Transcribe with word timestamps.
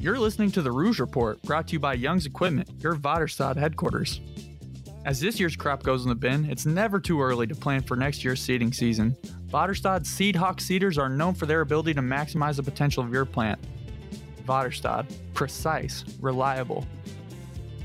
You're 0.00 0.20
listening 0.20 0.52
to 0.52 0.62
the 0.62 0.70
Rouge 0.70 1.00
Report, 1.00 1.42
brought 1.42 1.66
to 1.66 1.72
you 1.72 1.80
by 1.80 1.94
Young's 1.94 2.24
Equipment, 2.24 2.70
your 2.78 2.94
Väderstad 2.94 3.56
headquarters. 3.56 4.20
As 5.04 5.18
this 5.18 5.40
year's 5.40 5.56
crop 5.56 5.82
goes 5.82 6.04
in 6.04 6.08
the 6.08 6.14
bin, 6.14 6.44
it's 6.48 6.64
never 6.64 7.00
too 7.00 7.20
early 7.20 7.48
to 7.48 7.54
plan 7.56 7.82
for 7.82 7.96
next 7.96 8.22
year's 8.22 8.40
seeding 8.40 8.72
season. 8.72 9.16
Väderstad 9.48 10.06
Seed 10.06 10.36
Hawk 10.36 10.60
seeders 10.60 10.98
are 10.98 11.08
known 11.08 11.34
for 11.34 11.46
their 11.46 11.62
ability 11.62 11.94
to 11.94 12.00
maximize 12.00 12.54
the 12.54 12.62
potential 12.62 13.02
of 13.02 13.12
your 13.12 13.24
plant. 13.24 13.58
Väderstad, 14.46 15.12
precise, 15.34 16.04
reliable. 16.20 16.86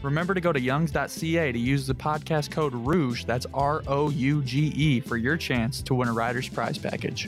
Remember 0.03 0.35
to 0.35 0.41
go 0.41 0.53
to 0.53 0.61
youngs.ca 0.61 1.51
to 1.51 1.59
use 1.59 1.87
the 1.87 1.95
podcast 1.95 2.51
code 2.51 2.75
ROUGE, 2.75 3.25
that's 3.25 3.47
R 3.55 3.81
O 3.87 4.11
U 4.11 4.43
G 4.43 4.67
E, 4.67 4.99
for 4.99 5.17
your 5.17 5.35
chance 5.35 5.81
to 5.81 5.95
win 5.95 6.09
a 6.09 6.13
Rider's 6.13 6.47
Prize 6.47 6.77
package. 6.77 7.27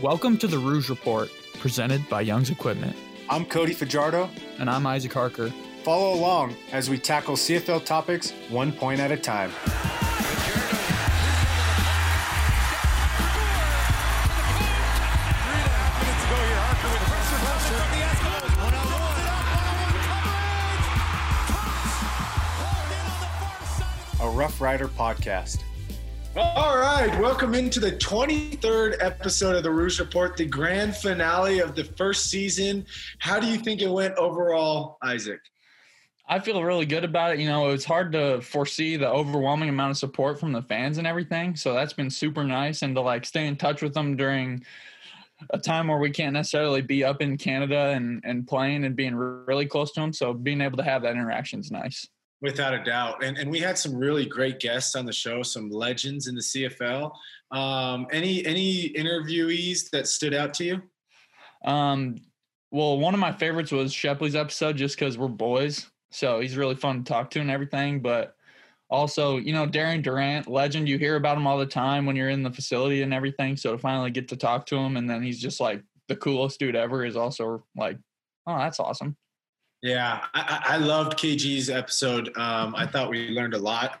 Welcome 0.00 0.38
to 0.38 0.46
the 0.46 0.58
Rouge 0.58 0.88
Report, 0.88 1.28
presented 1.58 2.08
by 2.08 2.20
Young's 2.20 2.50
Equipment. 2.50 2.94
I'm 3.28 3.44
Cody 3.44 3.72
Fajardo. 3.72 4.30
And 4.58 4.70
I'm 4.70 4.86
Isaac 4.86 5.12
Harker. 5.12 5.52
Follow 5.82 6.14
along 6.14 6.54
as 6.72 6.88
we 6.88 6.98
tackle 6.98 7.34
CFL 7.34 7.84
topics 7.84 8.30
one 8.50 8.72
point 8.72 9.00
at 9.00 9.10
a 9.10 9.16
time. 9.16 9.50
A 24.20 24.28
Rough 24.30 24.60
Rider 24.60 24.88
podcast. 24.88 25.62
All 26.38 26.76
right, 26.76 27.18
welcome 27.18 27.54
into 27.54 27.80
the 27.80 27.92
23rd 27.92 28.96
episode 29.00 29.56
of 29.56 29.62
the 29.62 29.70
Rouge 29.70 29.98
Report, 29.98 30.36
the 30.36 30.44
grand 30.44 30.94
finale 30.94 31.60
of 31.60 31.74
the 31.74 31.84
first 31.84 32.26
season. 32.26 32.84
How 33.18 33.40
do 33.40 33.46
you 33.46 33.56
think 33.56 33.80
it 33.80 33.88
went 33.88 34.14
overall, 34.16 34.98
Isaac? 35.02 35.40
I 36.28 36.40
feel 36.40 36.62
really 36.62 36.84
good 36.84 37.04
about 37.04 37.32
it. 37.32 37.38
You 37.38 37.48
know, 37.48 37.70
it's 37.70 37.86
hard 37.86 38.12
to 38.12 38.42
foresee 38.42 38.98
the 38.98 39.08
overwhelming 39.08 39.70
amount 39.70 39.92
of 39.92 39.96
support 39.96 40.38
from 40.38 40.52
the 40.52 40.60
fans 40.60 40.98
and 40.98 41.06
everything. 41.06 41.56
So 41.56 41.72
that's 41.72 41.94
been 41.94 42.10
super 42.10 42.44
nice. 42.44 42.82
And 42.82 42.94
to 42.96 43.00
like 43.00 43.24
stay 43.24 43.46
in 43.46 43.56
touch 43.56 43.80
with 43.80 43.94
them 43.94 44.14
during 44.14 44.62
a 45.50 45.58
time 45.58 45.88
where 45.88 45.98
we 45.98 46.10
can't 46.10 46.34
necessarily 46.34 46.82
be 46.82 47.02
up 47.02 47.22
in 47.22 47.38
Canada 47.38 47.94
and, 47.96 48.20
and 48.26 48.46
playing 48.46 48.84
and 48.84 48.94
being 48.94 49.14
really 49.14 49.64
close 49.64 49.92
to 49.92 50.00
them. 50.00 50.12
So 50.12 50.34
being 50.34 50.60
able 50.60 50.76
to 50.76 50.84
have 50.84 51.00
that 51.00 51.12
interaction 51.12 51.60
is 51.60 51.70
nice. 51.70 52.06
Without 52.42 52.74
a 52.74 52.84
doubt. 52.84 53.24
And, 53.24 53.38
and 53.38 53.50
we 53.50 53.58
had 53.58 53.78
some 53.78 53.96
really 53.96 54.26
great 54.26 54.60
guests 54.60 54.94
on 54.94 55.06
the 55.06 55.12
show, 55.12 55.42
some 55.42 55.70
legends 55.70 56.26
in 56.26 56.34
the 56.34 56.42
CFL. 56.42 57.12
Um, 57.50 58.06
any 58.12 58.44
any 58.44 58.90
interviewees 58.90 59.88
that 59.90 60.06
stood 60.06 60.34
out 60.34 60.52
to 60.54 60.64
you? 60.64 60.82
Um, 61.64 62.16
well, 62.70 62.98
one 62.98 63.14
of 63.14 63.20
my 63.20 63.32
favorites 63.32 63.72
was 63.72 63.92
Shepley's 63.92 64.36
episode 64.36 64.76
just 64.76 64.98
because 64.98 65.16
we're 65.16 65.28
boys. 65.28 65.86
So 66.10 66.40
he's 66.40 66.56
really 66.56 66.74
fun 66.74 67.04
to 67.04 67.10
talk 67.10 67.30
to 67.30 67.40
and 67.40 67.50
everything. 67.50 68.00
But 68.00 68.36
also, 68.90 69.38
you 69.38 69.52
know, 69.52 69.66
Darian 69.66 70.02
Durant, 70.02 70.46
legend, 70.46 70.88
you 70.88 70.98
hear 70.98 71.16
about 71.16 71.36
him 71.36 71.46
all 71.46 71.58
the 71.58 71.66
time 71.66 72.06
when 72.06 72.16
you're 72.16 72.28
in 72.28 72.42
the 72.42 72.52
facility 72.52 73.02
and 73.02 73.12
everything. 73.12 73.56
So 73.56 73.72
to 73.72 73.78
finally 73.78 74.10
get 74.10 74.28
to 74.28 74.36
talk 74.36 74.66
to 74.66 74.76
him 74.76 74.96
and 74.96 75.08
then 75.08 75.22
he's 75.22 75.40
just 75.40 75.60
like 75.60 75.82
the 76.08 76.16
coolest 76.16 76.60
dude 76.60 76.76
ever 76.76 77.04
is 77.04 77.16
also 77.16 77.64
like, 77.76 77.98
oh, 78.46 78.58
that's 78.58 78.78
awesome. 78.78 79.16
Yeah, 79.86 80.24
I, 80.34 80.62
I 80.70 80.76
loved 80.78 81.16
KG's 81.16 81.70
episode. 81.70 82.36
Um, 82.36 82.74
I 82.76 82.88
thought 82.88 83.08
we 83.08 83.28
learned 83.28 83.54
a 83.54 83.58
lot 83.58 84.00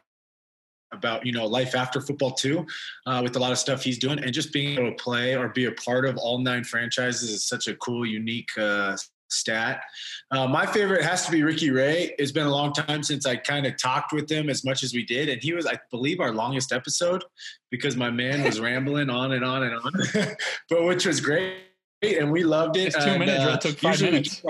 about 0.90 1.24
you 1.24 1.30
know 1.30 1.46
life 1.46 1.76
after 1.76 2.00
football 2.00 2.32
too, 2.32 2.66
uh, 3.06 3.20
with 3.22 3.36
a 3.36 3.38
lot 3.38 3.52
of 3.52 3.58
stuff 3.58 3.84
he's 3.84 3.96
doing, 3.96 4.18
and 4.18 4.32
just 4.32 4.52
being 4.52 4.76
able 4.76 4.90
to 4.90 4.96
play 4.96 5.36
or 5.36 5.50
be 5.50 5.66
a 5.66 5.72
part 5.72 6.04
of 6.04 6.16
all 6.16 6.38
nine 6.38 6.64
franchises 6.64 7.30
is 7.30 7.46
such 7.46 7.68
a 7.68 7.76
cool, 7.76 8.04
unique 8.04 8.48
uh, 8.58 8.96
stat. 9.28 9.84
Uh, 10.32 10.48
my 10.48 10.66
favorite 10.66 11.04
has 11.04 11.24
to 11.24 11.30
be 11.30 11.44
Ricky 11.44 11.70
Ray. 11.70 12.16
It's 12.18 12.32
been 12.32 12.48
a 12.48 12.52
long 12.52 12.72
time 12.72 13.04
since 13.04 13.24
I 13.24 13.36
kind 13.36 13.64
of 13.64 13.76
talked 13.76 14.12
with 14.12 14.28
him 14.28 14.50
as 14.50 14.64
much 14.64 14.82
as 14.82 14.92
we 14.92 15.04
did, 15.04 15.28
and 15.28 15.40
he 15.40 15.52
was, 15.52 15.66
I 15.66 15.78
believe, 15.92 16.18
our 16.18 16.32
longest 16.32 16.72
episode 16.72 17.22
because 17.70 17.94
my 17.94 18.10
man 18.10 18.42
was 18.42 18.58
rambling 18.68 19.08
on 19.08 19.30
and 19.30 19.44
on 19.44 19.62
and 19.62 19.74
on, 19.76 19.92
but 20.68 20.82
which 20.82 21.06
was 21.06 21.20
great, 21.20 21.58
and 22.02 22.32
we 22.32 22.42
loved 22.42 22.76
it. 22.76 22.88
It's 22.88 22.96
two 22.96 23.10
and, 23.10 23.20
minutes. 23.20 23.44
Uh, 23.44 23.52
it 23.52 23.60
took 23.60 23.78
five 23.78 24.02
minutes 24.02 24.42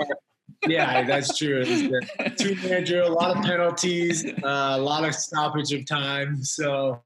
yeah, 0.65 1.03
that's 1.03 1.37
true. 1.37 1.63
Two 2.37 2.55
manager, 2.55 3.01
a 3.01 3.09
lot 3.09 3.35
of 3.35 3.43
penalties, 3.43 4.25
uh, 4.25 4.75
a 4.77 4.77
lot 4.77 5.05
of 5.05 5.13
stoppage 5.13 5.71
of 5.73 5.85
time. 5.85 6.43
So, 6.43 7.01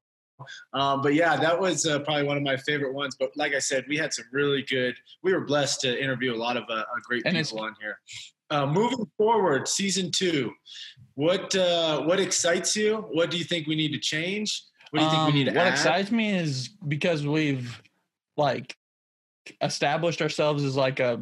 um, 0.74 1.02
but 1.02 1.14
yeah, 1.14 1.36
that 1.38 1.60
was 1.60 1.86
uh, 1.86 2.00
probably 2.00 2.24
one 2.24 2.38
of 2.38 2.44
my 2.44 2.58
favorite 2.58 2.94
ones. 2.94 3.16
But 3.20 3.32
like 3.36 3.54
I 3.54 3.60
said, 3.60 3.86
we 3.88 3.98
had 3.98 4.14
some 4.14 4.26
really 4.32 4.64
good. 4.64 4.96
We 5.24 5.34
were 5.34 5.42
blessed 5.42 5.82
to 5.82 6.02
interview 6.02 6.34
a 6.34 6.38
lot 6.38 6.58
of 6.58 6.64
uh, 6.70 6.74
uh 6.74 6.86
great 7.04 7.24
and 7.26 7.36
people 7.36 7.60
on 7.60 7.76
here. 7.80 8.00
Uh, 8.50 8.66
moving 8.66 9.10
forward, 9.18 9.68
season 9.68 10.12
two, 10.12 10.52
what 11.16 11.56
uh, 11.56 12.02
what 12.02 12.20
excites 12.20 12.76
you? 12.76 13.06
What 13.12 13.32
do 13.32 13.38
you 13.38 13.44
think 13.44 13.68
we 13.68 13.76
need 13.76 13.94
to 13.94 14.00
change? 14.00 14.64
What 14.92 15.00
do 15.00 15.06
you 15.06 15.12
think 15.12 15.22
um, 15.22 15.34
we 15.34 15.40
need 15.40 15.46
to 15.46 15.52
What 15.52 15.68
add? 15.68 15.74
excites 15.74 16.12
me 16.12 16.32
is 16.32 16.70
because 16.88 17.26
we've 17.26 17.82
like 18.36 18.76
established 19.62 20.22
ourselves 20.22 20.64
as 20.64 20.76
like 20.76 21.00
a 21.00 21.22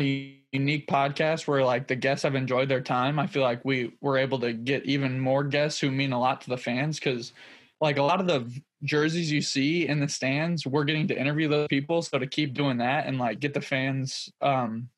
a 0.00 0.36
unique 0.52 0.86
podcast 0.86 1.46
where 1.46 1.64
like 1.64 1.88
the 1.88 1.96
guests 1.96 2.22
have 2.22 2.34
enjoyed 2.34 2.68
their 2.68 2.80
time. 2.80 3.18
I 3.18 3.26
feel 3.26 3.42
like 3.42 3.64
we 3.64 3.92
were 4.00 4.18
able 4.18 4.38
to 4.40 4.52
get 4.52 4.84
even 4.86 5.18
more 5.18 5.44
guests 5.44 5.80
who 5.80 5.90
mean 5.90 6.12
a 6.12 6.20
lot 6.20 6.42
to 6.42 6.50
the 6.50 6.56
fans 6.56 6.98
because 6.98 7.32
like 7.80 7.98
a 7.98 8.02
lot 8.02 8.20
of 8.20 8.26
the 8.26 8.50
jerseys 8.84 9.32
you 9.32 9.42
see 9.42 9.88
in 9.88 10.00
the 10.00 10.08
stands, 10.08 10.66
we're 10.66 10.84
getting 10.84 11.08
to 11.08 11.18
interview 11.18 11.48
those 11.48 11.68
people. 11.68 12.02
So 12.02 12.18
to 12.18 12.26
keep 12.26 12.54
doing 12.54 12.78
that 12.78 13.06
and 13.06 13.18
like 13.18 13.40
get 13.40 13.54
the 13.54 13.60
fans 13.60 14.30
um 14.40 14.88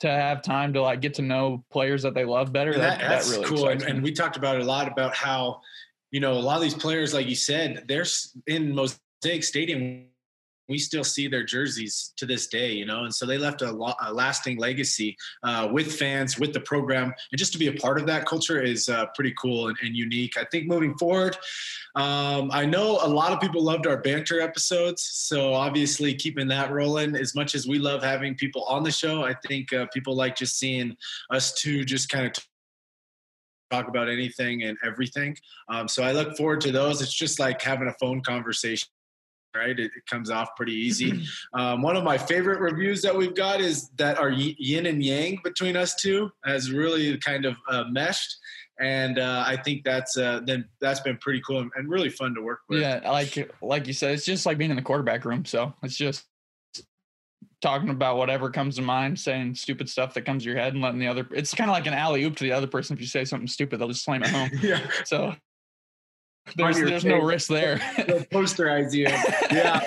to 0.00 0.10
have 0.10 0.42
time 0.42 0.74
to 0.74 0.82
like 0.82 1.00
get 1.00 1.14
to 1.14 1.22
know 1.22 1.64
players 1.70 2.02
that 2.02 2.14
they 2.14 2.24
love 2.24 2.52
better. 2.52 2.72
That, 2.74 3.00
that, 3.00 3.08
that's 3.08 3.30
that 3.30 3.36
really 3.36 3.48
cool. 3.48 3.68
And, 3.68 3.82
and, 3.82 4.02
we 4.02 4.12
talked 4.12 4.36
about 4.36 4.56
it 4.56 4.62
a 4.62 4.64
lot 4.64 4.88
about 4.88 5.14
how, 5.14 5.62
you 6.10 6.20
know, 6.20 6.34
a 6.34 6.40
lot 6.40 6.56
of 6.56 6.62
these 6.62 6.74
players, 6.74 7.14
like 7.14 7.26
you 7.26 7.34
said, 7.34 7.84
they're 7.88 8.04
in 8.46 8.74
Mosaic 8.74 9.42
Stadium 9.42 10.08
we 10.68 10.78
still 10.78 11.04
see 11.04 11.28
their 11.28 11.44
jerseys 11.44 12.12
to 12.16 12.26
this 12.26 12.48
day, 12.48 12.72
you 12.72 12.86
know, 12.86 13.04
and 13.04 13.14
so 13.14 13.24
they 13.26 13.38
left 13.38 13.62
a, 13.62 13.70
lo- 13.70 13.94
a 14.02 14.12
lasting 14.12 14.58
legacy 14.58 15.16
uh, 15.42 15.68
with 15.70 15.92
fans, 15.92 16.38
with 16.38 16.52
the 16.52 16.60
program, 16.60 17.12
and 17.30 17.38
just 17.38 17.52
to 17.52 17.58
be 17.58 17.68
a 17.68 17.72
part 17.74 17.98
of 17.98 18.06
that 18.06 18.26
culture 18.26 18.60
is 18.60 18.88
uh, 18.88 19.06
pretty 19.14 19.34
cool 19.38 19.68
and, 19.68 19.76
and, 19.82 19.96
unique. 19.96 20.36
I 20.36 20.44
think 20.50 20.66
moving 20.66 20.96
forward, 20.98 21.36
um, 21.94 22.50
I 22.52 22.66
know 22.66 22.98
a 23.02 23.08
lot 23.08 23.32
of 23.32 23.40
people 23.40 23.62
loved 23.62 23.86
our 23.86 23.96
banter 23.96 24.40
episodes, 24.40 25.02
so 25.02 25.54
obviously 25.54 26.14
keeping 26.14 26.48
that 26.48 26.70
rolling. 26.70 27.16
As 27.16 27.34
much 27.34 27.54
as 27.54 27.66
we 27.66 27.78
love 27.78 28.02
having 28.02 28.34
people 28.34 28.64
on 28.64 28.82
the 28.82 28.90
show, 28.90 29.24
I 29.24 29.34
think 29.46 29.72
uh, 29.72 29.86
people 29.92 30.14
like 30.14 30.36
just 30.36 30.58
seeing 30.58 30.96
us 31.30 31.52
two 31.54 31.84
just 31.84 32.08
kind 32.08 32.26
of. 32.26 32.32
T- 32.32 32.42
talk 33.68 33.88
about 33.88 34.08
anything 34.08 34.62
and 34.62 34.78
everything. 34.84 35.36
Um, 35.68 35.88
so 35.88 36.04
I 36.04 36.12
look 36.12 36.36
forward 36.36 36.60
to 36.60 36.70
those. 36.70 37.02
It's 37.02 37.12
just 37.12 37.40
like 37.40 37.60
having 37.60 37.88
a 37.88 37.94
phone 37.94 38.20
conversation 38.20 38.88
right? 39.56 39.78
It, 39.78 39.90
it, 39.96 40.06
comes 40.06 40.30
off 40.30 40.54
pretty 40.56 40.74
easy. 40.74 41.24
Um, 41.54 41.80
one 41.80 41.96
of 41.96 42.04
my 42.04 42.18
favorite 42.18 42.60
reviews 42.60 43.00
that 43.02 43.16
we've 43.16 43.34
got 43.34 43.60
is 43.60 43.88
that 43.96 44.18
our 44.18 44.30
yin 44.30 44.86
and 44.86 45.02
yang 45.02 45.38
between 45.42 45.74
us 45.76 45.94
two 45.94 46.30
has 46.44 46.70
really 46.70 47.16
kind 47.18 47.46
of 47.46 47.56
uh, 47.70 47.84
meshed. 47.90 48.36
And 48.78 49.18
uh, 49.18 49.44
I 49.46 49.56
think 49.56 49.84
that's 49.84 50.18
uh, 50.18 50.40
then 50.44 50.66
that's 50.80 51.00
been 51.00 51.16
pretty 51.16 51.40
cool 51.46 51.60
and, 51.60 51.70
and 51.76 51.88
really 51.88 52.10
fun 52.10 52.34
to 52.34 52.42
work 52.42 52.60
with. 52.68 52.80
Yeah, 52.80 53.00
like 53.10 53.50
like 53.62 53.86
you 53.86 53.94
said, 53.94 54.12
it's 54.12 54.26
just 54.26 54.44
like 54.44 54.58
being 54.58 54.70
in 54.70 54.76
the 54.76 54.82
quarterback 54.82 55.24
room. 55.24 55.44
So 55.46 55.72
it's 55.82 55.96
just 55.96 56.24
talking 57.62 57.88
about 57.88 58.16
whatever 58.16 58.50
comes 58.50 58.76
to 58.76 58.82
mind, 58.82 59.18
saying 59.18 59.54
stupid 59.54 59.88
stuff 59.88 60.14
that 60.14 60.22
comes 60.22 60.42
to 60.42 60.50
your 60.50 60.58
head, 60.58 60.74
and 60.74 60.82
letting 60.82 61.00
the 61.00 61.08
other. 61.08 61.26
It's 61.32 61.54
kind 61.54 61.70
of 61.70 61.74
like 61.74 61.86
an 61.86 61.94
alley 61.94 62.24
oop 62.24 62.36
to 62.36 62.44
the 62.44 62.52
other 62.52 62.66
person. 62.66 62.94
If 62.94 63.00
you 63.00 63.06
say 63.06 63.24
something 63.24 63.48
stupid, 63.48 63.80
they'll 63.80 63.88
just 63.88 64.04
slam 64.04 64.22
it 64.22 64.28
home. 64.28 64.50
yeah. 64.62 64.80
So 65.04 65.34
there's, 66.54 66.80
there's 66.80 67.04
no 67.04 67.18
risk 67.18 67.48
there. 67.48 67.76
the 67.96 68.26
poster 68.30 68.70
idea. 68.70 69.08
Yeah. 69.50 69.80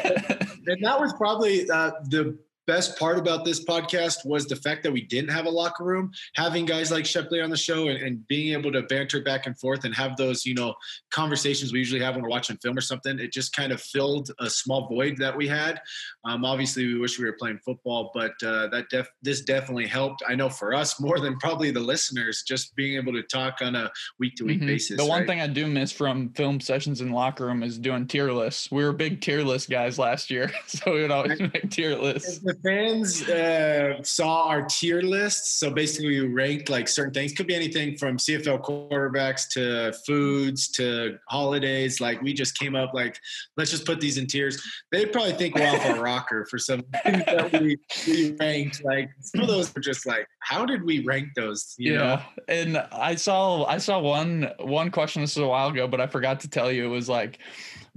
and 0.66 0.84
that 0.84 1.00
was 1.00 1.14
probably 1.14 1.70
uh, 1.70 1.92
the 2.10 2.38
best 2.70 3.00
part 3.00 3.18
about 3.18 3.44
this 3.46 3.66
podcast 3.66 4.24
was 4.26 4.46
the 4.46 4.56
fact 4.56 4.84
that 4.84 4.92
we 4.92 5.02
didn't 5.02 5.32
have 5.32 5.48
a 5.48 5.50
locker 5.50 5.84
room. 5.84 6.12
Having 6.36 6.66
guys 6.66 6.92
like 6.92 7.04
Shepley 7.04 7.42
on 7.42 7.50
the 7.50 7.58
show 7.58 7.88
and, 7.88 8.00
and, 8.00 8.28
being 8.28 8.54
able 8.54 8.72
to 8.72 8.84
banter 8.84 9.22
back 9.22 9.48
and 9.48 9.60
forth 9.60 9.86
and 9.86 9.96
have 9.96 10.16
those, 10.18 10.46
you 10.46 10.54
know, 10.54 10.76
conversations 11.10 11.74
we 11.74 11.80
usually 11.80 12.00
have 12.00 12.14
when 12.14 12.22
we're 12.22 12.30
watching 12.30 12.58
film 12.58 12.78
or 12.78 12.82
something, 12.82 13.18
it 13.18 13.34
just 13.34 13.56
kind 13.56 13.72
of 13.72 13.82
filled 13.82 14.30
a 14.40 14.48
small 14.48 14.88
void 14.88 15.18
that 15.18 15.36
we 15.36 15.48
had. 15.48 15.82
Um, 16.26 16.46
obviously, 16.46 16.86
we 16.86 17.00
wish 17.00 17.18
we 17.18 17.26
were 17.26 17.38
playing 17.40 17.58
football, 17.66 18.12
but 18.14 18.34
uh, 18.44 18.68
that 18.68 18.86
def- 18.92 19.10
this 19.24 19.42
definitely 19.42 19.88
helped. 19.88 20.22
I 20.28 20.36
know 20.36 20.50
for 20.50 20.76
us 20.76 21.02
more 21.02 21.20
than 21.20 21.40
probably 21.40 21.72
the 21.72 21.80
listeners, 21.80 22.44
just 22.48 22.76
being 22.76 22.98
able 22.98 23.14
to 23.14 23.24
talk 23.24 23.56
on 23.62 23.76
a 23.76 23.90
week 24.20 24.36
to 24.36 24.46
week 24.46 24.60
basis. 24.60 24.98
The 24.98 25.06
one 25.06 25.22
right? 25.22 25.28
thing 25.28 25.42
I 25.42 25.48
do 25.48 25.66
miss 25.66 25.92
from 25.92 26.30
film 26.34 26.60
sessions 26.60 27.02
in 27.02 27.10
the 27.10 27.16
locker 27.16 27.48
room 27.48 27.64
is 27.64 27.80
doing 27.80 28.06
tier 28.06 28.32
lists. 28.32 28.70
We 28.70 28.84
were 28.84 28.94
big 28.94 29.22
tier 29.22 29.42
list 29.42 29.72
guys 29.72 29.98
last 29.98 30.30
year, 30.30 30.52
so 30.68 30.94
we 30.94 31.02
would 31.02 31.12
always 31.12 31.40
make 31.40 31.72
tier 31.72 31.96
lists. 31.96 32.40
The 32.40 32.59
fans 32.64 33.28
uh, 33.30 34.02
saw 34.04 34.48
our 34.48 34.64
tier 34.64 35.02
list, 35.02 35.60
so 35.60 35.70
basically 35.70 36.08
we 36.08 36.20
ranked 36.22 36.70
like 36.70 36.88
certain 36.88 37.14
things. 37.14 37.34
Could 37.34 37.48
be 37.48 37.56
anything 37.56 37.98
from 37.98 38.18
CFL 38.18 38.62
quarterbacks 38.62 39.48
to 39.54 39.94
foods 40.06 40.70
to 40.70 41.18
holidays. 41.28 42.02
Like 42.02 42.22
we 42.22 42.34
just 42.34 42.58
came 42.58 42.76
up 42.76 42.94
like, 42.94 43.20
let's 43.58 43.72
just 43.72 43.86
put 43.86 44.00
these 44.00 44.18
in 44.18 44.28
tiers. 44.28 44.62
They'd 44.92 45.12
probably 45.12 45.34
think 45.34 45.56
we're 45.56 45.68
off 45.68 45.86
our 45.86 46.00
rocker 46.02 46.46
for 46.50 46.58
some 46.58 46.84
things 47.04 47.26
that 47.26 47.52
we, 47.54 47.78
we 48.08 48.32
ranked. 48.40 48.84
Like 48.84 49.10
some 49.22 49.42
of 49.42 49.48
those 49.48 49.74
were 49.74 49.82
just 49.82 50.06
like, 50.06 50.28
how 50.40 50.66
did 50.66 50.84
we 50.84 51.04
rank 51.04 51.30
those? 51.36 51.76
You 51.78 51.94
yeah, 51.94 52.00
know? 52.00 52.22
and 52.48 52.78
I 52.92 53.16
saw 53.16 53.66
I 53.66 53.78
saw 53.78 54.00
one 54.00 54.50
one 54.60 54.92
question 54.92 55.22
this 55.22 55.36
was 55.36 55.44
a 55.44 55.48
while 55.48 55.70
ago, 55.70 55.88
but 55.88 56.02
I 56.02 56.08
forgot 56.08 56.40
to 56.42 56.50
tell 56.50 56.72
you. 56.72 56.86
It 56.86 56.90
was 56.90 57.10
like 57.10 57.40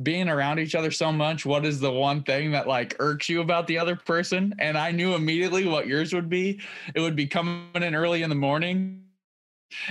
being 0.03 0.29
around 0.29 0.59
each 0.59 0.75
other 0.75 0.91
so 0.91 1.13
much, 1.13 1.45
what 1.45 1.65
is 1.65 1.81
the 1.81 1.91
one 1.91 2.23
thing 2.23 2.53
that 2.53 2.69
like 2.69 2.97
irks 2.99 3.29
you 3.29 3.41
about 3.41 3.67
the 3.67 3.79
other 3.79 3.97
person? 3.97 4.55
And 4.59 4.79
I 4.79 4.91
knew 4.91 5.15
immediately 5.15 5.67
what 5.67 5.87
yours 5.87 6.13
would 6.13 6.29
be. 6.29 6.61
It 6.95 7.01
would 7.01 7.17
be 7.17 7.27
coming 7.27 7.67
in 7.75 7.95
early 7.95 8.23
in 8.23 8.29
the 8.29 8.37
morning. 8.37 9.03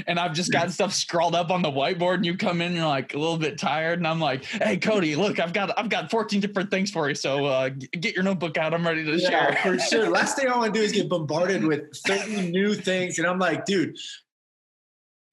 And 0.08 0.20
I've 0.20 0.34
just 0.34 0.52
got 0.52 0.72
stuff 0.72 0.94
scrawled 0.94 1.36
up 1.36 1.50
on 1.50 1.62
the 1.62 1.72
whiteboard, 1.72 2.16
and 2.16 2.26
you 2.26 2.38
come 2.38 2.62
in, 2.62 2.68
and 2.68 2.76
you're 2.76 2.88
like 2.88 3.16
a 3.16 3.18
little 3.18 3.38
bit 3.38 3.58
tired, 3.58 3.98
and 3.98 4.08
I'm 4.08 4.20
like, 4.20 4.44
"Hey, 4.44 4.78
Cody, 4.78 5.16
look, 5.16 5.40
I've 5.40 5.54
got 5.54 5.78
I've 5.78 5.90
got 5.90 6.12
14 6.12 6.40
different 6.40 6.70
things 6.70 6.92
for 6.92 7.10
you. 7.10 7.16
So 7.16 7.46
uh, 7.46 7.70
get 7.70 8.14
your 8.14 8.24
notebook 8.24 8.58
out. 8.58 8.76
I'm 8.76 8.86
ready 8.86 9.04
to 9.04 9.18
yeah, 9.18 9.30
share." 9.30 9.60
for 9.64 9.80
sure. 9.80 10.10
Last 10.10 10.38
thing 10.38 10.48
I 10.48 10.56
want 10.56 10.74
to 10.74 10.80
do 10.80 10.86
is 10.86 10.92
get 10.92 11.10
bombarded 11.10 11.64
with 11.64 11.98
30 12.06 12.52
new 12.52 12.76
things, 12.76 13.18
and 13.18 13.28
I'm 13.28 13.40
like, 13.40 13.66
dude, 13.66 13.98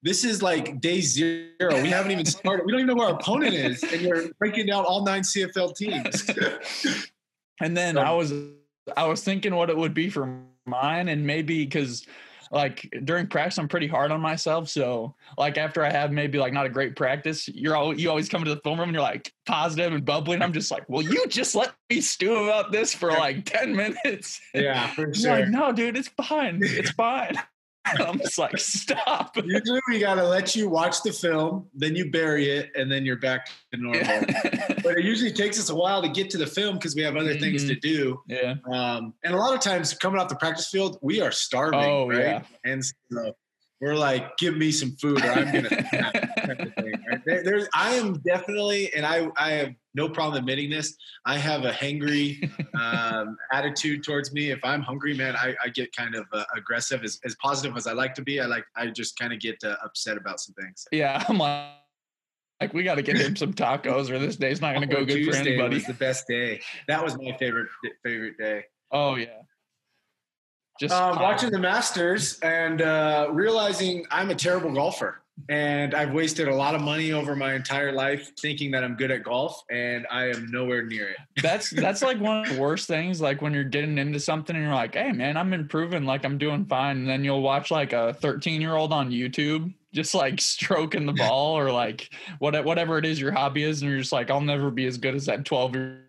this 0.03 0.25
is 0.25 0.43
like 0.43 0.81
day 0.81 1.01
zero. 1.01 1.83
We 1.83 1.89
haven't 1.89 2.13
even 2.13 2.25
started. 2.25 2.67
We 2.67 2.73
don't 2.73 2.81
even 2.81 2.89
know 2.89 3.01
where 3.01 3.09
our 3.09 3.15
opponent 3.15 3.55
is, 3.55 3.83
and 3.83 4.01
you're 4.01 4.29
breaking 4.39 4.67
down 4.67 4.85
all 4.85 5.05
nine 5.05 5.23
CFL 5.23 5.75
teams. 5.77 6.31
and 7.61 7.77
then 7.77 7.99
I 7.99 8.13
was 8.13 8.33
I 8.97 9.07
was 9.07 9.23
thinking 9.23 9.55
what 9.55 9.71
it 9.71 9.77
would 9.77 9.95
be 9.95 10.09
for 10.09 10.41
mine, 10.67 11.09
and 11.09 11.27
maybe 11.27 11.65
because 11.65 12.07
like 12.51 12.89
during 13.05 13.27
practice 13.27 13.59
I'm 13.59 13.69
pretty 13.69 13.87
hard 13.89 14.11
on 14.11 14.21
myself. 14.21 14.69
So 14.69 15.15
like 15.37 15.59
after 15.59 15.85
I 15.85 15.91
have 15.91 16.13
maybe 16.13 16.39
like 16.39 16.53
not 16.53 16.67
a 16.67 16.71
great 16.71 16.97
practice, 16.97 17.49
you're 17.49 17.77
all 17.77 17.99
you 17.99 18.09
always 18.09 18.29
come 18.29 18.45
to 18.45 18.55
the 18.55 18.61
film 18.63 18.79
room 18.79 18.89
and 18.89 18.95
you're 18.95 19.03
like 19.03 19.33
positive 19.47 19.93
and 19.93 20.05
bubbling. 20.05 20.43
I'm 20.43 20.53
just 20.53 20.71
like, 20.71 20.85
well, 20.89 21.03
you 21.03 21.27
just 21.29 21.55
let 21.55 21.73
me 21.91 22.01
stew 22.01 22.37
about 22.37 22.73
this 22.73 22.95
for 22.95 23.11
like 23.11 23.45
10 23.45 23.75
minutes. 23.75 24.41
Yeah, 24.55 24.87
for 24.95 25.13
sure. 25.15 25.41
like, 25.41 25.49
no, 25.49 25.73
dude, 25.73 25.97
it's 25.97 26.09
fine. 26.09 26.61
It's 26.63 26.91
fine. 26.93 27.37
I'm 28.01 28.19
just 28.19 28.39
like, 28.39 28.57
stop. 28.59 29.37
Usually 29.37 29.81
we 29.89 29.99
gotta 29.99 30.25
let 30.27 30.55
you 30.57 30.69
watch 30.69 31.03
the 31.03 31.13
film, 31.13 31.67
then 31.75 31.95
you 31.97 32.11
bury 32.11 32.49
it, 32.51 32.71
and 32.77 32.91
then 32.91 33.05
you're 33.05 33.19
back 33.19 33.49
to 33.73 33.81
normal. 33.81 34.03
but 34.83 34.97
it 34.99 35.05
usually 35.05 35.33
takes 35.33 35.59
us 35.59 35.71
a 35.71 35.75
while 35.75 36.03
to 36.03 36.09
get 36.09 36.31
to 36.31 36.39
the 36.39 36.47
film 36.47 36.77
because 36.77 36.95
we 36.95 37.03
have 37.03 37.17
other 37.17 37.35
things 37.39 37.65
to 37.67 37.75
do. 37.75 38.21
yeah. 38.27 38.55
Um, 38.73 39.15
and 39.25 39.35
a 39.35 39.37
lot 39.39 39.55
of 39.55 39.61
times 39.61 39.95
coming 39.95 40.21
off 40.21 40.29
the 40.29 40.37
practice 40.37 40.69
field, 40.69 40.99
we 41.03 41.21
are 41.21 41.31
starving, 41.33 41.81
Oh, 41.81 42.09
right? 42.09 42.19
yeah. 42.21 42.43
And 42.65 42.85
so 42.85 43.33
we're 43.81 43.95
like, 43.95 44.37
give 44.39 44.57
me 44.57 44.73
some 44.73 44.93
food 44.97 45.25
or 45.25 45.31
I'm 45.31 45.53
gonna 45.53 45.69
snap 45.91 46.13
type 46.13 46.61
of 46.61 46.75
thing, 46.75 46.95
right? 47.09 47.21
There, 47.25 47.45
there's 47.45 47.69
I 47.75 47.95
am 47.95 48.15
definitely, 48.21 48.93
and 48.95 49.07
I 49.07 49.29
I 49.37 49.53
have 49.53 49.75
no 49.95 50.09
problem 50.09 50.39
admitting 50.39 50.71
this, 50.71 50.97
I 51.27 51.39
have 51.39 51.65
a 51.65 51.73
hangry 51.73 52.51
um, 52.81 53.37
attitude 53.53 54.05
towards 54.05 54.33
me. 54.33 54.51
If 54.51 54.61
I'm 54.65 54.83
hungry, 54.83 55.15
man, 55.15 55.37
I, 55.37 55.55
I 55.63 55.69
get 55.69 55.95
kind 55.95 56.15
of 56.15 56.27
uh, 56.33 56.45
aggressive. 56.57 57.03
As, 57.05 57.21
as 57.25 57.37
positive 57.43 57.77
as 57.77 57.87
I 57.87 57.93
like 57.93 58.15
to 58.15 58.23
be, 58.23 58.41
I 58.41 58.47
like 58.47 58.65
I 58.77 58.87
just 58.87 59.19
kind 59.19 59.33
of 59.33 59.41
get 59.41 59.57
uh, 59.65 59.77
upset 59.85 60.17
about 60.17 60.41
some 60.41 60.55
things. 60.55 60.87
Yeah. 60.93 61.23
I'm 61.29 61.39
like, 61.39 61.67
like 62.61 62.75
we 62.75 62.83
got 62.83 62.97
to 62.97 63.03
get 63.03 63.17
him 63.17 63.37
some 63.37 63.53
tacos 63.55 64.11
or 64.11 64.19
this 64.19 64.37
day's 64.37 64.61
not 64.61 64.75
going 64.75 64.89
to 64.89 64.93
go 64.95 65.03
Oh, 65.03 65.05
good 65.05 65.25
for 65.25 65.33
Tuesday 65.33 65.53
anybody. 65.53 65.77
was 65.77 65.87
the 65.87 65.95
best 65.95 66.27
day. 66.27 66.61
That 66.89 67.03
was 67.03 67.17
my 67.17 67.37
favorite 67.39 67.69
favorite 68.05 68.37
day. 68.39 68.65
Oh, 68.91 69.17
yeah. 69.17 69.27
Just 70.79 70.95
um, 70.95 71.17
watching 71.21 71.51
the 71.51 71.59
Masters 71.59 72.39
and 72.41 72.83
uh, 72.83 73.29
realizing 73.33 74.07
I'm 74.11 74.31
a 74.31 74.35
terrible 74.35 74.73
golfer. 74.73 75.21
And 75.49 75.95
I've 75.95 76.13
wasted 76.13 76.49
a 76.49 76.55
lot 76.55 76.75
of 76.75 76.81
money 76.81 77.13
over 77.13 77.37
my 77.37 77.55
entire 77.55 77.93
life 77.93 78.33
thinking 78.41 78.73
that 78.73 78.83
I'm 78.83 78.97
good 78.97 79.13
at 79.13 79.23
golf, 79.23 79.63
and 79.71 80.05
I 80.11 80.31
am 80.31 80.51
nowhere 80.51 80.85
near 80.85 81.11
it. 81.11 81.17
that's 81.43 81.71
that's 81.71 82.03
like 82.03 82.19
one 82.19 82.45
of 82.45 82.55
the 82.55 82.61
worst 82.61 82.89
things 82.89 83.21
like 83.21 83.41
when 83.41 83.55
you're 83.55 83.65
getting 83.65 83.99
into 83.99 84.19
something 84.19 84.57
and 84.57 84.65
you're 84.65 84.75
like 84.75 84.95
hey 84.95 85.13
man 85.13 85.37
i'm 85.37 85.53
improving 85.53 86.05
like 86.05 86.25
i'm 86.25 86.37
doing 86.39 86.65
fine 86.65 86.99
and 86.99 87.09
then 87.09 87.23
you'll 87.23 87.43
watch 87.43 87.71
like 87.71 87.93
a 87.93 88.15
13 88.15 88.61
year 88.61 88.75
old 88.75 88.93
on 88.93 89.11
youtube 89.11 89.73
just 89.93 90.15
like 90.15 90.41
stroking 90.41 91.07
the 91.07 91.13
ball 91.13 91.57
or 91.57 91.71
like 91.71 92.11
what, 92.39 92.65
whatever 92.65 92.99
it 92.99 93.07
is 93.07 93.21
your 93.21 93.33
hobby 93.33 93.63
is 93.63 93.83
and 93.83 93.91
you're 93.91 94.01
just 94.01 94.13
like 94.13 94.31
i'll 94.31 94.41
never 94.41 94.71
be 94.71 94.87
as 94.87 94.99
good 94.99 95.15
as 95.15 95.27
that 95.27 95.45
12 95.45 95.75
year 95.75 96.08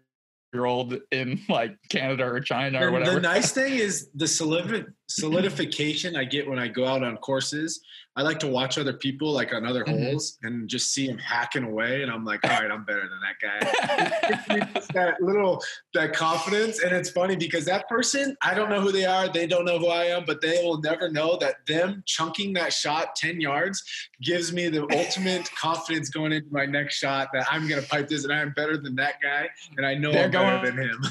old 0.57 0.97
in 1.11 1.39
like 1.47 1.75
canada 1.89 2.23
or 2.23 2.39
china 2.39 2.83
or 2.83 2.91
whatever 2.91 3.15
The 3.15 3.21
nice 3.21 3.51
thing 3.59 3.75
is 3.75 4.09
the 4.15 4.25
solidi- 4.25 4.85
solidification 5.09 6.15
I 6.15 6.23
get 6.23 6.47
when 6.49 6.59
I 6.59 6.67
go 6.67 6.85
out 6.85 7.03
on 7.03 7.17
courses. 7.17 7.81
I 8.15 8.21
like 8.21 8.39
to 8.39 8.47
watch 8.47 8.77
other 8.77 8.93
people 8.93 9.31
like 9.31 9.53
on 9.53 9.65
other 9.65 9.85
Mhm. 9.85 10.09
holes 10.09 10.37
and 10.43 10.67
just 10.67 10.93
see 10.93 11.07
them 11.07 11.17
hacking 11.17 11.63
away, 11.63 12.01
and 12.01 12.11
I'm 12.11 12.25
like, 12.25 12.43
all 12.43 12.49
right, 12.61 12.69
I'm 12.69 12.83
better 12.83 13.07
than 13.07 13.19
that 13.21 13.39
guy. 13.41 14.75
That 14.93 15.21
little 15.21 15.63
that 15.93 16.13
confidence, 16.13 16.81
and 16.81 16.91
it's 16.91 17.09
funny 17.11 17.35
because 17.35 17.65
that 17.65 17.87
person, 17.87 18.35
I 18.41 18.53
don't 18.55 18.69
know 18.69 18.81
who 18.81 18.91
they 18.91 19.05
are, 19.05 19.27
they 19.29 19.45
don't 19.45 19.63
know 19.65 19.77
who 19.77 19.87
I 19.87 20.05
am, 20.05 20.25
but 20.25 20.41
they 20.41 20.61
will 20.63 20.81
never 20.81 21.09
know 21.09 21.37
that 21.37 21.65
them 21.67 22.03
chunking 22.05 22.53
that 22.53 22.73
shot 22.73 23.15
ten 23.15 23.39
yards 23.39 23.83
gives 24.21 24.51
me 24.51 24.67
the 24.69 24.81
ultimate 24.91 25.49
confidence 25.55 26.09
going 26.09 26.31
into 26.31 26.49
my 26.51 26.65
next 26.65 26.95
shot 26.95 27.29
that 27.33 27.47
I'm 27.51 27.67
gonna 27.67 27.83
pipe 27.83 28.07
this 28.07 28.23
and 28.23 28.33
I'm 28.33 28.51
better 28.53 28.77
than 28.77 28.95
that 28.95 29.15
guy, 29.21 29.47
and 29.77 29.85
I 29.85 29.93
know 29.93 30.11
They're 30.11 30.25
I'm 30.25 30.31
better 30.31 30.65
than 30.71 30.77
him. 30.89 31.01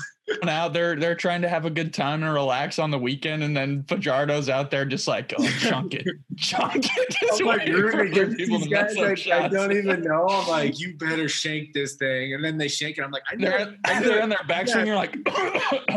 Out 0.44 0.72
there 0.72 0.96
they're 0.96 1.14
trying 1.14 1.42
to 1.42 1.48
have 1.48 1.64
a 1.64 1.70
good 1.70 1.92
time 1.94 2.22
and 2.22 2.32
relax 2.32 2.78
on 2.78 2.90
the 2.90 2.98
weekend 2.98 3.42
and 3.42 3.56
then 3.56 3.82
fajardo's 3.84 4.48
out 4.48 4.70
there 4.70 4.84
just 4.84 5.06
like 5.08 5.32
oh 5.38 5.48
chunk 5.58 5.94
it 5.94 6.06
chunk 6.36 6.76
it 6.76 7.16
just 7.20 7.40
I'm 7.40 7.46
like 7.46 7.58
waiting 7.60 7.74
rooting 7.74 7.90
for 7.92 8.04
against 8.04 8.36
people 8.36 8.58
these 8.58 8.68
guys 8.68 8.96
up 8.96 9.32
I, 9.32 9.44
I 9.44 9.48
don't 9.48 9.72
even 9.76 10.02
know. 10.02 10.26
I'm 10.28 10.48
like, 10.48 10.78
you 10.80 10.96
better 10.96 11.28
shank 11.28 11.72
this 11.72 11.94
thing, 11.96 12.34
and 12.34 12.44
then 12.44 12.56
they 12.58 12.68
shank 12.68 12.98
it. 12.98 13.02
I'm 13.02 13.10
like, 13.10 13.22
I 13.30 13.34
know, 13.36 13.48
they're, 13.50 13.76
I 13.84 14.00
know 14.00 14.08
they're 14.08 14.18
it. 14.18 14.22
on 14.22 14.28
their 14.28 14.38
backswing. 14.48 14.86
You're 14.86 14.96
like, 14.96 15.16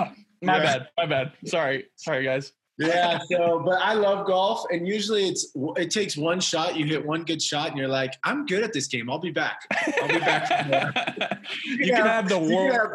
my 0.41 0.57
Yeah. 0.57 0.59
bad, 0.63 0.87
my 0.97 1.05
bad. 1.05 1.33
Sorry, 1.45 1.85
sorry, 1.95 2.23
guys. 2.23 2.53
yeah. 2.77 3.19
So, 3.29 3.61
but 3.65 3.79
I 3.81 3.93
love 3.93 4.25
golf, 4.25 4.63
and 4.71 4.87
usually 4.87 5.27
it's 5.27 5.51
it 5.77 5.91
takes 5.91 6.17
one 6.17 6.39
shot. 6.39 6.75
You 6.75 6.85
hit 6.85 7.05
one 7.05 7.23
good 7.23 7.41
shot, 7.41 7.69
and 7.69 7.77
you're 7.77 7.87
like, 7.87 8.13
I'm 8.23 8.45
good 8.45 8.63
at 8.63 8.73
this 8.73 8.87
game. 8.87 9.09
I'll 9.09 9.19
be 9.19 9.31
back. 9.31 9.59
I'll 10.01 10.07
be 10.07 10.19
back. 10.19 10.47
For 10.47 10.69
more. 10.69 10.93
you 11.65 11.93
can 11.93 12.05
have 12.05 12.27
the 12.29 12.35
You 12.39 12.47
can 12.47 12.51
wor- 12.55 12.71
have 12.73 12.91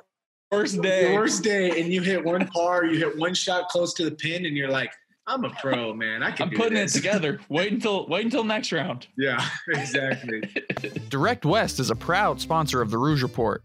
worst 0.56 0.76
the 0.76 0.82
day. 0.88 1.14
worst 1.14 1.42
day, 1.42 1.80
and 1.80 1.92
you 1.92 2.02
hit 2.02 2.24
one 2.24 2.46
par. 2.48 2.84
You 2.84 2.98
hit 2.98 3.16
one 3.18 3.34
shot 3.34 3.68
close 3.68 3.92
to 3.94 4.04
the 4.04 4.10
pin, 4.10 4.46
and 4.46 4.56
you're 4.56 4.70
like, 4.70 4.92
I'm 5.28 5.44
a 5.44 5.50
pro, 5.50 5.92
man. 5.92 6.22
I 6.22 6.30
can. 6.30 6.44
I'm 6.44 6.50
do 6.50 6.56
putting 6.56 6.74
this. 6.74 6.94
it 6.94 6.98
together. 6.98 7.40
Wait 7.48 7.72
until 7.72 8.06
wait 8.06 8.24
until 8.24 8.44
next 8.44 8.70
round. 8.72 9.06
Yeah, 9.18 9.44
exactly. 9.68 10.42
Direct 11.08 11.44
West 11.44 11.80
is 11.80 11.90
a 11.90 11.96
proud 11.96 12.40
sponsor 12.40 12.80
of 12.80 12.90
the 12.90 12.98
Rouge 12.98 13.22
Report. 13.22 13.64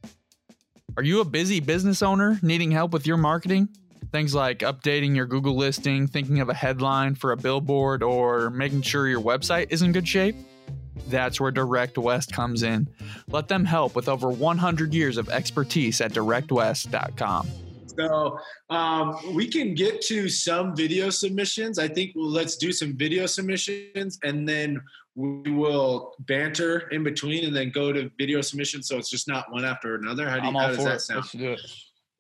Are 0.98 1.04
you 1.04 1.22
a 1.22 1.26
busy 1.26 1.60
business 1.60 2.02
owner 2.02 2.40
needing 2.42 2.72
help 2.72 2.92
with 2.92 3.08
your 3.08 3.18
marketing? 3.18 3.70
Things 4.12 4.36
like 4.36 4.60
updating 4.60 5.16
your 5.16 5.26
Google 5.26 5.56
listing, 5.56 6.06
thinking 6.08 6.42
of 6.42 6.50
a 6.50 6.54
headline 6.54 7.16
for 7.16 7.32
a 7.32 7.38
billboard, 7.38 8.04
or 8.04 8.50
making 8.50 8.82
sure 8.82 9.08
your 9.08 9.22
website 9.22 9.68
is 9.70 9.84
in 9.84 9.94
good 9.94 10.06
shape? 10.08 10.36
That's 11.08 11.40
where 11.40 11.52
Direct 11.52 11.98
West 11.98 12.32
comes 12.32 12.64
in. 12.64 12.88
Let 13.28 13.48
them 13.48 13.66
help 13.66 13.96
with 13.96 14.08
over 14.08 14.30
100 14.30 14.94
years 14.94 15.18
of 15.18 15.30
expertise 15.30 16.02
at 16.02 16.12
directwest.com. 16.14 17.48
So 17.98 18.40
um, 18.70 19.36
we 19.36 19.48
can 19.48 19.76
get 19.76 20.02
to 20.04 20.30
some 20.30 20.76
video 20.76 21.10
submissions. 21.10 21.78
I 21.78 21.88
think 21.88 22.14
well, 22.16 22.30
let's 22.30 22.56
do 22.56 22.72
some 22.72 22.96
video 22.96 23.26
submissions 23.26 24.18
and 24.24 24.48
then 24.48 24.82
we 25.16 25.52
will 25.52 26.14
banter 26.20 26.88
in 26.90 27.04
between 27.04 27.46
and 27.46 27.56
then 27.56 27.70
go 27.72 27.92
to 27.92 28.10
video 28.18 28.42
submissions. 28.42 28.88
So 28.88 28.98
it's 28.98 29.10
just 29.10 29.28
not 29.28 29.52
one 29.52 29.66
after 29.66 29.96
another. 29.96 30.30
How, 30.30 30.38
do 30.38 30.44
you, 30.44 30.48
I'm 30.48 30.56
how 30.56 30.62
all 30.62 30.68
does 30.70 30.78
for 30.78 30.84
that 30.84 30.96
it. 30.96 31.02
sound? 31.02 31.20
Let's 31.20 31.32
do 31.32 31.52
it. 31.52 31.62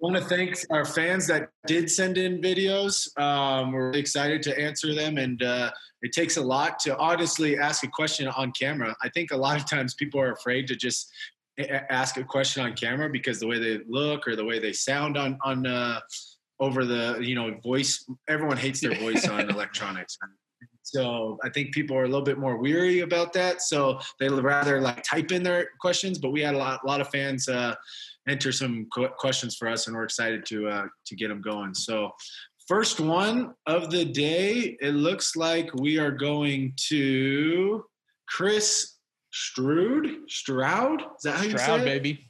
Want 0.01 0.15
to 0.15 0.23
thank 0.23 0.57
our 0.71 0.83
fans 0.83 1.27
that 1.27 1.49
did 1.67 1.89
send 1.89 2.17
in 2.17 2.41
videos. 2.41 3.07
Um, 3.19 3.71
we're 3.71 3.87
really 3.87 3.99
excited 3.99 4.41
to 4.43 4.59
answer 4.59 4.95
them, 4.95 5.17
and 5.17 5.41
uh, 5.43 5.71
it 6.01 6.11
takes 6.11 6.37
a 6.37 6.41
lot 6.41 6.79
to 6.79 6.97
honestly 6.97 7.57
ask 7.57 7.83
a 7.83 7.87
question 7.87 8.27
on 8.27 8.51
camera. 8.51 8.95
I 9.03 9.09
think 9.09 9.31
a 9.31 9.37
lot 9.37 9.57
of 9.57 9.69
times 9.69 9.93
people 9.93 10.19
are 10.19 10.31
afraid 10.31 10.67
to 10.67 10.75
just 10.75 11.11
ask 11.89 12.17
a 12.17 12.23
question 12.23 12.63
on 12.63 12.73
camera 12.73 13.09
because 13.09 13.39
the 13.39 13.47
way 13.47 13.59
they 13.59 13.83
look 13.87 14.27
or 14.27 14.35
the 14.35 14.43
way 14.43 14.57
they 14.57 14.73
sound 14.73 15.17
on 15.17 15.37
on 15.43 15.67
uh, 15.67 15.99
over 16.59 16.83
the 16.83 17.19
you 17.21 17.35
know 17.35 17.55
voice. 17.63 18.03
Everyone 18.27 18.57
hates 18.57 18.81
their 18.81 18.95
voice 18.95 19.27
on 19.27 19.49
electronics. 19.49 20.17
So 20.83 21.37
I 21.43 21.49
think 21.49 21.73
people 21.73 21.95
are 21.95 22.03
a 22.03 22.07
little 22.07 22.25
bit 22.25 22.37
more 22.37 22.57
weary 22.57 23.01
about 23.01 23.33
that. 23.33 23.61
So 23.61 23.99
they 24.19 24.27
rather 24.27 24.81
like 24.81 25.03
type 25.03 25.31
in 25.31 25.43
their 25.43 25.69
questions. 25.79 26.17
But 26.17 26.31
we 26.31 26.41
had 26.41 26.55
a 26.55 26.57
lot, 26.57 26.81
a 26.83 26.87
lot 26.87 27.01
of 27.01 27.09
fans 27.09 27.47
uh, 27.47 27.75
enter 28.27 28.51
some 28.51 28.87
qu- 28.93 29.09
questions 29.17 29.55
for 29.55 29.67
us, 29.67 29.87
and 29.87 29.95
we're 29.95 30.03
excited 30.03 30.45
to 30.47 30.67
uh, 30.67 30.85
to 31.07 31.15
get 31.15 31.29
them 31.29 31.41
going. 31.41 31.73
So 31.73 32.11
first 32.67 32.99
one 32.99 33.53
of 33.65 33.89
the 33.91 34.05
day, 34.05 34.77
it 34.81 34.93
looks 34.93 35.35
like 35.35 35.73
we 35.73 35.97
are 35.99 36.11
going 36.11 36.73
to 36.89 37.83
Chris 38.27 38.97
Stroud. 39.31 40.05
Stroud, 40.27 41.01
is 41.01 41.23
that 41.23 41.37
how 41.37 41.43
you 41.43 41.51
Stroud, 41.57 41.79
say 41.79 41.81
it? 41.81 41.85
baby. 41.85 42.29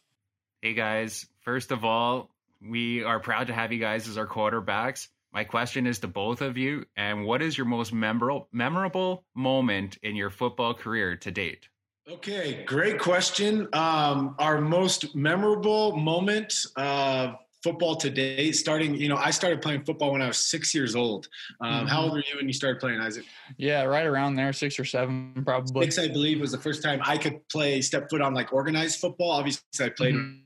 Hey 0.61 0.73
guys, 0.73 1.25
first 1.41 1.71
of 1.71 1.83
all, 1.83 2.29
We 2.63 3.03
are 3.03 3.19
proud 3.19 3.47
to 3.47 3.53
have 3.53 3.71
you 3.71 3.79
guys 3.79 4.07
as 4.07 4.19
our 4.19 4.27
quarterbacks. 4.27 5.07
My 5.33 5.43
question 5.45 5.87
is 5.87 5.97
to 5.99 6.07
both 6.07 6.41
of 6.41 6.57
you, 6.57 6.85
and 6.95 7.25
what 7.25 7.41
is 7.41 7.57
your 7.57 7.65
most 7.65 7.91
memorable 7.91 8.47
memorable 8.51 9.23
moment 9.33 9.97
in 10.03 10.15
your 10.15 10.29
football 10.29 10.75
career 10.75 11.15
to 11.17 11.31
date? 11.31 11.69
Okay, 12.09 12.63
great 12.65 12.99
question. 12.99 13.67
Um, 13.73 14.35
our 14.39 14.59
most 14.59 15.15
memorable 15.15 15.95
moment 15.95 16.53
of 16.75 17.35
football 17.63 17.95
today, 17.95 18.51
starting, 18.51 18.95
you 18.95 19.07
know, 19.07 19.17
I 19.17 19.29
started 19.29 19.61
playing 19.61 19.83
football 19.83 20.11
when 20.13 20.21
I 20.21 20.27
was 20.27 20.37
six 20.37 20.73
years 20.73 20.95
old. 20.95 21.27
Um, 21.61 21.71
mm-hmm. 21.71 21.87
How 21.87 22.01
old 22.01 22.13
were 22.13 22.17
you 22.17 22.37
when 22.37 22.47
you 22.47 22.53
started 22.53 22.79
playing, 22.79 22.99
Isaac? 22.99 23.25
Yeah, 23.57 23.83
right 23.83 24.05
around 24.05 24.35
there, 24.35 24.51
six 24.51 24.79
or 24.79 24.85
seven, 24.85 25.43
probably. 25.45 25.85
Six, 25.85 25.99
I 25.99 26.07
believe, 26.07 26.41
was 26.41 26.51
the 26.51 26.57
first 26.57 26.81
time 26.81 27.01
I 27.05 27.17
could 27.17 27.47
play 27.49 27.81
step 27.81 28.09
foot 28.09 28.21
on 28.21 28.33
like 28.33 28.51
organized 28.51 28.99
football. 28.99 29.31
Obviously, 29.31 29.63
I 29.79 29.89
played. 29.89 30.15
Mm-hmm 30.15 30.41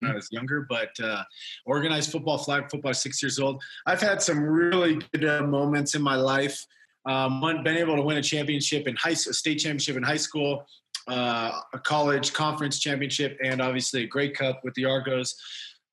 when 0.00 0.12
I 0.12 0.14
was 0.14 0.28
younger, 0.30 0.66
but 0.68 0.90
uh, 1.02 1.22
organized 1.64 2.12
football, 2.12 2.36
flag 2.36 2.70
football, 2.70 2.92
six 2.92 3.22
years 3.22 3.38
old. 3.38 3.62
I've 3.86 4.00
had 4.00 4.20
some 4.20 4.40
really 4.42 5.00
good 5.12 5.24
uh, 5.24 5.42
moments 5.46 5.94
in 5.94 6.02
my 6.02 6.16
life. 6.16 6.66
Um, 7.06 7.40
one, 7.40 7.62
been 7.62 7.76
able 7.76 7.96
to 7.96 8.02
win 8.02 8.16
a 8.16 8.22
championship 8.22 8.88
in 8.88 8.96
high, 8.96 9.10
a 9.10 9.16
state 9.16 9.58
championship 9.58 9.96
in 9.96 10.02
high 10.02 10.16
school, 10.16 10.66
uh, 11.08 11.60
a 11.72 11.78
college 11.78 12.32
conference 12.32 12.80
championship, 12.80 13.38
and 13.42 13.62
obviously 13.62 14.02
a 14.02 14.06
Grey 14.06 14.30
Cup 14.30 14.60
with 14.64 14.74
the 14.74 14.84
Argos. 14.84 15.34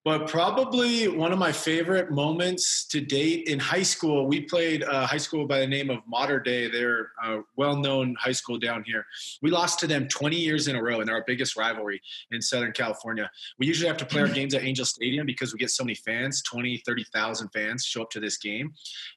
But 0.06 0.28
probably 0.28 1.08
one 1.08 1.32
of 1.32 1.40
my 1.40 1.54
favorite 1.54 2.12
moments 2.12 2.86
to 2.88 3.00
date 3.00 3.48
in 3.48 3.58
high 3.58 3.84
school, 3.84 4.28
we 4.28 4.42
played 4.42 4.84
a 4.84 5.06
high 5.06 5.18
school 5.18 5.48
by 5.48 5.60
the 5.60 5.68
name 5.68 5.90
of 5.90 6.00
Mater 6.06 6.42
Dei. 6.42 6.70
They're 6.70 7.12
a 7.24 7.40
well 7.56 7.78
known 7.78 8.14
high 8.20 8.34
school 8.34 8.60
down 8.60 8.84
here. 8.86 9.06
We 9.42 9.50
lost 9.50 9.80
to 9.80 9.88
them 9.88 10.10
20 10.10 10.36
years 10.36 10.68
in 10.68 10.76
a 10.76 10.84
row 10.84 11.00
in 11.00 11.10
our 11.10 11.24
biggest 11.26 11.56
rivalry 11.56 12.02
in 12.32 12.42
Southern 12.42 12.74
California. 12.74 13.32
We 13.60 13.66
usually 13.66 13.88
have 13.88 13.98
to 13.98 14.06
play 14.06 14.20
our 14.20 14.28
games 14.40 14.54
at 14.54 14.66
Angel 14.66 14.86
Stadium 14.86 15.26
because 15.26 15.54
we 15.54 15.60
get 15.60 15.70
so 15.70 15.86
many 15.86 15.96
fans 15.96 16.42
20, 16.42 16.84
30,000 16.86 17.48
fans 17.54 17.86
show 17.86 18.02
up 18.02 18.10
to 18.12 18.20
this 18.20 18.38
game. 18.38 18.74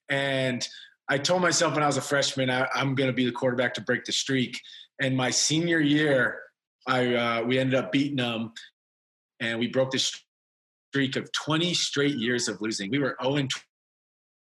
And 0.08 0.68
I 1.08 1.18
told 1.18 1.42
myself 1.42 1.74
when 1.74 1.82
I 1.82 1.86
was 1.86 1.96
a 1.96 2.02
freshman, 2.02 2.50
I, 2.50 2.66
am 2.74 2.94
going 2.94 3.08
to 3.08 3.14
be 3.14 3.24
the 3.24 3.32
quarterback 3.32 3.74
to 3.74 3.80
break 3.80 4.04
the 4.04 4.12
streak. 4.12 4.60
And 5.00 5.16
my 5.16 5.30
senior 5.30 5.78
year, 5.78 6.40
I 6.86 7.14
uh, 7.14 7.42
we 7.42 7.58
ended 7.58 7.74
up 7.74 7.92
beating 7.92 8.16
them, 8.16 8.52
and 9.40 9.58
we 9.58 9.68
broke 9.68 9.90
the 9.90 9.98
streak 9.98 11.16
of 11.16 11.30
20 11.32 11.74
straight 11.74 12.16
years 12.16 12.48
of 12.48 12.60
losing. 12.60 12.90
We 12.90 12.98
were 12.98 13.16
0 13.22 13.36
and 13.36 13.50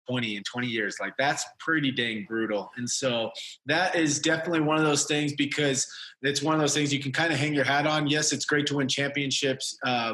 20 0.09 0.35
in 0.35 0.43
20 0.43 0.67
years. 0.67 0.97
Like 0.99 1.13
that's 1.17 1.45
pretty 1.59 1.91
dang 1.91 2.25
brutal. 2.27 2.69
And 2.77 2.89
so 2.89 3.31
that 3.65 3.95
is 3.95 4.19
definitely 4.19 4.61
one 4.61 4.77
of 4.77 4.83
those 4.83 5.05
things 5.05 5.33
because 5.33 5.87
it's 6.21 6.41
one 6.41 6.55
of 6.55 6.61
those 6.61 6.73
things 6.73 6.93
you 6.93 6.99
can 6.99 7.11
kind 7.11 7.31
of 7.31 7.39
hang 7.39 7.53
your 7.53 7.63
hat 7.63 7.87
on. 7.87 8.07
Yes, 8.07 8.33
it's 8.33 8.45
great 8.45 8.65
to 8.67 8.75
win 8.75 8.87
championships, 8.87 9.77
uh, 9.85 10.13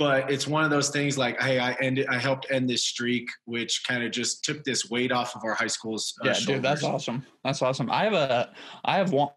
but 0.00 0.30
it's 0.30 0.46
one 0.46 0.64
of 0.64 0.70
those 0.70 0.88
things 0.88 1.18
like, 1.18 1.38
hey, 1.42 1.58
I 1.58 1.72
ended, 1.72 2.06
I 2.06 2.18
helped 2.18 2.46
end 2.50 2.70
this 2.70 2.84
streak, 2.84 3.28
which 3.44 3.82
kind 3.86 4.02
of 4.02 4.10
just 4.10 4.42
took 4.42 4.64
this 4.64 4.88
weight 4.88 5.12
off 5.12 5.36
of 5.36 5.44
our 5.44 5.52
high 5.52 5.66
school's. 5.66 6.14
Uh, 6.22 6.28
yeah, 6.28 6.32
shoulders. 6.32 6.46
dude, 6.46 6.62
that's 6.62 6.82
awesome. 6.84 7.26
That's 7.44 7.60
awesome. 7.60 7.90
I 7.90 8.04
have 8.04 8.14
a, 8.14 8.50
I 8.82 8.96
have 8.96 9.12
one, 9.12 9.28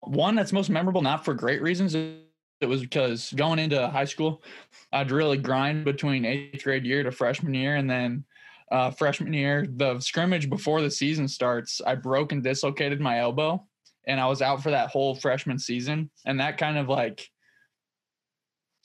one 0.00 0.34
that's 0.34 0.52
most 0.52 0.68
memorable, 0.68 1.00
not 1.00 1.24
for 1.24 1.32
great 1.32 1.62
reasons. 1.62 1.94
It 1.94 2.66
was 2.66 2.80
because 2.80 3.32
going 3.36 3.60
into 3.60 3.86
high 3.86 4.04
school, 4.04 4.42
I'd 4.92 5.12
really 5.12 5.38
grind 5.38 5.84
between 5.84 6.24
eighth 6.24 6.64
grade 6.64 6.84
year 6.84 7.04
to 7.04 7.12
freshman 7.12 7.54
year, 7.54 7.76
and 7.76 7.88
then 7.88 8.24
uh, 8.72 8.90
freshman 8.90 9.32
year, 9.32 9.68
the 9.76 10.00
scrimmage 10.00 10.50
before 10.50 10.82
the 10.82 10.90
season 10.90 11.28
starts, 11.28 11.80
I 11.86 11.94
broke 11.94 12.32
and 12.32 12.42
dislocated 12.42 13.00
my 13.00 13.20
elbow, 13.20 13.64
and 14.08 14.20
I 14.20 14.26
was 14.26 14.42
out 14.42 14.60
for 14.60 14.72
that 14.72 14.90
whole 14.90 15.14
freshman 15.14 15.60
season, 15.60 16.10
and 16.26 16.40
that 16.40 16.58
kind 16.58 16.78
of 16.78 16.88
like 16.88 17.30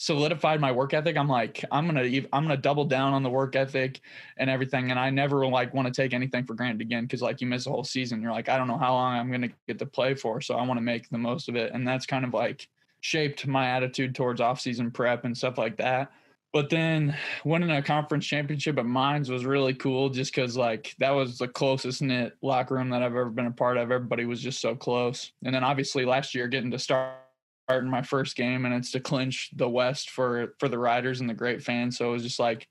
solidified 0.03 0.59
my 0.59 0.69
work 0.69 0.93
ethic. 0.93 1.15
I'm 1.15 1.29
like, 1.29 1.63
I'm 1.71 1.85
gonna, 1.85 2.01
I'm 2.01 2.43
gonna 2.43 2.57
double 2.57 2.83
down 2.83 3.13
on 3.13 3.23
the 3.23 3.29
work 3.29 3.55
ethic 3.55 4.01
and 4.37 4.49
everything, 4.49 4.91
and 4.91 4.99
I 4.99 5.09
never 5.09 5.47
like 5.47 5.73
want 5.73 5.87
to 5.87 5.93
take 5.93 6.13
anything 6.13 6.43
for 6.43 6.55
granted 6.55 6.81
again 6.81 7.05
because 7.05 7.21
like 7.21 7.39
you 7.39 7.47
miss 7.47 7.67
a 7.67 7.69
whole 7.69 7.85
season, 7.85 8.21
you're 8.21 8.33
like, 8.33 8.49
I 8.49 8.57
don't 8.57 8.67
know 8.67 8.77
how 8.77 8.93
long 8.93 9.17
I'm 9.17 9.31
gonna 9.31 9.49
get 9.65 9.79
to 9.79 9.85
play 9.85 10.13
for, 10.13 10.41
so 10.41 10.55
I 10.55 10.67
want 10.67 10.77
to 10.77 10.81
make 10.81 11.09
the 11.09 11.17
most 11.17 11.47
of 11.47 11.55
it, 11.55 11.71
and 11.73 11.87
that's 11.87 12.05
kind 12.05 12.25
of 12.25 12.33
like 12.33 12.67
shaped 12.99 13.47
my 13.47 13.69
attitude 13.69 14.13
towards 14.13 14.41
off-season 14.41 14.91
prep 14.91 15.23
and 15.23 15.37
stuff 15.37 15.57
like 15.57 15.77
that. 15.77 16.11
But 16.51 16.69
then 16.69 17.17
winning 17.45 17.71
a 17.71 17.81
conference 17.81 18.25
championship 18.25 18.77
at 18.77 18.85
Mines 18.85 19.31
was 19.31 19.45
really 19.45 19.73
cool 19.73 20.09
just 20.09 20.35
because 20.35 20.55
like 20.55 20.95
that 20.99 21.11
was 21.11 21.37
the 21.37 21.47
closest 21.47 22.01
knit 22.01 22.37
locker 22.41 22.75
room 22.75 22.89
that 22.89 23.01
I've 23.01 23.11
ever 23.11 23.29
been 23.29 23.47
a 23.47 23.51
part 23.51 23.77
of. 23.77 23.89
Everybody 23.89 24.25
was 24.25 24.39
just 24.39 24.61
so 24.61 24.75
close. 24.75 25.31
And 25.43 25.55
then 25.55 25.63
obviously 25.63 26.05
last 26.05 26.35
year 26.35 26.47
getting 26.47 26.71
to 26.71 26.79
start 26.79 27.22
in 27.69 27.89
my 27.89 28.01
first 28.01 28.35
game 28.35 28.65
and 28.65 28.73
it's 28.73 28.91
to 28.91 28.99
clinch 28.99 29.49
the 29.55 29.69
West 29.69 30.09
for 30.09 30.55
for 30.59 30.67
the 30.67 30.77
riders 30.77 31.21
and 31.21 31.29
the 31.29 31.33
great 31.33 31.63
fans. 31.63 31.97
So 31.97 32.09
it 32.09 32.13
was 32.13 32.23
just 32.23 32.39
like 32.39 32.67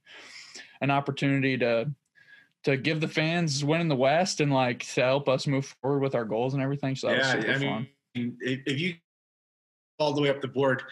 an 0.81 0.91
opportunity 0.91 1.57
to 1.59 1.91
to 2.65 2.77
give 2.77 3.01
the 3.01 3.09
fans 3.09 3.65
winning 3.65 3.89
the 3.89 3.97
West 3.97 4.41
and 4.41 4.53
like 4.53 4.81
to 4.95 5.03
help 5.03 5.29
us 5.29 5.47
move 5.47 5.75
forward 5.83 6.01
with 6.01 6.15
our 6.15 6.25
goals 6.25 6.55
and 6.55 6.63
everything. 6.63 6.95
So 6.95 7.09
that 7.09 7.17
yeah, 7.17 7.37
was 7.37 7.45
super 7.45 7.53
I 7.53 7.59
fun. 7.59 7.89
If 8.15 8.81
you 8.81 8.95
all 9.99 10.13
the 10.13 10.21
way 10.21 10.29
up 10.29 10.41
the 10.41 10.49
board. 10.49 10.83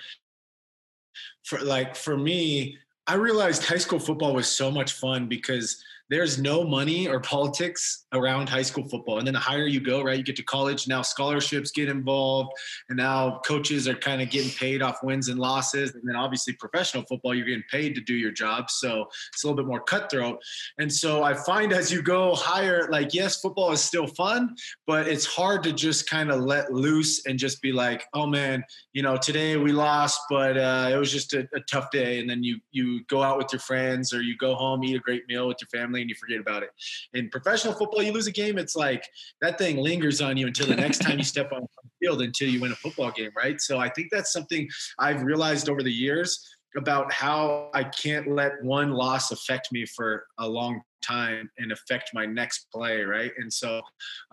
For 1.44 1.58
like 1.60 1.96
for 1.96 2.16
me, 2.16 2.78
I 3.06 3.14
realized 3.14 3.64
high 3.64 3.78
school 3.78 3.98
football 3.98 4.34
was 4.34 4.48
so 4.48 4.70
much 4.70 4.92
fun 4.92 5.26
because 5.26 5.82
there's 6.10 6.38
no 6.38 6.64
money 6.64 7.06
or 7.06 7.20
politics 7.20 8.06
around 8.12 8.48
high 8.48 8.62
school 8.62 8.86
football. 8.88 9.18
And 9.18 9.26
then 9.26 9.34
the 9.34 9.40
higher 9.40 9.66
you 9.66 9.80
go, 9.80 10.02
right, 10.02 10.18
you 10.18 10.24
get 10.24 10.34
to 10.36 10.42
college, 10.42 10.88
now 10.88 11.02
scholarships 11.02 11.70
get 11.70 11.88
involved, 11.88 12.50
and 12.88 12.96
now 12.98 13.40
coaches 13.46 13.86
are 13.86 13.94
kind 13.94 14.20
of 14.20 14.28
getting 14.28 14.50
paid 14.50 14.82
off 14.82 15.04
wins 15.04 15.28
and 15.28 15.38
losses. 15.38 15.94
And 15.94 16.02
then 16.04 16.16
obviously 16.16 16.54
professional 16.54 17.04
football, 17.04 17.32
you're 17.32 17.46
getting 17.46 17.62
paid 17.70 17.94
to 17.94 18.00
do 18.00 18.14
your 18.14 18.32
job. 18.32 18.70
So 18.70 19.06
it's 19.32 19.44
a 19.44 19.46
little 19.46 19.62
bit 19.62 19.68
more 19.68 19.80
cutthroat. 19.80 20.42
And 20.78 20.92
so 20.92 21.22
I 21.22 21.32
find 21.32 21.72
as 21.72 21.92
you 21.92 22.02
go 22.02 22.34
higher, 22.34 22.88
like, 22.90 23.14
yes, 23.14 23.40
football 23.40 23.70
is 23.70 23.80
still 23.80 24.08
fun, 24.08 24.56
but 24.88 25.06
it's 25.06 25.26
hard 25.26 25.62
to 25.62 25.72
just 25.72 26.10
kind 26.10 26.32
of 26.32 26.40
let 26.40 26.72
loose 26.72 27.24
and 27.24 27.38
just 27.38 27.62
be 27.62 27.70
like, 27.70 28.04
oh 28.14 28.26
man, 28.26 28.64
you 28.94 29.02
know, 29.02 29.16
today 29.16 29.56
we 29.56 29.70
lost, 29.70 30.20
but 30.28 30.56
uh, 30.56 30.90
it 30.92 30.96
was 30.96 31.12
just 31.12 31.34
a, 31.34 31.48
a 31.54 31.60
tough 31.70 31.92
day. 31.92 32.18
And 32.18 32.28
then 32.28 32.42
you 32.42 32.58
you 32.72 33.04
go 33.04 33.22
out 33.22 33.38
with 33.38 33.52
your 33.52 33.60
friends 33.60 34.12
or 34.12 34.22
you 34.22 34.36
go 34.36 34.56
home, 34.56 34.82
eat 34.82 34.96
a 34.96 34.98
great 34.98 35.22
meal 35.28 35.46
with 35.46 35.58
your 35.60 35.68
family 35.68 35.99
and 36.00 36.10
you 36.10 36.16
forget 36.16 36.40
about 36.40 36.62
it. 36.62 36.70
In 37.14 37.28
professional 37.30 37.74
football, 37.74 38.02
you 38.02 38.12
lose 38.12 38.26
a 38.26 38.32
game, 38.32 38.58
it's 38.58 38.76
like 38.76 39.08
that 39.40 39.58
thing 39.58 39.76
lingers 39.76 40.20
on 40.20 40.36
you 40.36 40.46
until 40.46 40.66
the 40.66 40.76
next 40.76 40.98
time 40.98 41.18
you 41.18 41.24
step 41.24 41.52
on 41.52 41.62
the 41.62 41.90
field 42.00 42.22
until 42.22 42.48
you 42.48 42.60
win 42.60 42.72
a 42.72 42.76
football 42.76 43.10
game, 43.10 43.30
right? 43.36 43.60
So 43.60 43.78
I 43.78 43.88
think 43.88 44.08
that's 44.10 44.32
something 44.32 44.68
I've 44.98 45.22
realized 45.22 45.68
over 45.68 45.82
the 45.82 45.92
years 45.92 46.56
about 46.76 47.12
how 47.12 47.70
I 47.74 47.84
can't 47.84 48.28
let 48.28 48.62
one 48.62 48.92
loss 48.92 49.32
affect 49.32 49.72
me 49.72 49.86
for 49.86 50.24
a 50.38 50.48
long 50.48 50.82
time 51.02 51.50
and 51.58 51.72
affect 51.72 52.10
my 52.14 52.26
next 52.26 52.70
play, 52.72 53.02
right? 53.02 53.32
And 53.38 53.52
so 53.52 53.78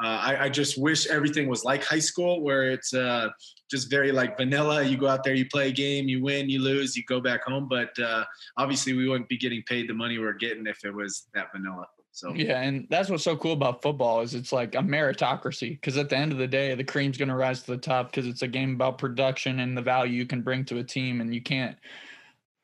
uh, 0.03 0.19
I, 0.21 0.45
I, 0.45 0.49
just 0.49 0.81
wish 0.81 1.07
everything 1.07 1.47
was 1.47 1.63
like 1.63 1.83
high 1.83 1.99
school, 1.99 2.41
where 2.41 2.71
it's 2.71 2.93
uh, 2.93 3.29
just 3.69 3.89
very 3.89 4.11
like 4.11 4.37
vanilla. 4.37 4.83
You 4.83 4.97
go 4.97 5.07
out 5.07 5.23
there, 5.23 5.33
you 5.33 5.45
play 5.45 5.69
a 5.69 5.71
game, 5.71 6.07
you 6.07 6.21
win, 6.21 6.49
you 6.49 6.61
lose, 6.61 6.95
you 6.95 7.03
go 7.07 7.19
back 7.19 7.43
home. 7.43 7.67
But 7.69 7.97
uh, 7.99 8.25
obviously, 8.57 8.93
we 8.93 9.07
wouldn't 9.07 9.29
be 9.29 9.37
getting 9.37 9.63
paid 9.63 9.89
the 9.89 9.93
money 9.93 10.17
we're 10.19 10.33
getting 10.33 10.65
if 10.67 10.83
it 10.83 10.93
was 10.93 11.27
that 11.33 11.51
vanilla. 11.53 11.87
So 12.17 12.33
yeah, 12.33 12.61
and 12.61 12.87
that's 12.89 13.11
what's 13.11 13.23
so 13.23 13.37
cool 13.37 13.53
about 13.53 13.83
football 13.83 14.21
is 14.21 14.33
it's 14.33 14.51
like 14.51 14.73
a 14.73 14.79
meritocracy 14.79 15.69
because 15.69 15.97
at 15.97 16.09
the 16.09 16.17
end 16.17 16.31
of 16.31 16.39
the 16.39 16.47
day, 16.47 16.73
the 16.73 16.83
cream's 16.83 17.15
going 17.15 17.29
to 17.29 17.35
rise 17.35 17.61
to 17.61 17.71
the 17.71 17.77
top 17.77 18.07
because 18.09 18.25
it's 18.25 18.41
a 18.41 18.47
game 18.47 18.73
about 18.73 18.97
production 18.97 19.59
and 19.59 19.77
the 19.77 19.83
value 19.83 20.13
you 20.13 20.25
can 20.25 20.41
bring 20.41 20.65
to 20.65 20.79
a 20.79 20.83
team, 20.83 21.21
and 21.21 21.31
you 21.31 21.43
can't 21.43 21.77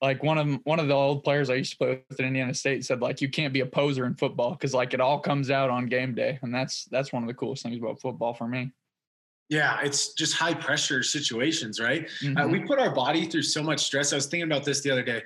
like 0.04 0.22
one 0.22 0.38
of 0.38 0.60
one 0.66 0.82
of 0.82 0.90
the 0.90 0.94
old 0.94 1.24
players 1.24 1.50
I 1.50 1.56
used 1.56 1.72
to 1.72 1.78
play 1.78 2.04
with 2.10 2.20
at 2.20 2.26
Indiana 2.26 2.54
State 2.54 2.84
said 2.84 3.02
like 3.02 3.22
you 3.22 3.30
can't 3.30 3.54
be 3.54 3.62
a 3.62 3.66
poser 3.66 4.06
in 4.06 4.16
football 4.16 4.52
because 4.52 4.74
like 4.74 4.94
it 4.94 5.00
all 5.00 5.18
comes 5.18 5.50
out 5.50 5.70
on 5.70 5.86
game 5.86 6.14
day, 6.14 6.38
and 6.42 6.54
that's 6.54 6.84
that's 6.92 7.14
one 7.14 7.24
of 7.24 7.28
the 7.28 7.34
coolest 7.34 7.64
things 7.64 7.78
about 7.80 8.02
football 8.02 8.34
for 8.34 8.46
me. 8.46 8.74
Yeah, 9.48 9.80
it's 9.82 10.14
just 10.14 10.34
high 10.34 10.56
pressure 10.56 11.04
situations, 11.04 11.80
right? 11.80 12.10
Mm-hmm. 12.22 12.38
Uh, 12.38 12.48
we 12.48 12.60
put 12.60 12.80
our 12.80 12.94
body 12.94 13.28
through 13.28 13.44
so 13.44 13.64
much 13.64 13.80
stress. 13.80 14.12
I 14.12 14.18
was 14.18 14.26
thinking 14.26 14.52
about 14.52 14.66
this 14.66 14.82
the 14.82 14.92
other 14.92 15.04
day. 15.04 15.24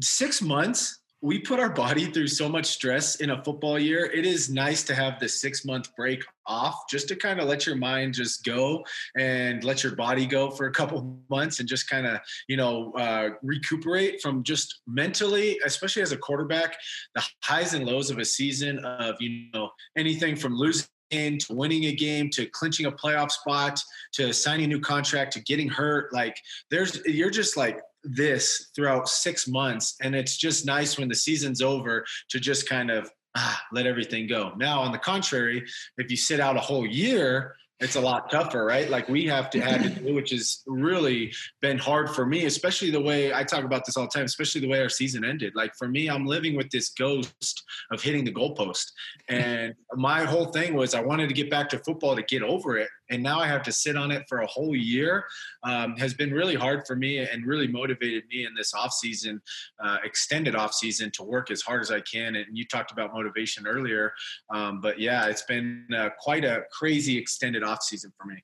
Six 0.00 0.42
months 0.42 1.01
we 1.22 1.38
put 1.38 1.60
our 1.60 1.70
body 1.70 2.06
through 2.06 2.26
so 2.26 2.48
much 2.48 2.66
stress 2.66 3.16
in 3.16 3.30
a 3.30 3.44
football 3.44 3.78
year. 3.78 4.06
It 4.06 4.26
is 4.26 4.50
nice 4.50 4.82
to 4.84 4.94
have 4.94 5.20
the 5.20 5.28
six 5.28 5.64
month 5.64 5.94
break 5.94 6.24
off 6.46 6.82
just 6.90 7.06
to 7.08 7.16
kind 7.16 7.38
of 7.40 7.48
let 7.48 7.64
your 7.64 7.76
mind 7.76 8.14
just 8.14 8.44
go 8.44 8.84
and 9.16 9.62
let 9.62 9.84
your 9.84 9.94
body 9.94 10.26
go 10.26 10.50
for 10.50 10.66
a 10.66 10.72
couple 10.72 11.16
months 11.30 11.60
and 11.60 11.68
just 11.68 11.88
kind 11.88 12.08
of, 12.08 12.18
you 12.48 12.56
know, 12.56 12.92
uh, 12.94 13.30
recuperate 13.44 14.20
from 14.20 14.42
just 14.42 14.80
mentally, 14.88 15.60
especially 15.64 16.02
as 16.02 16.10
a 16.10 16.16
quarterback, 16.16 16.76
the 17.14 17.22
highs 17.44 17.72
and 17.74 17.86
lows 17.86 18.10
of 18.10 18.18
a 18.18 18.24
season 18.24 18.80
of, 18.84 19.14
you 19.20 19.46
know, 19.54 19.70
anything 19.96 20.34
from 20.34 20.56
losing 20.56 20.88
to 21.12 21.46
winning 21.50 21.84
a 21.84 21.92
game 21.92 22.30
to 22.30 22.46
clinching 22.46 22.86
a 22.86 22.92
playoff 22.92 23.30
spot 23.30 23.78
to 24.12 24.32
signing 24.32 24.64
a 24.64 24.68
new 24.68 24.80
contract 24.80 25.30
to 25.30 25.40
getting 25.40 25.68
hurt 25.68 26.10
like 26.10 26.34
there's 26.70 27.04
you're 27.04 27.28
just 27.28 27.54
like 27.54 27.78
this 28.04 28.70
throughout 28.74 29.08
six 29.08 29.46
months. 29.48 29.96
And 30.00 30.14
it's 30.14 30.36
just 30.36 30.66
nice 30.66 30.98
when 30.98 31.08
the 31.08 31.14
season's 31.14 31.62
over 31.62 32.04
to 32.30 32.40
just 32.40 32.68
kind 32.68 32.90
of 32.90 33.10
ah, 33.36 33.62
let 33.72 33.86
everything 33.86 34.26
go. 34.26 34.52
Now, 34.56 34.80
on 34.80 34.92
the 34.92 34.98
contrary, 34.98 35.64
if 35.98 36.10
you 36.10 36.16
sit 36.16 36.40
out 36.40 36.56
a 36.56 36.60
whole 36.60 36.86
year 36.86 37.54
it's 37.82 37.96
a 37.96 38.00
lot 38.00 38.30
tougher, 38.30 38.64
right? 38.64 38.88
Like 38.88 39.08
we 39.08 39.26
have 39.26 39.50
to 39.50 39.60
have 39.60 39.82
to 39.82 39.88
do, 40.02 40.14
which 40.14 40.30
has 40.30 40.62
really 40.66 41.32
been 41.60 41.78
hard 41.78 42.10
for 42.10 42.24
me, 42.24 42.44
especially 42.46 42.90
the 42.90 43.00
way 43.00 43.34
I 43.34 43.42
talk 43.42 43.64
about 43.64 43.84
this 43.84 43.96
all 43.96 44.04
the 44.04 44.10
time, 44.10 44.24
especially 44.24 44.60
the 44.60 44.68
way 44.68 44.80
our 44.80 44.88
season 44.88 45.24
ended. 45.24 45.54
Like 45.56 45.74
for 45.74 45.88
me, 45.88 46.08
I'm 46.08 46.24
living 46.24 46.56
with 46.56 46.70
this 46.70 46.90
ghost 46.90 47.62
of 47.90 48.00
hitting 48.00 48.24
the 48.24 48.32
goalpost. 48.32 48.86
And 49.28 49.74
my 49.94 50.24
whole 50.24 50.46
thing 50.46 50.74
was 50.74 50.94
I 50.94 51.02
wanted 51.02 51.28
to 51.28 51.34
get 51.34 51.50
back 51.50 51.68
to 51.70 51.78
football 51.80 52.14
to 52.14 52.22
get 52.22 52.42
over 52.42 52.76
it. 52.76 52.88
And 53.12 53.22
now 53.22 53.40
I 53.40 53.46
have 53.46 53.62
to 53.64 53.72
sit 53.72 53.96
on 53.96 54.10
it 54.10 54.24
for 54.28 54.40
a 54.40 54.46
whole 54.46 54.74
year. 54.74 55.24
Um, 55.62 55.96
has 55.96 56.14
been 56.14 56.32
really 56.32 56.54
hard 56.54 56.86
for 56.86 56.96
me 56.96 57.18
and 57.18 57.46
really 57.46 57.68
motivated 57.68 58.24
me 58.28 58.46
in 58.46 58.54
this 58.54 58.74
off 58.74 58.92
season, 58.92 59.40
uh, 59.82 59.98
extended 60.02 60.56
off 60.56 60.72
season 60.72 61.10
to 61.12 61.22
work 61.22 61.50
as 61.50 61.62
hard 61.62 61.82
as 61.82 61.90
I 61.90 62.00
can. 62.00 62.36
And 62.36 62.46
you 62.56 62.64
talked 62.66 62.90
about 62.90 63.12
motivation 63.12 63.66
earlier. 63.66 64.12
Um, 64.50 64.80
but 64.80 64.98
yeah, 64.98 65.26
it's 65.26 65.42
been 65.42 65.86
uh, 65.94 66.10
quite 66.18 66.44
a 66.44 66.64
crazy 66.72 67.18
extended 67.18 67.62
off 67.62 67.82
season 67.82 68.12
for 68.18 68.26
me. 68.26 68.42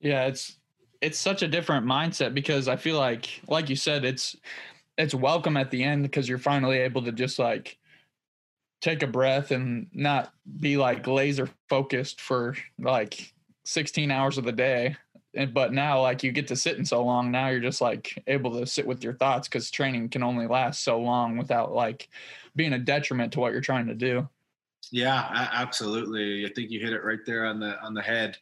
Yeah, 0.00 0.26
it's 0.26 0.58
it's 1.00 1.18
such 1.18 1.42
a 1.42 1.48
different 1.48 1.86
mindset 1.86 2.34
because 2.34 2.68
I 2.68 2.76
feel 2.76 2.98
like, 2.98 3.40
like 3.48 3.68
you 3.70 3.76
said, 3.76 4.04
it's 4.04 4.36
it's 4.96 5.14
welcome 5.14 5.56
at 5.56 5.70
the 5.70 5.82
end 5.82 6.02
because 6.02 6.28
you're 6.28 6.38
finally 6.38 6.78
able 6.78 7.02
to 7.02 7.12
just 7.12 7.38
like 7.38 7.78
take 8.80 9.02
a 9.02 9.06
breath 9.06 9.50
and 9.50 9.88
not 9.92 10.32
be 10.60 10.76
like 10.76 11.06
laser 11.06 11.48
focused 11.68 12.20
for 12.20 12.56
like 12.78 13.32
16 13.68 14.10
hours 14.10 14.38
of 14.38 14.44
the 14.44 14.52
day 14.52 14.96
and 15.34 15.52
but 15.52 15.74
now 15.74 16.00
like 16.00 16.22
you 16.22 16.32
get 16.32 16.48
to 16.48 16.56
sit 16.56 16.78
in 16.78 16.86
so 16.86 17.04
long 17.04 17.30
now 17.30 17.48
you're 17.48 17.60
just 17.60 17.82
like 17.82 18.22
able 18.26 18.58
to 18.58 18.66
sit 18.66 18.86
with 18.86 19.04
your 19.04 19.12
thoughts 19.12 19.46
because 19.46 19.70
training 19.70 20.08
can 20.08 20.22
only 20.22 20.46
last 20.46 20.82
so 20.82 20.98
long 20.98 21.36
without 21.36 21.74
like 21.74 22.08
being 22.56 22.72
a 22.72 22.78
detriment 22.78 23.30
to 23.30 23.40
what 23.40 23.52
you're 23.52 23.60
trying 23.60 23.86
to 23.86 23.94
do 23.94 24.26
yeah 24.90 25.48
absolutely 25.52 26.46
i 26.46 26.48
think 26.54 26.70
you 26.70 26.80
hit 26.80 26.94
it 26.94 27.04
right 27.04 27.26
there 27.26 27.44
on 27.44 27.60
the 27.60 27.78
on 27.82 27.92
the 27.92 28.00
head 28.00 28.38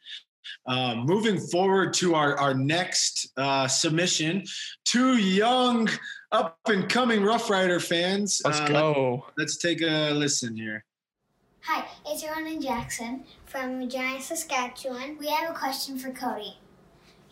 um, 0.66 1.00
moving 1.06 1.40
forward 1.40 1.92
to 1.95 2.14
our, 2.14 2.38
our 2.38 2.54
next 2.54 3.33
uh, 3.37 3.66
submission, 3.66 4.45
two 4.85 5.16
young 5.16 5.88
up 6.30 6.56
and 6.68 6.88
coming 6.88 7.25
Rough 7.25 7.50
Rider 7.50 7.80
fans. 7.80 8.40
Let's 8.45 8.61
uh, 8.61 8.68
go. 8.68 9.26
Let, 9.37 9.47
us 9.47 9.56
take 9.56 9.83
a 9.83 10.12
listen 10.12 10.54
here. 10.56 10.85
Hi, 11.69 11.85
it's 12.07 12.25
Ronan 12.25 12.61
Jackson 12.63 13.25
from 13.45 13.79
Regina, 13.79 14.21
Saskatchewan. 14.21 15.17
We 15.19 15.27
have 15.27 15.51
a 15.51 15.53
question 15.53 15.99
for 15.99 16.13
Cody. 16.13 16.57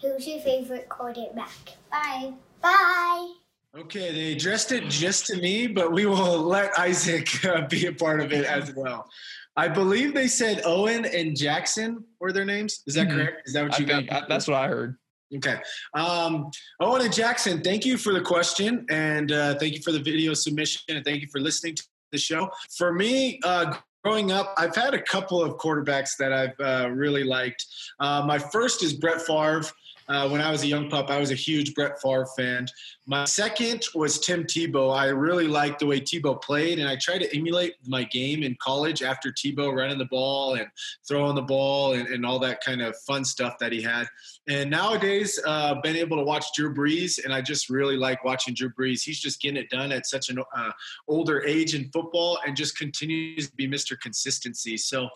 Who's 0.03 0.27
your 0.27 0.41
favorite 0.41 0.89
quarterback? 0.89 1.53
Bye. 1.89 2.33
Bye. 2.61 3.33
Okay, 3.79 4.13
they 4.13 4.33
addressed 4.33 4.73
it 4.73 4.89
just 4.89 5.27
to 5.27 5.37
me, 5.37 5.69
but 5.69 5.93
we 5.93 6.07
will 6.07 6.43
let 6.43 6.77
Isaac 6.77 7.45
uh, 7.45 7.69
be 7.69 7.87
a 7.87 7.93
part 7.93 8.21
of 8.21 8.33
it 8.33 8.45
as 8.45 8.75
well. 8.75 9.09
I 9.57 9.69
believe 9.69 10.15
they 10.15 10.27
said 10.27 10.63
Owen 10.65 11.05
and 11.05 11.37
Jackson 11.37 12.03
were 12.19 12.33
their 12.33 12.45
names. 12.45 12.83
Is 12.89 12.95
that 12.95 13.07
mm-hmm. 13.07 13.17
correct? 13.17 13.43
Is 13.47 13.53
that 13.53 13.63
what 13.69 13.79
you 13.79 13.87
I 13.87 13.89
got? 13.89 14.09
Think, 14.09 14.29
that's 14.29 14.49
what 14.49 14.57
I 14.57 14.67
heard. 14.67 14.97
Okay. 15.33 15.61
Um, 15.95 16.51
Owen 16.81 17.03
and 17.03 17.15
Jackson, 17.15 17.63
thank 17.63 17.87
you 17.87 17.97
for 17.97 18.13
the 18.13 18.21
question 18.21 18.85
and 18.91 19.31
uh, 19.31 19.55
thank 19.61 19.75
you 19.77 19.83
for 19.83 19.93
the 19.93 20.03
video 20.03 20.35
submission 20.35 20.97
and 20.97 21.05
thank 21.05 21.23
you 21.23 21.29
for 21.31 21.39
listening 21.39 21.77
to 21.77 21.85
the 22.11 22.19
show. 22.19 22.51
For 22.77 22.93
me, 22.93 23.39
uh, 23.45 23.77
growing 24.05 24.33
up, 24.33 24.53
I've 24.59 24.77
had 24.77 24.93
a 24.93 25.01
couple 25.01 25.43
of 25.43 25.57
quarterbacks 25.57 26.17
that 26.19 26.33
I've 26.33 26.61
uh, 26.61 26.91
really 26.91 27.25
liked. 27.25 27.67
Uh, 27.99 28.23
my 28.27 28.39
first 28.39 28.83
is 28.83 28.93
Brett 28.93 29.23
Favre. 29.23 29.65
Uh, 30.07 30.29
when 30.29 30.41
I 30.41 30.51
was 30.51 30.63
a 30.63 30.67
young 30.67 30.91
pup, 30.91 31.11
I 31.11 31.19
was 31.19 31.31
a 31.31 31.35
huge 31.35 31.75
Brett 31.75 32.01
Favre 32.01 32.27
fan. 32.37 32.67
My 33.07 33.25
second 33.25 33.87
was 33.95 34.19
Tim 34.19 34.45
Tebow. 34.45 34.95
I 34.95 35.07
really 35.07 35.47
liked 35.47 35.79
the 35.79 35.87
way 35.87 36.01
Tebow 36.01 36.41
played, 36.43 36.79
and 36.79 36.89
I 36.89 36.97
tried 36.97 37.19
to 37.19 37.37
emulate 37.37 37.75
my 37.87 38.05
game 38.05 38.43
in 38.43 38.57
college 38.61 39.03
after 39.03 39.31
Tebow 39.31 39.75
running 39.75 39.99
the 39.99 40.07
ball 40.07 40.55
and 40.55 40.67
throwing 41.07 41.35
the 41.35 41.43
ball 41.43 41.95
and, 41.95 42.07
and 42.09 42.27
all 42.27 42.39
that 42.41 42.63
kind 42.63 42.83
of 42.83 42.97
fun 42.99 43.25
stuff 43.25 43.59
that 43.61 43.73
he 43.73 43.83
had. 43.83 44.07
And 44.47 44.71
nowadays, 44.71 45.41
uh, 45.47 45.75
been 45.83 45.97
able 45.97 46.19
to 46.19 46.23
watch 46.23 46.47
Drew 46.55 46.75
Brees, 46.75 47.23
and 47.25 47.33
I 47.33 47.41
just 47.41 47.71
really 47.71 47.97
like 47.97 48.25
watching 48.25 48.55
Drew 48.55 48.71
Brees. 48.71 49.03
He's 49.03 49.21
just 49.21 49.41
getting 49.41 49.57
it 49.57 49.71
done 49.71 49.91
at 49.91 50.07
such 50.07 50.29
an 50.29 50.39
uh, 50.55 50.71
older 51.09 51.43
age 51.45 51.75
in 51.75 51.91
football, 51.91 52.39
and 52.47 52.55
just 52.55 52.79
continues 52.79 53.49
to 53.49 53.57
be 53.57 53.67
Mr. 53.67 53.94
Consistency. 53.97 54.77
So, 54.77 55.09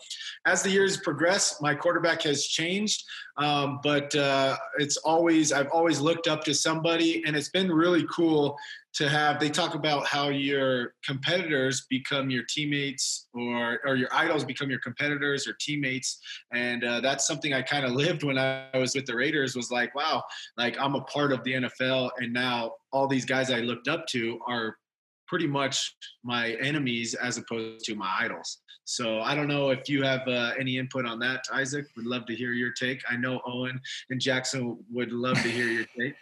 as 0.45 0.61
the 0.63 0.69
years 0.69 0.97
progress, 0.97 1.61
my 1.61 1.75
quarterback 1.75 2.21
has 2.23 2.45
changed, 2.45 3.03
um, 3.37 3.79
but 3.83 4.13
uh, 4.15 4.57
it's 4.77 4.97
always 4.97 5.51
I've 5.51 5.69
always 5.71 5.99
looked 5.99 6.27
up 6.27 6.43
to 6.45 6.53
somebody, 6.53 7.23
and 7.25 7.35
it's 7.35 7.49
been 7.49 7.71
really 7.71 8.05
cool 8.13 8.57
to 8.93 9.07
have 9.07 9.39
they 9.39 9.49
talk 9.49 9.75
about 9.75 10.05
how 10.07 10.29
your 10.29 10.93
competitors 11.05 11.85
become 11.89 12.29
your 12.29 12.43
teammates 12.43 13.27
or 13.33 13.79
or 13.85 13.95
your 13.95 14.09
idols 14.11 14.43
become 14.43 14.69
your 14.69 14.79
competitors 14.79 15.47
or 15.47 15.53
teammates 15.59 16.19
and 16.51 16.83
uh, 16.83 16.99
that's 16.99 17.27
something 17.27 17.53
i 17.53 17.61
kind 17.61 17.85
of 17.85 17.91
lived 17.91 18.23
when 18.23 18.37
i 18.37 18.67
was 18.75 18.95
with 18.95 19.05
the 19.05 19.15
raiders 19.15 19.55
was 19.55 19.71
like 19.71 19.93
wow 19.93 20.23
like 20.57 20.75
i'm 20.79 20.95
a 20.95 21.01
part 21.01 21.31
of 21.31 21.43
the 21.43 21.53
nfl 21.53 22.09
and 22.17 22.33
now 22.33 22.71
all 22.91 23.07
these 23.07 23.25
guys 23.25 23.51
i 23.51 23.59
looked 23.59 23.87
up 23.87 24.07
to 24.07 24.39
are 24.47 24.75
pretty 25.29 25.47
much 25.47 25.95
my 26.23 26.53
enemies 26.53 27.13
as 27.13 27.37
opposed 27.37 27.85
to 27.85 27.95
my 27.95 28.11
idols. 28.19 28.59
So 28.85 29.19
i 29.21 29.35
don't 29.35 29.47
know 29.47 29.69
if 29.69 29.87
you 29.87 30.01
have 30.01 30.27
uh, 30.27 30.53
any 30.59 30.79
input 30.79 31.05
on 31.05 31.19
that 31.19 31.43
isaac. 31.53 31.85
Would 31.95 32.07
love 32.07 32.25
to 32.25 32.35
hear 32.35 32.53
your 32.53 32.71
take. 32.71 33.01
I 33.09 33.15
know 33.15 33.39
owen 33.45 33.79
and 34.09 34.19
jackson 34.19 34.77
would 34.91 35.11
love 35.11 35.37
to 35.43 35.49
hear 35.49 35.67
your 35.67 35.85
take 35.97 36.15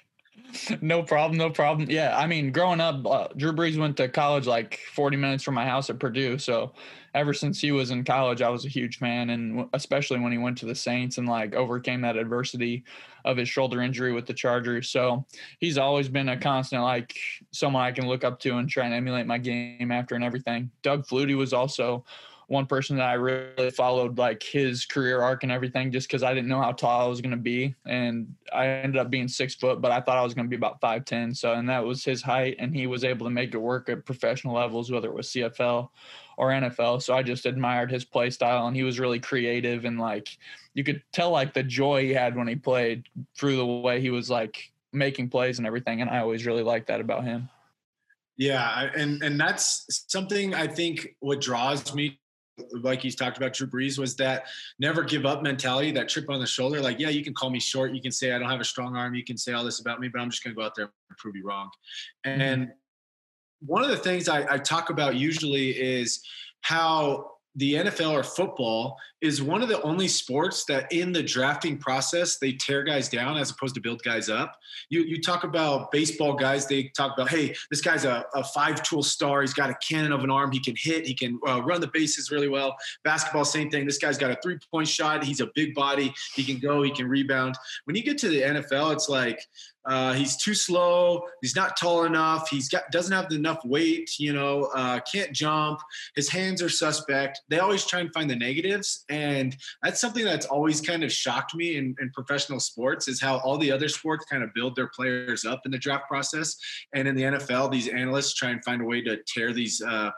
no 0.81 1.03
problem, 1.03 1.37
no 1.37 1.49
problem. 1.49 1.89
Yeah, 1.89 2.17
I 2.17 2.27
mean, 2.27 2.51
growing 2.51 2.79
up, 2.79 3.05
uh, 3.05 3.27
Drew 3.35 3.53
Brees 3.53 3.77
went 3.77 3.97
to 3.97 4.07
college 4.07 4.47
like 4.47 4.79
40 4.93 5.17
minutes 5.17 5.43
from 5.43 5.55
my 5.55 5.65
house 5.65 5.89
at 5.89 5.99
Purdue. 5.99 6.37
So 6.37 6.73
ever 7.13 7.33
since 7.33 7.59
he 7.59 7.71
was 7.71 7.91
in 7.91 8.03
college, 8.03 8.41
I 8.41 8.49
was 8.49 8.65
a 8.65 8.69
huge 8.69 8.99
fan, 8.99 9.31
and 9.31 9.67
especially 9.73 10.19
when 10.19 10.31
he 10.31 10.37
went 10.37 10.57
to 10.59 10.65
the 10.65 10.75
Saints 10.75 11.17
and 11.17 11.27
like 11.27 11.55
overcame 11.55 12.01
that 12.01 12.17
adversity 12.17 12.83
of 13.25 13.37
his 13.37 13.49
shoulder 13.49 13.81
injury 13.81 14.13
with 14.13 14.25
the 14.25 14.33
Chargers. 14.33 14.89
So 14.89 15.25
he's 15.59 15.77
always 15.77 16.07
been 16.07 16.29
a 16.29 16.37
constant, 16.37 16.81
like 16.81 17.15
someone 17.51 17.83
I 17.83 17.91
can 17.91 18.07
look 18.07 18.23
up 18.23 18.39
to 18.41 18.57
and 18.57 18.69
try 18.69 18.85
and 18.85 18.93
emulate 18.93 19.25
my 19.25 19.37
game 19.37 19.91
after 19.91 20.15
and 20.15 20.23
everything. 20.23 20.71
Doug 20.81 21.05
Flutie 21.05 21.37
was 21.37 21.53
also 21.53 22.05
one 22.47 22.65
person 22.65 22.95
that 22.97 23.09
I 23.09 23.13
really 23.13 23.71
followed 23.71 24.17
like 24.17 24.41
his 24.41 24.85
career 24.85 25.21
arc 25.21 25.43
and 25.43 25.51
everything 25.51 25.91
just 25.91 26.07
because 26.07 26.23
I 26.23 26.33
didn't 26.33 26.47
know 26.47 26.61
how 26.61 26.71
tall 26.71 27.01
I 27.01 27.07
was 27.07 27.19
going 27.19 27.31
to 27.31 27.37
be. 27.37 27.75
And 27.85 28.33
I 28.53 28.67
ended 28.67 28.99
up 28.99 29.09
being 29.09 29.27
six 29.27 29.53
foot, 29.53 29.81
but 29.81 29.91
I 29.91 29.99
thought 29.99 30.17
I 30.17 30.23
was 30.23 30.33
going 30.33 30.45
to 30.45 30.49
be 30.49 30.55
about 30.55 30.79
5'10. 30.79 31.35
So, 31.35 31.53
and 31.53 31.67
that 31.69 31.83
was 31.83 32.05
his 32.05 32.21
height. 32.21 32.55
And 32.57 32.73
he 32.73 32.87
was 32.87 33.03
able 33.03 33.25
to 33.25 33.29
make 33.29 33.53
it 33.53 33.57
work 33.57 33.89
at 33.89 34.05
professional 34.05 34.55
levels, 34.55 34.89
whether 34.89 35.09
it 35.09 35.13
was 35.13 35.27
CFL 35.27 35.89
or 36.37 36.49
NFL. 36.49 37.01
So 37.01 37.13
I 37.13 37.21
just 37.21 37.45
admired 37.45 37.91
his 37.91 38.05
play 38.05 38.29
style 38.29 38.67
and 38.67 38.75
he 38.75 38.83
was 38.83 38.97
really 38.97 39.19
creative 39.19 39.83
and 39.83 39.99
like 39.99 40.37
you 40.73 40.83
could 40.83 41.01
tell 41.11 41.31
like 41.31 41.53
the 41.53 41.63
joy 41.63 42.03
he 42.03 42.13
had 42.13 42.35
when 42.35 42.47
he 42.47 42.55
played 42.55 43.09
through 43.35 43.57
the 43.57 43.65
way 43.65 43.99
he 43.99 44.09
was 44.09 44.29
like 44.29 44.71
making 44.93 45.29
plays 45.29 45.57
and 45.57 45.67
everything. 45.67 45.99
And 45.99 46.09
I 46.09 46.19
always 46.19 46.45
really 46.45 46.63
liked 46.63 46.87
that 46.87 47.01
about 47.01 47.25
him. 47.25 47.49
Yeah, 48.37 48.91
and 48.95 49.21
and 49.23 49.39
that's 49.39 50.05
something 50.07 50.53
I 50.53 50.67
think 50.67 51.15
what 51.19 51.41
draws 51.41 51.95
me 51.95 52.19
like 52.71 53.01
he's 53.01 53.15
talked 53.15 53.37
about 53.37 53.53
Drew 53.53 53.67
Brees 53.67 53.99
was 53.99 54.15
that 54.15 54.45
never 54.79 55.03
give 55.03 55.25
up 55.25 55.43
mentality, 55.43 55.91
that 55.91 56.09
trip 56.09 56.29
on 56.29 56.39
the 56.39 56.47
shoulder. 56.47 56.81
Like, 56.81 56.99
yeah, 56.99 57.09
you 57.09 57.23
can 57.23 57.33
call 57.33 57.49
me 57.49 57.59
short. 57.59 57.93
You 57.93 58.01
can 58.01 58.11
say 58.11 58.31
I 58.31 58.39
don't 58.39 58.49
have 58.49 58.59
a 58.59 58.65
strong 58.65 58.95
arm. 58.95 59.15
You 59.15 59.23
can 59.23 59.37
say 59.37 59.53
all 59.53 59.63
this 59.63 59.79
about 59.79 59.99
me, 59.99 60.07
but 60.07 60.21
I'm 60.21 60.29
just 60.29 60.43
going 60.43 60.55
to 60.55 60.59
go 60.59 60.65
out 60.65 60.75
there 60.75 60.85
and 60.85 61.17
prove 61.17 61.35
you 61.35 61.45
wrong. 61.45 61.69
Mm-hmm. 62.25 62.41
And 62.41 62.71
one 63.59 63.83
of 63.83 63.89
the 63.89 63.97
things 63.97 64.27
I, 64.27 64.45
I 64.53 64.57
talk 64.57 64.89
about 64.89 65.15
usually 65.15 65.69
is 65.69 66.21
how 66.61 67.36
the 67.57 67.73
NFL 67.73 68.11
or 68.11 68.23
football 68.23 68.97
is 69.21 69.41
one 69.41 69.63
of 69.63 69.67
the 69.67 69.81
only 69.81 70.07
sports 70.07 70.63
that 70.65 70.91
in 70.91 71.11
the 71.11 71.23
drafting 71.23 71.75
process 71.77 72.37
they 72.37 72.53
tear 72.53 72.83
guys 72.83 73.09
down 73.09 73.35
as 73.35 73.49
opposed 73.49 73.73
to 73.75 73.81
build 73.81 74.01
guys 74.03 74.29
up. 74.29 74.55
You 74.89 75.01
you 75.01 75.19
talk 75.21 75.43
about 75.43 75.91
baseball 75.91 76.35
guys, 76.35 76.67
they 76.67 76.91
talk 76.95 77.17
about, 77.17 77.29
hey, 77.29 77.55
this 77.71 77.81
guy's 77.81 78.05
a, 78.05 78.25
a 78.35 78.43
five 78.43 78.83
tool 78.83 79.01
star. 79.01 79.41
He's 79.41 79.55
got 79.55 79.71
a 79.71 79.75
cannon 79.87 80.11
of 80.11 80.23
an 80.23 80.29
arm. 80.29 80.51
He 80.51 80.59
can 80.59 80.75
hit. 80.77 81.07
He 81.07 81.15
can 81.15 81.39
uh, 81.47 81.61
run 81.63 81.81
the 81.81 81.89
bases 81.91 82.29
really 82.29 82.47
well. 82.47 82.75
Basketball, 83.03 83.43
same 83.43 83.71
thing. 83.71 83.85
This 83.85 83.97
guy's 83.97 84.19
got 84.19 84.29
a 84.29 84.37
three 84.43 84.59
point 84.71 84.87
shot. 84.87 85.23
He's 85.23 85.41
a 85.41 85.49
big 85.55 85.73
body. 85.73 86.13
He 86.35 86.43
can 86.43 86.59
go. 86.59 86.83
He 86.83 86.91
can 86.91 87.07
rebound. 87.07 87.55
When 87.85 87.95
you 87.95 88.03
get 88.03 88.19
to 88.19 88.29
the 88.29 88.41
NFL, 88.41 88.93
it's 88.93 89.09
like 89.09 89.39
uh, 89.87 90.13
he's 90.13 90.35
too 90.35 90.53
slow. 90.53 91.23
He's 91.41 91.55
not 91.55 91.77
tall 91.77 92.03
enough. 92.03 92.49
He's 92.49 92.67
got 92.67 92.91
doesn't 92.91 93.13
have 93.13 93.31
enough 93.31 93.63
weight. 93.63 94.19
You 94.19 94.33
know, 94.33 94.69
uh, 94.75 94.99
can't 94.99 95.31
jump. 95.31 95.79
His 96.15 96.29
hands 96.29 96.61
are 96.61 96.69
suspect. 96.69 97.41
They 97.49 97.59
always 97.59 97.85
try 97.85 98.01
and 98.01 98.13
find 98.13 98.29
the 98.29 98.35
negatives, 98.35 99.05
and 99.09 99.55
that's 99.81 100.01
something 100.01 100.25
that's 100.25 100.45
always 100.45 100.81
kind 100.81 101.03
of 101.03 101.11
shocked 101.11 101.55
me 101.55 101.77
in, 101.77 101.95
in 102.01 102.11
professional 102.11 102.59
sports 102.59 103.07
is 103.07 103.21
how 103.21 103.37
all 103.39 103.57
the 103.57 103.71
other 103.71 103.87
sports 103.87 104.25
kind 104.25 104.43
of 104.43 104.53
build 104.53 104.75
their 104.75 104.89
players 104.89 105.45
up 105.45 105.61
in 105.65 105.71
the 105.71 105.77
draft 105.77 106.07
process, 106.07 106.57
and 106.93 107.07
in 107.07 107.15
the 107.15 107.23
NFL, 107.23 107.71
these 107.71 107.87
analysts 107.87 108.33
try 108.33 108.49
and 108.49 108.63
find 108.65 108.81
a 108.81 108.85
way 108.85 109.01
to 109.01 109.17
tear 109.25 109.53
these 109.53 109.81
uh, 109.81 110.11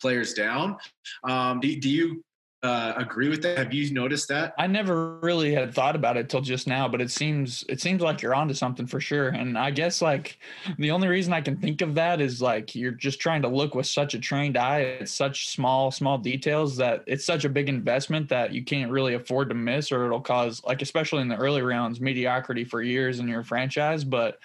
players 0.00 0.32
down. 0.32 0.76
Um, 1.24 1.60
do, 1.60 1.78
do 1.78 1.88
you 1.88 2.24
uh, 2.62 2.92
agree 2.96 3.28
with 3.28 3.42
that? 3.42 3.58
Have 3.58 3.72
you 3.72 3.92
noticed 3.92 4.28
that? 4.28 4.54
I 4.56 4.68
never 4.68 5.16
really 5.18 5.52
had 5.52 5.74
thought 5.74 5.96
about 5.96 6.16
it 6.16 6.28
till 6.28 6.40
just 6.40 6.68
now, 6.68 6.86
but 6.86 7.00
it 7.00 7.10
seems 7.10 7.64
it 7.68 7.80
seems 7.80 8.00
like 8.00 8.22
you're 8.22 8.36
onto 8.36 8.54
something 8.54 8.86
for 8.86 9.00
sure. 9.00 9.30
And 9.30 9.58
I 9.58 9.72
guess 9.72 10.00
like 10.00 10.38
the 10.78 10.92
only 10.92 11.08
reason 11.08 11.32
I 11.32 11.40
can 11.40 11.56
think 11.56 11.80
of 11.80 11.96
that 11.96 12.20
is 12.20 12.40
like 12.40 12.76
you're 12.76 12.92
just 12.92 13.18
trying 13.18 13.42
to 13.42 13.48
look 13.48 13.74
with 13.74 13.86
such 13.86 14.14
a 14.14 14.20
trained 14.20 14.56
eye 14.56 14.98
at 15.00 15.08
such 15.08 15.48
small 15.48 15.90
small 15.90 16.18
details 16.18 16.76
that 16.76 17.02
it's 17.08 17.24
such 17.24 17.44
a 17.44 17.48
big 17.48 17.68
investment 17.68 18.28
that 18.28 18.52
you 18.52 18.64
can't 18.64 18.92
really 18.92 19.14
afford 19.14 19.48
to 19.48 19.56
miss, 19.56 19.90
or 19.90 20.06
it'll 20.06 20.20
cause 20.20 20.62
like 20.64 20.82
especially 20.82 21.22
in 21.22 21.28
the 21.28 21.36
early 21.36 21.62
rounds 21.62 22.00
mediocrity 22.00 22.62
for 22.64 22.80
years 22.80 23.18
in 23.18 23.26
your 23.26 23.42
franchise. 23.42 24.04
But 24.04 24.38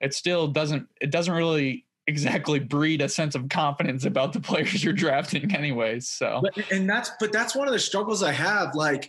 it 0.00 0.12
still 0.12 0.46
doesn't 0.46 0.88
it 1.00 1.10
doesn't 1.10 1.34
really 1.34 1.86
exactly 2.06 2.58
breed 2.58 3.00
a 3.02 3.08
sense 3.08 3.34
of 3.34 3.48
confidence 3.48 4.04
about 4.04 4.32
the 4.32 4.40
players 4.40 4.82
you're 4.82 4.92
drafting 4.92 5.54
anyways 5.54 6.08
so. 6.08 6.40
But, 6.42 6.70
and 6.70 6.88
that's 6.88 7.10
but 7.20 7.32
that's 7.32 7.54
one 7.54 7.68
of 7.68 7.72
the 7.72 7.78
struggles 7.78 8.22
i 8.22 8.32
have 8.32 8.74
like 8.74 9.08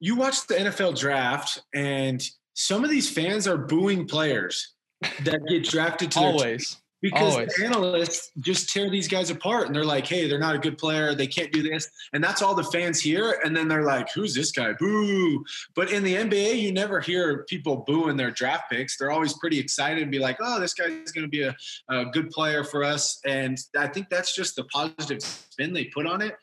you 0.00 0.16
watch 0.16 0.46
the 0.46 0.54
nfl 0.54 0.98
draft 0.98 1.62
and 1.74 2.22
some 2.54 2.84
of 2.84 2.90
these 2.90 3.08
fans 3.08 3.46
are 3.46 3.56
booing 3.56 4.06
players 4.06 4.74
that 5.22 5.40
get 5.48 5.64
drafted 5.64 6.10
to 6.12 6.18
always 6.18 6.81
because 7.02 7.34
the 7.34 7.64
analysts 7.64 8.30
just 8.38 8.70
tear 8.70 8.88
these 8.88 9.08
guys 9.08 9.28
apart 9.30 9.66
and 9.66 9.74
they're 9.74 9.84
like, 9.84 10.06
hey, 10.06 10.28
they're 10.28 10.38
not 10.38 10.54
a 10.54 10.58
good 10.58 10.78
player. 10.78 11.14
They 11.14 11.26
can't 11.26 11.52
do 11.52 11.62
this. 11.62 11.88
And 12.12 12.22
that's 12.22 12.40
all 12.40 12.54
the 12.54 12.64
fans 12.64 13.00
hear. 13.00 13.40
And 13.44 13.54
then 13.56 13.66
they're 13.66 13.84
like, 13.84 14.08
who's 14.14 14.34
this 14.34 14.52
guy? 14.52 14.72
Boo. 14.74 15.44
But 15.74 15.90
in 15.90 16.04
the 16.04 16.14
NBA, 16.14 16.60
you 16.60 16.72
never 16.72 17.00
hear 17.00 17.44
people 17.48 17.84
booing 17.86 18.16
their 18.16 18.30
draft 18.30 18.70
picks. 18.70 18.96
They're 18.96 19.10
always 19.10 19.32
pretty 19.34 19.58
excited 19.58 20.00
and 20.00 20.12
be 20.12 20.20
like, 20.20 20.36
oh, 20.40 20.60
this 20.60 20.74
guy's 20.74 21.10
going 21.10 21.24
to 21.24 21.28
be 21.28 21.42
a, 21.42 21.54
a 21.90 22.04
good 22.06 22.30
player 22.30 22.62
for 22.62 22.84
us. 22.84 23.20
And 23.26 23.58
I 23.76 23.88
think 23.88 24.08
that's 24.08 24.34
just 24.34 24.54
the 24.54 24.64
positive 24.64 25.22
spin 25.22 25.72
they 25.72 25.86
put 25.86 26.06
on 26.06 26.22
it. 26.22 26.36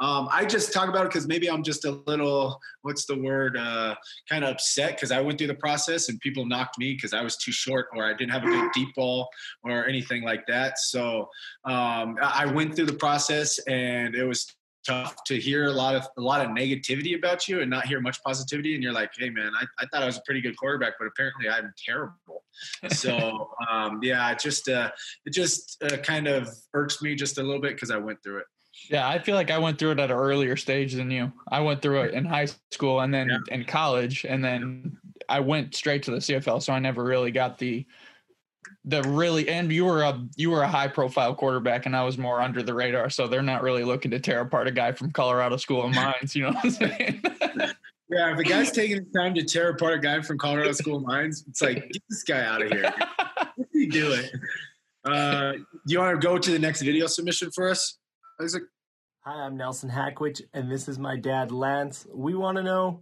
Um, 0.00 0.28
I 0.30 0.44
just 0.44 0.72
talk 0.72 0.88
about 0.88 1.06
it 1.06 1.08
because 1.10 1.26
maybe 1.26 1.50
I'm 1.50 1.62
just 1.62 1.84
a 1.84 1.92
little, 2.06 2.60
what's 2.82 3.04
the 3.04 3.18
word, 3.18 3.56
uh, 3.56 3.94
kind 4.28 4.44
of 4.44 4.50
upset 4.50 4.96
because 4.96 5.12
I 5.12 5.20
went 5.20 5.38
through 5.38 5.48
the 5.48 5.54
process 5.54 6.08
and 6.08 6.20
people 6.20 6.46
knocked 6.46 6.78
me 6.78 6.94
because 6.94 7.12
I 7.12 7.22
was 7.22 7.36
too 7.36 7.52
short 7.52 7.86
or 7.94 8.04
I 8.04 8.14
didn't 8.14 8.32
have 8.32 8.44
a 8.44 8.46
good 8.46 8.70
deep 8.74 8.94
ball 8.94 9.28
or 9.64 9.86
anything 9.86 10.22
like 10.22 10.46
that. 10.46 10.78
So 10.78 11.28
um, 11.64 12.16
I 12.22 12.46
went 12.46 12.74
through 12.74 12.86
the 12.86 12.94
process 12.94 13.58
and 13.60 14.14
it 14.14 14.24
was 14.24 14.54
tough 14.86 15.22
to 15.24 15.38
hear 15.38 15.66
a 15.66 15.72
lot 15.72 15.94
of 15.94 16.06
a 16.18 16.20
lot 16.20 16.44
of 16.44 16.50
negativity 16.50 17.16
about 17.16 17.46
you 17.46 17.60
and 17.60 17.70
not 17.70 17.86
hear 17.86 18.00
much 18.00 18.22
positivity. 18.22 18.74
And 18.74 18.82
you're 18.82 18.92
like 18.92 19.12
hey 19.16 19.30
man 19.30 19.52
i, 19.54 19.64
I 19.78 19.86
thought 19.86 20.02
i 20.02 20.06
was 20.06 20.18
a 20.18 20.22
pretty 20.22 20.40
good 20.40 20.56
quarterback 20.56 20.94
but 20.98 21.06
apparently 21.06 21.48
i'm 21.48 21.72
terrible. 21.84 22.42
So 22.88 23.50
um, 23.70 24.00
yeah 24.02 24.30
it 24.32 24.38
just 24.38 24.68
uh, 24.68 24.90
it 25.24 25.32
just 25.32 25.82
uh, 25.82 25.96
kind 25.98 26.26
of 26.26 26.48
irks 26.74 27.02
me 27.02 27.14
just 27.14 27.38
a 27.38 27.42
little 27.42 27.60
bit 27.60 27.74
because 27.74 27.90
i 27.90 27.96
went 27.96 28.22
through 28.22 28.38
it 28.38 28.46
yeah, 28.88 29.08
I 29.08 29.18
feel 29.18 29.34
like 29.34 29.50
I 29.50 29.58
went 29.58 29.78
through 29.78 29.92
it 29.92 30.00
at 30.00 30.10
an 30.10 30.16
earlier 30.16 30.56
stage 30.56 30.94
than 30.94 31.10
you. 31.10 31.32
I 31.48 31.60
went 31.60 31.82
through 31.82 32.02
it 32.02 32.14
in 32.14 32.24
high 32.24 32.48
school 32.70 33.00
and 33.00 33.12
then 33.12 33.28
yeah. 33.28 33.54
in 33.54 33.64
college, 33.64 34.24
and 34.28 34.44
then 34.44 34.98
I 35.28 35.40
went 35.40 35.74
straight 35.74 36.02
to 36.04 36.10
the 36.10 36.18
CFL. 36.18 36.62
So 36.62 36.72
I 36.72 36.78
never 36.78 37.04
really 37.04 37.30
got 37.30 37.58
the 37.58 37.86
the 38.84 39.02
really. 39.02 39.48
And 39.48 39.70
you 39.72 39.84
were 39.84 40.02
a 40.02 40.26
you 40.36 40.50
were 40.50 40.62
a 40.62 40.68
high 40.68 40.88
profile 40.88 41.34
quarterback, 41.34 41.86
and 41.86 41.96
I 41.96 42.04
was 42.04 42.18
more 42.18 42.40
under 42.40 42.62
the 42.62 42.74
radar. 42.74 43.10
So 43.10 43.26
they're 43.26 43.42
not 43.42 43.62
really 43.62 43.84
looking 43.84 44.10
to 44.10 44.20
tear 44.20 44.40
apart 44.40 44.66
a 44.68 44.72
guy 44.72 44.92
from 44.92 45.12
Colorado 45.12 45.56
School 45.56 45.84
of 45.84 45.94
Mines. 45.94 46.34
You 46.34 46.44
know 46.44 46.52
what 46.52 46.64
I'm 46.64 46.70
saying? 46.70 47.22
Yeah, 48.12 48.30
if 48.30 48.38
a 48.38 48.42
guy's 48.42 48.70
taking 48.70 48.98
the 48.98 49.18
time 49.18 49.32
to 49.34 49.42
tear 49.42 49.70
apart 49.70 49.94
a 49.94 49.98
guy 49.98 50.20
from 50.20 50.36
Colorado 50.36 50.72
School 50.72 50.96
of 50.96 51.02
Mines, 51.02 51.44
it's 51.48 51.62
like 51.62 51.76
get 51.92 52.02
this 52.10 52.22
guy 52.22 52.44
out 52.44 52.60
of 52.60 52.70
here. 52.70 52.92
What's 53.56 53.72
he 53.72 53.86
doing? 53.86 54.26
Uh, 55.02 55.52
do 55.52 55.64
you 55.86 55.98
want 55.98 56.20
to 56.20 56.26
go 56.26 56.36
to 56.36 56.50
the 56.50 56.58
next 56.58 56.82
video 56.82 57.06
submission 57.06 57.50
for 57.52 57.70
us? 57.70 57.96
Isaac? 58.40 58.64
Hi, 59.20 59.44
I'm 59.44 59.56
Nelson 59.56 59.90
Hackwich, 59.90 60.42
and 60.52 60.70
this 60.70 60.88
is 60.88 60.98
my 60.98 61.16
dad, 61.16 61.52
Lance. 61.52 62.06
We 62.12 62.34
want 62.34 62.56
to 62.56 62.62
know 62.62 63.00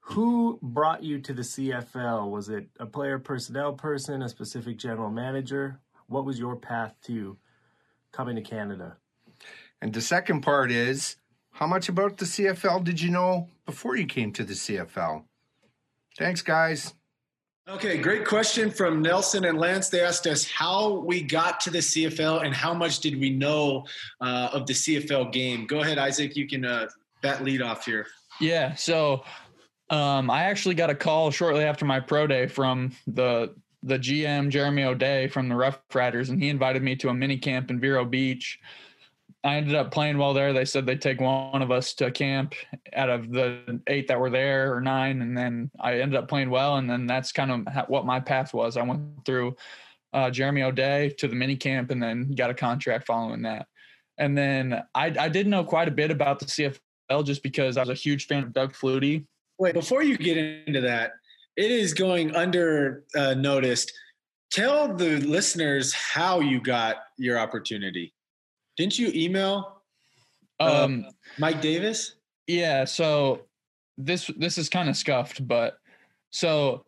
who 0.00 0.58
brought 0.62 1.04
you 1.04 1.20
to 1.20 1.32
the 1.32 1.42
CFL? 1.42 2.30
Was 2.30 2.48
it 2.48 2.68
a 2.80 2.86
player 2.86 3.18
personnel 3.18 3.74
person, 3.74 4.22
a 4.22 4.28
specific 4.28 4.78
general 4.78 5.10
manager? 5.10 5.80
What 6.08 6.24
was 6.24 6.38
your 6.38 6.56
path 6.56 6.94
to 7.04 7.36
coming 8.12 8.36
to 8.36 8.42
Canada? 8.42 8.96
And 9.80 9.92
the 9.92 10.00
second 10.00 10.40
part 10.40 10.72
is 10.72 11.16
how 11.52 11.66
much 11.66 11.88
about 11.88 12.16
the 12.16 12.24
CFL 12.24 12.82
did 12.82 13.00
you 13.00 13.10
know 13.10 13.48
before 13.66 13.96
you 13.96 14.06
came 14.06 14.32
to 14.32 14.42
the 14.42 14.54
CFL? 14.54 15.24
Thanks, 16.18 16.42
guys. 16.42 16.94
Okay, 17.68 17.98
great 17.98 18.24
question 18.24 18.70
from 18.70 19.02
Nelson 19.02 19.44
and 19.44 19.58
Lance. 19.58 19.88
They 19.88 20.00
asked 20.00 20.28
us 20.28 20.48
how 20.48 21.00
we 21.00 21.20
got 21.20 21.58
to 21.60 21.70
the 21.70 21.78
CFL 21.80 22.44
and 22.44 22.54
how 22.54 22.72
much 22.72 23.00
did 23.00 23.18
we 23.18 23.28
know 23.30 23.84
uh, 24.20 24.50
of 24.52 24.68
the 24.68 24.72
CFL 24.72 25.32
game. 25.32 25.66
Go 25.66 25.80
ahead, 25.80 25.98
Isaac. 25.98 26.36
You 26.36 26.46
can 26.46 26.64
uh, 26.64 26.86
bat 27.22 27.42
lead 27.42 27.62
off 27.62 27.84
here. 27.84 28.06
Yeah. 28.40 28.76
So 28.76 29.24
um, 29.90 30.30
I 30.30 30.44
actually 30.44 30.76
got 30.76 30.90
a 30.90 30.94
call 30.94 31.32
shortly 31.32 31.64
after 31.64 31.84
my 31.84 31.98
pro 31.98 32.28
day 32.28 32.46
from 32.46 32.92
the 33.08 33.52
the 33.82 33.98
GM 33.98 34.48
Jeremy 34.48 34.84
O'Day 34.84 35.26
from 35.26 35.48
the 35.48 35.56
Rough 35.56 35.80
Riders, 35.92 36.28
and 36.28 36.40
he 36.40 36.48
invited 36.48 36.82
me 36.84 36.94
to 36.96 37.08
a 37.08 37.14
mini 37.14 37.36
camp 37.36 37.70
in 37.70 37.80
Vero 37.80 38.04
Beach 38.04 38.60
I 39.46 39.58
ended 39.58 39.76
up 39.76 39.92
playing 39.92 40.18
well 40.18 40.34
there. 40.34 40.52
They 40.52 40.64
said 40.64 40.86
they'd 40.86 41.00
take 41.00 41.20
one 41.20 41.62
of 41.62 41.70
us 41.70 41.94
to 41.94 42.10
camp 42.10 42.54
out 42.94 43.08
of 43.08 43.30
the 43.30 43.80
eight 43.86 44.08
that 44.08 44.18
were 44.18 44.28
there 44.28 44.74
or 44.74 44.80
nine. 44.80 45.22
And 45.22 45.38
then 45.38 45.70
I 45.78 46.00
ended 46.00 46.18
up 46.18 46.26
playing 46.26 46.50
well. 46.50 46.78
And 46.78 46.90
then 46.90 47.06
that's 47.06 47.30
kind 47.30 47.52
of 47.52 47.88
what 47.88 48.04
my 48.04 48.18
path 48.18 48.52
was. 48.52 48.76
I 48.76 48.82
went 48.82 49.24
through 49.24 49.54
uh, 50.12 50.30
Jeremy 50.30 50.64
O'Day 50.64 51.10
to 51.18 51.28
the 51.28 51.36
mini 51.36 51.54
camp 51.54 51.92
and 51.92 52.02
then 52.02 52.32
got 52.32 52.50
a 52.50 52.54
contract 52.54 53.06
following 53.06 53.42
that. 53.42 53.68
And 54.18 54.36
then 54.36 54.82
I, 54.96 55.14
I 55.16 55.28
did 55.28 55.46
know 55.46 55.62
quite 55.62 55.86
a 55.86 55.92
bit 55.92 56.10
about 56.10 56.40
the 56.40 56.46
CFL 56.46 57.24
just 57.24 57.44
because 57.44 57.76
I 57.76 57.82
was 57.82 57.90
a 57.90 57.94
huge 57.94 58.26
fan 58.26 58.42
of 58.42 58.52
Doug 58.52 58.72
Flutie. 58.72 59.26
Wait, 59.58 59.74
before 59.74 60.02
you 60.02 60.18
get 60.18 60.38
into 60.38 60.80
that, 60.80 61.12
it 61.56 61.70
is 61.70 61.94
going 61.94 62.34
under 62.34 63.04
uh, 63.14 63.34
noticed. 63.34 63.92
Tell 64.50 64.92
the 64.92 65.18
listeners 65.18 65.92
how 65.92 66.40
you 66.40 66.60
got 66.60 66.96
your 67.16 67.38
opportunity. 67.38 68.12
Didn't 68.76 68.98
you 68.98 69.10
email 69.14 69.82
uh, 70.60 70.84
um, 70.84 71.06
Mike 71.38 71.60
Davis? 71.60 72.16
Yeah. 72.46 72.84
So 72.84 73.42
this 73.98 74.30
this 74.36 74.58
is 74.58 74.68
kind 74.68 74.88
of 74.88 74.96
scuffed, 74.96 75.46
but 75.46 75.78
so 76.30 76.84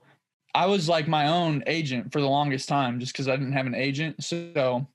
I 0.54 0.66
was 0.66 0.88
like 0.88 1.08
my 1.08 1.28
own 1.28 1.62
agent 1.66 2.12
for 2.12 2.20
the 2.20 2.28
longest 2.28 2.68
time, 2.68 3.00
just 3.00 3.12
because 3.12 3.28
I 3.28 3.36
didn't 3.36 3.52
have 3.52 3.66
an 3.66 3.74
agent. 3.74 4.22
So, 4.24 4.86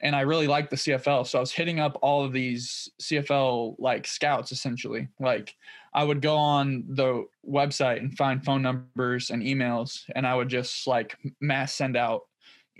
and 0.00 0.16
I 0.16 0.22
really 0.22 0.46
liked 0.46 0.70
the 0.70 0.76
CFL, 0.76 1.26
so 1.26 1.38
I 1.38 1.40
was 1.40 1.52
hitting 1.52 1.80
up 1.80 1.98
all 2.02 2.24
of 2.24 2.32
these 2.32 2.90
CFL 3.00 3.76
like 3.78 4.06
scouts 4.06 4.52
essentially. 4.52 5.08
Like 5.20 5.54
I 5.94 6.04
would 6.04 6.22
go 6.22 6.36
on 6.36 6.84
the 6.88 7.26
website 7.48 7.98
and 7.98 8.16
find 8.16 8.44
phone 8.44 8.62
numbers 8.62 9.30
and 9.30 9.42
emails, 9.42 10.02
and 10.14 10.26
I 10.26 10.34
would 10.34 10.48
just 10.48 10.86
like 10.86 11.16
mass 11.40 11.74
send 11.74 11.96
out 11.96 12.22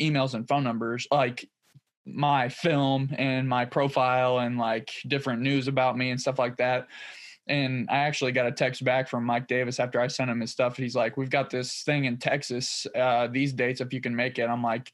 emails 0.00 0.35
and 0.35 0.48
phone 0.48 0.64
numbers 0.64 1.06
like 1.11 1.48
my 2.06 2.48
film 2.48 3.10
and 3.16 3.48
my 3.48 3.64
profile 3.64 4.40
and 4.40 4.58
like 4.58 4.90
different 5.06 5.42
news 5.42 5.68
about 5.68 5.96
me 5.96 6.10
and 6.10 6.20
stuff 6.20 6.38
like 6.38 6.56
that. 6.56 6.88
And 7.48 7.88
I 7.90 7.98
actually 7.98 8.32
got 8.32 8.46
a 8.46 8.52
text 8.52 8.84
back 8.84 9.08
from 9.08 9.24
Mike 9.24 9.48
Davis 9.48 9.80
after 9.80 10.00
I 10.00 10.06
sent 10.06 10.30
him 10.30 10.40
his 10.40 10.52
stuff. 10.52 10.76
He's 10.76 10.94
like, 10.94 11.16
"We've 11.16 11.30
got 11.30 11.50
this 11.50 11.82
thing 11.82 12.04
in 12.04 12.18
Texas. 12.18 12.86
Uh, 12.94 13.26
these 13.26 13.52
dates, 13.52 13.80
if 13.80 13.92
you 13.92 14.00
can 14.00 14.14
make 14.14 14.38
it." 14.38 14.48
I'm 14.48 14.62
like, 14.62 14.92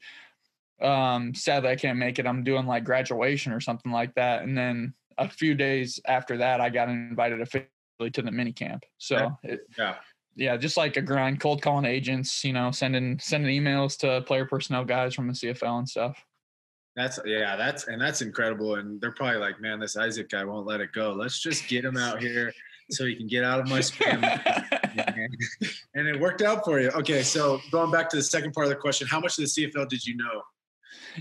um, 0.81 1.35
"Sadly, 1.35 1.69
I 1.69 1.77
can't 1.77 1.99
make 1.99 2.19
it. 2.19 2.27
I'm 2.27 2.45
doing 2.45 2.67
like 2.67 2.85
graduation 2.85 3.53
or 3.53 3.61
something 3.61 3.93
like 3.93 4.15
that." 4.15 4.45
And 4.45 4.57
then 4.57 4.95
a 5.19 5.29
few 5.29 5.55
days 5.55 6.01
after 6.07 6.39
that, 6.39 6.61
I 6.63 6.71
got 6.71 6.89
invited 6.89 7.43
officially 7.43 8.11
to 8.13 8.23
the 8.23 8.33
mini 8.33 8.53
camp. 8.53 8.85
So 8.97 9.37
it, 9.43 9.61
yeah, 9.77 9.97
yeah, 10.35 10.57
just 10.57 10.79
like 10.79 10.97
a 10.97 11.03
grind, 11.03 11.41
cold 11.41 11.61
calling 11.61 11.85
agents, 11.85 12.45
you 12.45 12.55
know, 12.55 12.71
sending 12.71 13.19
sending 13.19 13.63
emails 13.63 13.99
to 13.99 14.23
player 14.23 14.47
personnel 14.47 14.85
guys 14.85 15.15
from 15.15 15.27
the 15.27 15.35
CFL 15.35 15.81
and 15.81 15.89
stuff. 15.89 16.25
That's 16.99 17.21
yeah, 17.25 17.55
that's 17.55 17.87
and 17.87 18.03
that's 18.03 18.23
incredible. 18.23 18.75
And 18.75 19.01
they're 19.01 19.13
probably 19.13 19.39
like, 19.39 19.61
man, 19.61 19.79
this 19.79 19.97
Isaac 19.97 20.29
guy 20.29 20.43
won't 20.45 20.67
let 20.67 20.81
it 20.81 20.91
go. 20.93 21.13
Let's 21.13 21.39
just 21.39 21.69
get 21.69 21.85
him 21.85 21.97
out 21.97 22.21
here 22.21 22.53
so 22.91 23.07
he 23.07 23.15
can 23.15 23.29
get 23.29 23.45
out 23.45 23.61
of 23.61 23.69
my 23.69 23.79
spam. 23.79 24.21
and 25.95 26.09
it 26.09 26.19
worked 26.19 26.43
out 26.43 26.65
for 26.65 26.81
you. 26.81 26.89
Okay, 26.91 27.23
so 27.23 27.61
going 27.71 27.93
back 27.93 28.09
to 28.11 28.17
the 28.17 28.23
second 28.23 28.53
part 28.53 28.67
of 28.67 28.71
the 28.71 28.77
question, 28.77 29.07
how 29.07 29.21
much 29.21 29.39
of 29.39 29.45
the 29.45 29.49
CFL 29.49 29.89
did 29.89 30.05
you 30.05 30.17
know? 30.17 30.43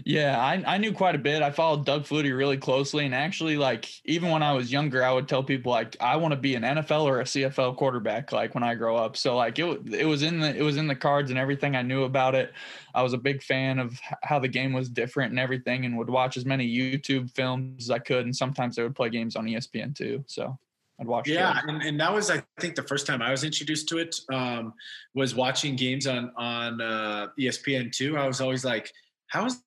Yeah, 0.05 0.39
I, 0.39 0.63
I 0.65 0.77
knew 0.77 0.91
quite 0.91 1.15
a 1.15 1.19
bit. 1.19 1.41
I 1.41 1.51
followed 1.51 1.85
Doug 1.85 2.03
Flutie 2.03 2.35
really 2.35 2.57
closely, 2.57 3.05
and 3.05 3.15
actually, 3.15 3.57
like 3.57 3.89
even 4.05 4.29
when 4.29 4.43
I 4.43 4.53
was 4.53 4.71
younger, 4.71 5.03
I 5.03 5.11
would 5.11 5.27
tell 5.27 5.43
people 5.43 5.71
like 5.71 5.97
I 5.99 6.15
want 6.17 6.33
to 6.33 6.39
be 6.39 6.55
an 6.55 6.63
NFL 6.63 7.03
or 7.03 7.21
a 7.21 7.23
CFL 7.23 7.77
quarterback, 7.77 8.31
like 8.31 8.53
when 8.53 8.63
I 8.63 8.75
grow 8.75 8.95
up. 8.95 9.17
So 9.17 9.35
like 9.35 9.57
it 9.59 9.93
it 9.93 10.05
was 10.05 10.23
in 10.23 10.39
the 10.39 10.55
it 10.55 10.63
was 10.63 10.77
in 10.77 10.87
the 10.87 10.95
cards 10.95 11.29
and 11.29 11.39
everything. 11.39 11.75
I 11.75 11.81
knew 11.81 12.03
about 12.03 12.35
it. 12.35 12.53
I 12.93 13.03
was 13.03 13.13
a 13.13 13.17
big 13.17 13.43
fan 13.43 13.79
of 13.79 13.99
how 14.23 14.39
the 14.39 14.47
game 14.47 14.73
was 14.73 14.89
different 14.89 15.31
and 15.31 15.39
everything, 15.39 15.85
and 15.85 15.97
would 15.97 16.09
watch 16.09 16.37
as 16.37 16.45
many 16.45 16.67
YouTube 16.67 17.33
films 17.35 17.85
as 17.85 17.91
I 17.91 17.99
could. 17.99 18.25
And 18.25 18.35
sometimes 18.35 18.75
they 18.75 18.83
would 18.83 18.95
play 18.95 19.09
games 19.09 19.35
on 19.35 19.45
ESPN 19.45 19.95
too. 19.95 20.23
So 20.27 20.57
I'd 20.99 21.07
watch. 21.07 21.27
Yeah, 21.27 21.59
and, 21.67 21.81
and, 21.83 21.99
that 21.99 22.11
was 22.11 22.31
I 22.31 22.43
think 22.59 22.75
the 22.75 22.83
first 22.83 23.05
time 23.05 23.21
I 23.21 23.29
was 23.31 23.43
introduced 23.43 23.87
to 23.89 23.99
it 23.99 24.15
um, 24.31 24.73
was 25.13 25.35
watching 25.35 25.75
games 25.75 26.07
on 26.07 26.31
on 26.35 26.81
uh, 26.81 27.27
ESPN 27.39 27.91
two. 27.91 28.17
I 28.17 28.27
was 28.27 28.41
always 28.41 28.65
like, 28.65 28.91
how 29.27 29.45
is 29.45 29.61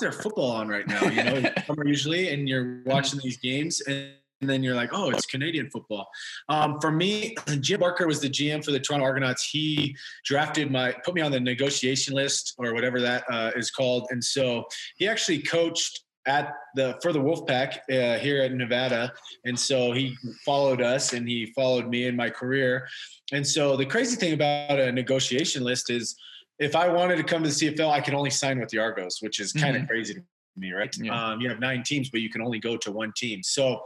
there 0.00 0.12
football 0.12 0.50
on 0.50 0.68
right 0.68 0.86
now? 0.86 1.02
You 1.04 1.24
know, 1.24 1.50
summer 1.66 1.86
usually, 1.86 2.32
and 2.32 2.48
you're 2.48 2.82
watching 2.84 3.20
these 3.22 3.36
games, 3.36 3.80
and 3.82 4.12
then 4.40 4.62
you're 4.62 4.74
like, 4.74 4.90
oh, 4.92 5.10
it's 5.10 5.26
Canadian 5.26 5.70
football. 5.70 6.08
Um, 6.48 6.78
for 6.80 6.90
me, 6.90 7.34
Jim 7.60 7.80
Barker 7.80 8.06
was 8.06 8.20
the 8.20 8.28
GM 8.28 8.64
for 8.64 8.72
the 8.72 8.80
Toronto 8.80 9.04
Argonauts. 9.04 9.48
He 9.48 9.96
drafted 10.24 10.70
my, 10.70 10.94
put 11.04 11.14
me 11.14 11.20
on 11.20 11.32
the 11.32 11.40
negotiation 11.40 12.14
list 12.14 12.54
or 12.58 12.74
whatever 12.74 13.00
that 13.00 13.24
uh, 13.30 13.52
is 13.56 13.70
called, 13.70 14.06
and 14.10 14.22
so 14.22 14.64
he 14.96 15.08
actually 15.08 15.42
coached 15.42 16.04
at 16.26 16.52
the 16.76 16.96
for 17.02 17.12
the 17.12 17.18
Wolfpack 17.18 17.78
uh, 17.90 18.18
here 18.18 18.42
at 18.42 18.52
Nevada, 18.52 19.12
and 19.44 19.58
so 19.58 19.92
he 19.92 20.16
followed 20.44 20.80
us 20.80 21.12
and 21.12 21.28
he 21.28 21.46
followed 21.46 21.88
me 21.88 22.06
in 22.06 22.14
my 22.14 22.30
career. 22.30 22.86
And 23.32 23.46
so 23.46 23.76
the 23.76 23.86
crazy 23.86 24.16
thing 24.16 24.34
about 24.34 24.78
a 24.78 24.92
negotiation 24.92 25.64
list 25.64 25.90
is, 25.90 26.16
if 26.62 26.76
I 26.76 26.88
wanted 26.88 27.16
to 27.16 27.24
come 27.24 27.42
to 27.42 27.48
the 27.48 27.54
CFL, 27.54 27.90
I 27.90 28.00
can 28.00 28.14
only 28.14 28.30
sign 28.30 28.58
with 28.60 28.68
the 28.68 28.78
Argos, 28.78 29.18
which 29.20 29.40
is 29.40 29.52
kind 29.52 29.76
of 29.76 29.82
mm-hmm. 29.82 29.90
crazy 29.90 30.14
to 30.14 30.22
me, 30.56 30.72
right? 30.72 30.94
Yeah. 30.98 31.30
Um, 31.30 31.40
you 31.40 31.48
have 31.48 31.60
nine 31.60 31.82
teams, 31.82 32.10
but 32.10 32.20
you 32.20 32.30
can 32.30 32.42
only 32.42 32.58
go 32.58 32.76
to 32.76 32.92
one 32.92 33.12
team. 33.16 33.42
So, 33.42 33.82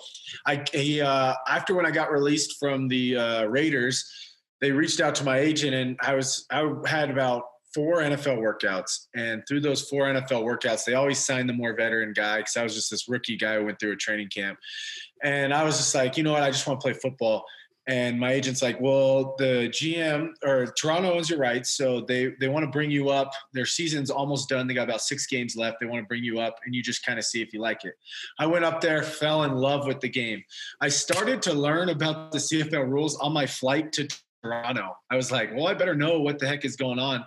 I 0.47 0.65
he, 0.73 1.01
uh, 1.01 1.35
after 1.49 1.75
when 1.75 1.87
I 1.87 1.91
got 1.91 2.11
released 2.11 2.59
from 2.59 2.89
the 2.89 3.17
uh, 3.17 3.45
Raiders, 3.45 4.05
they 4.61 4.73
reached 4.73 5.01
out 5.01 5.15
to 5.17 5.25
my 5.25 5.39
agent, 5.39 5.75
and 5.75 5.97
I 6.03 6.15
was 6.15 6.47
I 6.51 6.71
had 6.87 7.11
about 7.11 7.45
four 7.77 7.99
NFL 7.99 8.39
workouts. 8.39 9.07
And 9.15 9.43
through 9.47 9.61
those 9.61 9.89
four 9.89 10.05
NFL 10.05 10.43
workouts, 10.45 10.85
they 10.85 10.95
always 10.95 11.25
signed 11.25 11.47
the 11.47 11.53
more 11.53 11.77
veteran 11.77 12.15
guy 12.15 12.39
because 12.39 12.57
I 12.57 12.63
was 12.63 12.75
just 12.75 12.91
this 12.91 13.07
rookie 13.07 13.37
guy 13.37 13.57
who 13.57 13.67
went 13.67 13.79
through 13.79 13.93
a 13.93 13.97
training 13.97 14.31
camp. 14.35 14.59
And 15.23 15.53
I 15.53 15.63
was 15.63 15.77
just 15.77 15.95
like, 15.95 16.17
you 16.17 16.25
know 16.25 16.33
what? 16.33 16.43
I 16.43 16.51
just 16.51 16.67
want 16.67 16.81
to 16.81 16.85
play 16.85 16.95
football. 16.95 17.45
And 17.89 18.19
my 18.19 18.33
agent's 18.33 18.63
like, 18.63 18.81
well, 18.81 19.37
the 19.39 19.69
GM 19.71 20.31
or 20.45 20.67
Toronto 20.79 21.15
owns 21.15 21.31
your 21.31 21.39
rights, 21.39 21.71
so 21.71 22.01
they 22.01 22.33
they 22.41 22.49
want 22.49 22.65
to 22.65 22.71
bring 22.71 22.91
you 22.91 23.11
up. 23.11 23.31
Their 23.53 23.67
season's 23.67 24.11
almost 24.11 24.49
done. 24.49 24.67
They 24.67 24.75
got 24.75 24.89
about 24.89 25.03
six 25.03 25.27
games 25.27 25.57
left. 25.57 25.79
They 25.81 25.87
want 25.87 26.03
to 26.03 26.07
bring 26.09 26.25
you 26.25 26.41
up, 26.41 26.59
and 26.65 26.75
you 26.75 26.83
just 26.83 27.05
kind 27.07 27.19
of 27.19 27.25
see 27.25 27.43
if 27.43 27.53
you 27.53 27.61
like 27.61 27.85
it. 27.85 27.95
I 28.41 28.47
went 28.47 28.65
up 28.65 28.81
there, 28.81 29.03
fell 29.03 29.45
in 29.45 29.53
love 29.53 29.87
with 29.87 30.01
the 30.01 30.09
game. 30.09 30.43
I 30.81 30.89
started 30.89 31.41
to 31.43 31.53
learn 31.53 31.91
about 31.91 32.33
the 32.33 32.39
CFL 32.39 32.89
rules 32.89 33.17
on 33.19 33.33
my 33.33 33.47
flight 33.47 33.93
to 33.93 34.09
Toronto. 34.47 34.97
I 35.11 35.17
was 35.17 35.31
like, 35.31 35.55
well, 35.55 35.67
I 35.67 35.75
better 35.75 35.95
know 35.95 36.21
what 36.21 36.39
the 36.39 36.47
heck 36.47 36.65
is 36.65 36.77
going 36.77 36.99
on. 36.99 37.25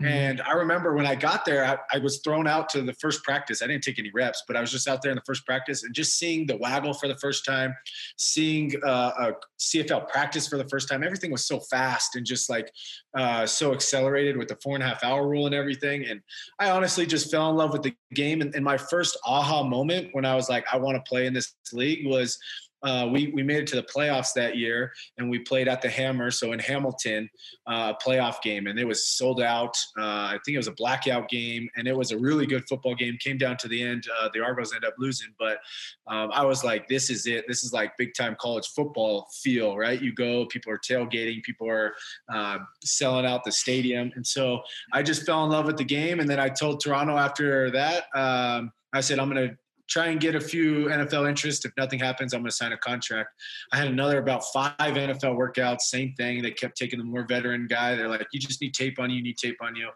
Mm-hmm. 0.00 0.06
And 0.06 0.40
I 0.40 0.52
remember 0.54 0.94
when 0.94 1.06
I 1.06 1.14
got 1.14 1.44
there, 1.44 1.64
I, 1.64 1.96
I, 1.96 2.00
was 2.00 2.18
thrown 2.18 2.48
out 2.48 2.68
to 2.70 2.82
the 2.82 2.94
first 2.94 3.22
practice. 3.22 3.62
I 3.62 3.68
didn't 3.68 3.84
take 3.84 4.00
any 4.00 4.10
reps, 4.12 4.42
but 4.48 4.56
I 4.56 4.60
was 4.60 4.72
just 4.72 4.88
out 4.88 5.02
there 5.02 5.12
in 5.12 5.14
the 5.14 5.22
first 5.24 5.46
practice 5.46 5.84
and 5.84 5.94
just 5.94 6.18
seeing 6.18 6.46
the 6.48 6.56
waggle 6.56 6.92
for 6.92 7.06
the 7.06 7.16
first 7.18 7.44
time, 7.44 7.72
seeing 8.16 8.72
uh, 8.84 9.12
a 9.16 9.32
CFL 9.60 10.08
practice 10.08 10.48
for 10.48 10.58
the 10.58 10.68
first 10.68 10.88
time. 10.88 11.04
Everything 11.04 11.30
was 11.30 11.46
so 11.46 11.60
fast 11.60 12.16
and 12.16 12.26
just 12.26 12.50
like 12.50 12.72
uh, 13.16 13.46
so 13.46 13.72
accelerated 13.72 14.36
with 14.36 14.48
the 14.48 14.56
four 14.56 14.74
and 14.74 14.82
a 14.82 14.86
half 14.86 15.04
hour 15.04 15.28
rule 15.28 15.46
and 15.46 15.54
everything. 15.54 16.06
And 16.06 16.20
I 16.58 16.70
honestly 16.70 17.06
just 17.06 17.30
fell 17.30 17.48
in 17.50 17.54
love 17.54 17.72
with 17.72 17.84
the 17.84 17.94
game. 18.14 18.40
And, 18.40 18.52
and 18.56 18.64
my 18.64 18.76
first 18.76 19.16
aha 19.24 19.62
moment 19.62 20.08
when 20.10 20.24
I 20.24 20.34
was 20.34 20.48
like, 20.48 20.66
I 20.72 20.76
want 20.76 20.96
to 20.96 21.08
play 21.08 21.26
in 21.26 21.32
this 21.32 21.54
league 21.72 22.04
was– 22.04 22.36
uh, 22.84 23.08
we 23.10 23.28
we 23.28 23.42
made 23.42 23.58
it 23.58 23.66
to 23.68 23.76
the 23.76 23.82
playoffs 23.82 24.32
that 24.34 24.56
year, 24.56 24.92
and 25.18 25.30
we 25.30 25.38
played 25.38 25.68
at 25.68 25.80
the 25.80 25.88
Hammer, 25.88 26.30
so 26.30 26.52
in 26.52 26.58
Hamilton, 26.58 27.28
uh, 27.66 27.94
playoff 27.94 28.42
game, 28.42 28.66
and 28.66 28.78
it 28.78 28.86
was 28.86 29.08
sold 29.08 29.40
out. 29.40 29.76
Uh, 29.98 30.02
I 30.04 30.38
think 30.44 30.54
it 30.54 30.58
was 30.58 30.68
a 30.68 30.72
blackout 30.72 31.28
game, 31.28 31.68
and 31.76 31.88
it 31.88 31.96
was 31.96 32.12
a 32.12 32.18
really 32.18 32.46
good 32.46 32.64
football 32.68 32.94
game. 32.94 33.16
Came 33.18 33.38
down 33.38 33.56
to 33.58 33.68
the 33.68 33.82
end, 33.82 34.04
uh, 34.20 34.28
the 34.34 34.40
Argos 34.40 34.74
ended 34.74 34.86
up 34.88 34.94
losing, 34.98 35.28
but 35.38 35.58
um, 36.06 36.30
I 36.32 36.44
was 36.44 36.62
like, 36.62 36.86
this 36.88 37.08
is 37.08 37.26
it. 37.26 37.46
This 37.48 37.64
is 37.64 37.72
like 37.72 37.96
big 37.96 38.14
time 38.14 38.36
college 38.38 38.68
football 38.68 39.28
feel, 39.42 39.76
right? 39.76 40.00
You 40.00 40.12
go, 40.12 40.46
people 40.46 40.70
are 40.70 40.78
tailgating, 40.78 41.42
people 41.42 41.68
are 41.68 41.94
uh, 42.32 42.58
selling 42.84 43.24
out 43.24 43.44
the 43.44 43.52
stadium, 43.52 44.12
and 44.14 44.26
so 44.26 44.60
I 44.92 45.02
just 45.02 45.24
fell 45.24 45.44
in 45.44 45.50
love 45.50 45.66
with 45.66 45.78
the 45.78 45.84
game. 45.84 46.20
And 46.20 46.28
then 46.28 46.38
I 46.38 46.50
told 46.50 46.82
Toronto 46.82 47.16
after 47.16 47.70
that. 47.70 48.04
Um, 48.14 48.72
I 48.92 49.00
said, 49.00 49.18
I'm 49.18 49.28
going 49.28 49.48
to 49.48 49.56
try 49.88 50.06
and 50.06 50.20
get 50.20 50.34
a 50.34 50.40
few 50.40 50.86
NFL 50.86 51.28
interest. 51.28 51.64
If 51.64 51.72
nothing 51.76 51.98
happens, 51.98 52.32
I'm 52.32 52.40
going 52.40 52.50
to 52.50 52.56
sign 52.56 52.72
a 52.72 52.78
contract. 52.78 53.30
I 53.72 53.76
had 53.76 53.88
another 53.88 54.18
about 54.18 54.44
five 54.52 54.74
NFL 54.78 55.36
workouts, 55.36 55.82
same 55.82 56.14
thing. 56.16 56.42
They 56.42 56.50
kept 56.50 56.76
taking 56.76 56.98
the 56.98 57.04
more 57.04 57.26
veteran 57.26 57.66
guy. 57.66 57.94
They're 57.94 58.08
like, 58.08 58.26
you 58.32 58.40
just 58.40 58.60
need 58.60 58.74
tape 58.74 58.98
on 58.98 59.10
you, 59.10 59.16
you 59.16 59.22
need 59.22 59.38
tape 59.38 59.58
on 59.60 59.76
you. 59.76 59.90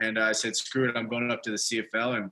And 0.00 0.18
I 0.18 0.32
said, 0.32 0.56
screw 0.56 0.88
it, 0.88 0.96
I'm 0.96 1.08
going 1.08 1.30
up 1.30 1.42
to 1.42 1.50
the 1.50 1.56
CFL. 1.56 2.16
And 2.16 2.30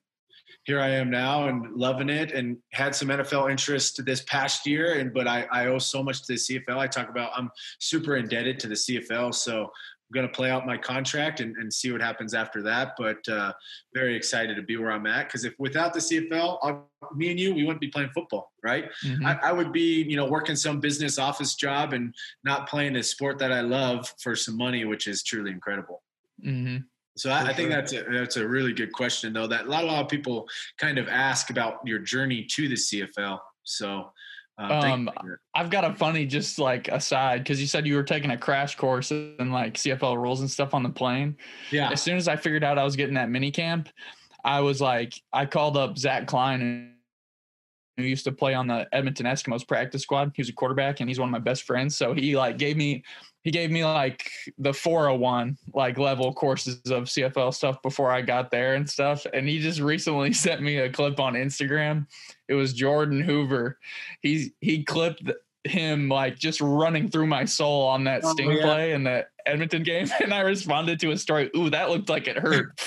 here 0.65 0.81
I 0.81 0.89
am 0.89 1.11
now 1.11 1.49
and 1.49 1.75
loving 1.75 2.09
it 2.09 2.33
and 2.33 2.57
had 2.73 2.95
some 2.95 3.09
NFL 3.09 3.51
interest 3.51 4.05
this 4.05 4.23
past 4.23 4.67
year. 4.67 4.99
And 4.99 5.13
but 5.13 5.27
I, 5.27 5.47
I 5.51 5.67
owe 5.67 5.79
so 5.79 6.03
much 6.03 6.23
to 6.27 6.35
the 6.35 6.39
CFL. 6.39 6.77
I 6.77 6.87
talk 6.87 7.09
about 7.09 7.33
I'm 7.35 7.51
super 7.79 8.17
indebted 8.17 8.61
to 8.61 8.69
the 8.69 8.75
CFL. 8.75 9.35
So 9.35 9.71
going 10.13 10.27
to 10.27 10.33
play 10.33 10.51
out 10.51 10.67
my 10.67 10.77
contract 10.77 11.41
and, 11.41 11.57
and 11.57 11.73
see 11.73 11.93
what 11.93 12.01
happens 12.01 12.35
after 12.35 12.63
that. 12.63 12.95
But 12.99 13.27
uh, 13.29 13.53
very 13.95 14.17
excited 14.17 14.57
to 14.57 14.63
be 14.63 14.77
where 14.77 14.91
I'm 14.91 15.07
at 15.07 15.27
because 15.27 15.45
if 15.45 15.55
without 15.59 15.93
the 15.93 16.01
CFL, 16.01 16.59
I'll, 16.63 16.91
me 17.15 17.31
and 17.31 17.41
you, 17.41 17.55
we 17.55 17.65
wouldn't 17.65 17.81
be 17.81 17.89
playing 17.89 18.11
football, 18.15 18.53
right? 18.63 18.91
Mm-hmm. 19.05 19.27
I, 19.27 19.39
I, 19.43 19.53
would 19.53 19.73
be, 19.73 20.03
you 20.03 20.17
know, 20.17 20.27
working 20.27 20.57
some 20.57 20.81
business 20.81 21.19
office 21.19 21.55
job 21.55 21.93
and 21.93 22.15
not 22.45 22.69
playing 22.69 22.97
a 22.97 23.03
sport 23.03 23.39
that 23.39 23.53
I 23.53 23.61
love 23.61 24.13
for 24.21 24.37
some 24.37 24.57
money, 24.57 24.85
which 24.85 25.07
is 25.07 25.23
truly 25.23 25.51
incredible. 25.51 26.03
Mm-hmm. 26.45 26.79
So 27.17 27.31
I, 27.31 27.49
I, 27.49 27.53
think 27.53 27.71
that's 27.71 27.93
a, 27.93 28.03
that's 28.11 28.37
a 28.37 28.47
really 28.47 28.73
good 28.73 28.93
question, 28.93 29.33
though. 29.33 29.47
That 29.47 29.67
a 29.67 29.69
lot, 29.69 29.85
a 29.85 29.87
lot 29.87 30.03
of 30.03 30.09
people 30.09 30.49
kind 30.79 30.99
of 30.99 31.09
ask 31.09 31.51
about 31.51 31.81
your 31.85 31.99
journey 31.99 32.45
to 32.51 32.69
the 32.69 32.77
CFL. 32.77 33.39
So 33.63 34.13
uh, 34.61 34.81
um, 34.81 35.11
I've 35.55 35.71
got 35.71 35.85
a 35.85 35.95
funny 35.95 36.27
just 36.27 36.59
like 36.59 36.89
aside 36.89 37.43
because 37.43 37.61
you 37.61 37.67
said 37.67 37.87
you 37.87 37.95
were 37.95 38.03
taking 38.03 38.31
a 38.31 38.37
crash 38.37 38.77
course 38.77 39.11
in 39.11 39.51
like 39.51 39.75
CFL 39.75 40.17
rules 40.17 40.41
and 40.41 40.51
stuff 40.51 40.75
on 40.75 40.83
the 40.83 40.91
plane. 40.91 41.37
Yeah. 41.71 41.91
As 41.91 42.03
soon 42.03 42.17
as 42.17 42.29
I 42.29 42.37
figured 42.37 42.63
out 42.63 42.79
I 42.79 42.85
was 42.85 42.97
getting 42.97 43.15
that 43.15 43.31
mini 43.31 43.51
camp, 43.51 43.89
I 44.45 44.61
was 44.61 44.81
like, 44.81 45.15
I 45.33 45.47
called 45.47 45.77
up 45.77 45.97
Zach 45.97 46.27
Klein 46.27 46.95
who 48.01 48.07
used 48.07 48.25
to 48.25 48.33
play 48.33 48.55
on 48.55 48.67
the 48.67 48.89
Edmonton 48.93 49.27
Eskimos 49.27 49.67
practice 49.67 50.03
squad. 50.03 50.33
He 50.35 50.43
was 50.43 50.49
a 50.49 50.53
quarterback 50.53 51.01
and 51.01 51.09
he's 51.09 51.19
one 51.19 51.29
of 51.29 51.33
my 51.33 51.39
best 51.39 51.65
friends. 51.65 51.97
So 51.97 52.15
he 52.15 52.37
like 52.37 52.59
gave 52.59 52.77
me 52.77 53.05
he 53.43 53.51
gave 53.51 53.71
me 53.71 53.85
like 53.85 54.31
the 54.59 54.73
401 54.73 55.57
like 55.75 55.99
level 55.99 56.33
courses 56.35 56.81
of 56.91 57.05
CFL 57.05 57.55
stuff 57.55 57.81
before 57.83 58.11
I 58.11 58.21
got 58.21 58.51
there 58.51 58.75
and 58.75 58.89
stuff. 58.89 59.27
And 59.33 59.49
he 59.49 59.61
just 59.61 59.81
recently 59.81 60.33
sent 60.35 60.63
me 60.63 60.79
a 60.79 60.91
clip 60.91 61.19
on 61.19 61.35
Instagram. 61.35 62.07
It 62.49 62.55
was 62.55 62.73
Jordan 62.73 63.21
Hoover. 63.21 63.79
He's 64.21 64.51
he 64.61 64.85
clipped 64.85 65.31
him 65.65 66.09
like 66.09 66.39
just 66.39 66.61
running 66.61 67.11
through 67.11 67.27
my 67.27 67.45
soul 67.45 67.87
on 67.87 68.05
that 68.05 68.23
oh, 68.25 68.33
sting 68.33 68.53
yeah. 68.53 68.63
play 68.63 68.93
and 68.93 69.07
that 69.07 69.30
Edmonton 69.47 69.83
game, 69.83 70.09
and 70.23 70.33
I 70.33 70.41
responded 70.41 71.01
to 71.01 71.11
a 71.11 71.19
story. 71.19 71.51
Ooh, 71.57 71.71
that 71.71 71.91
looked 71.91 72.09
like 72.09 72.29
it 72.29 72.39
hurt. 72.39 72.79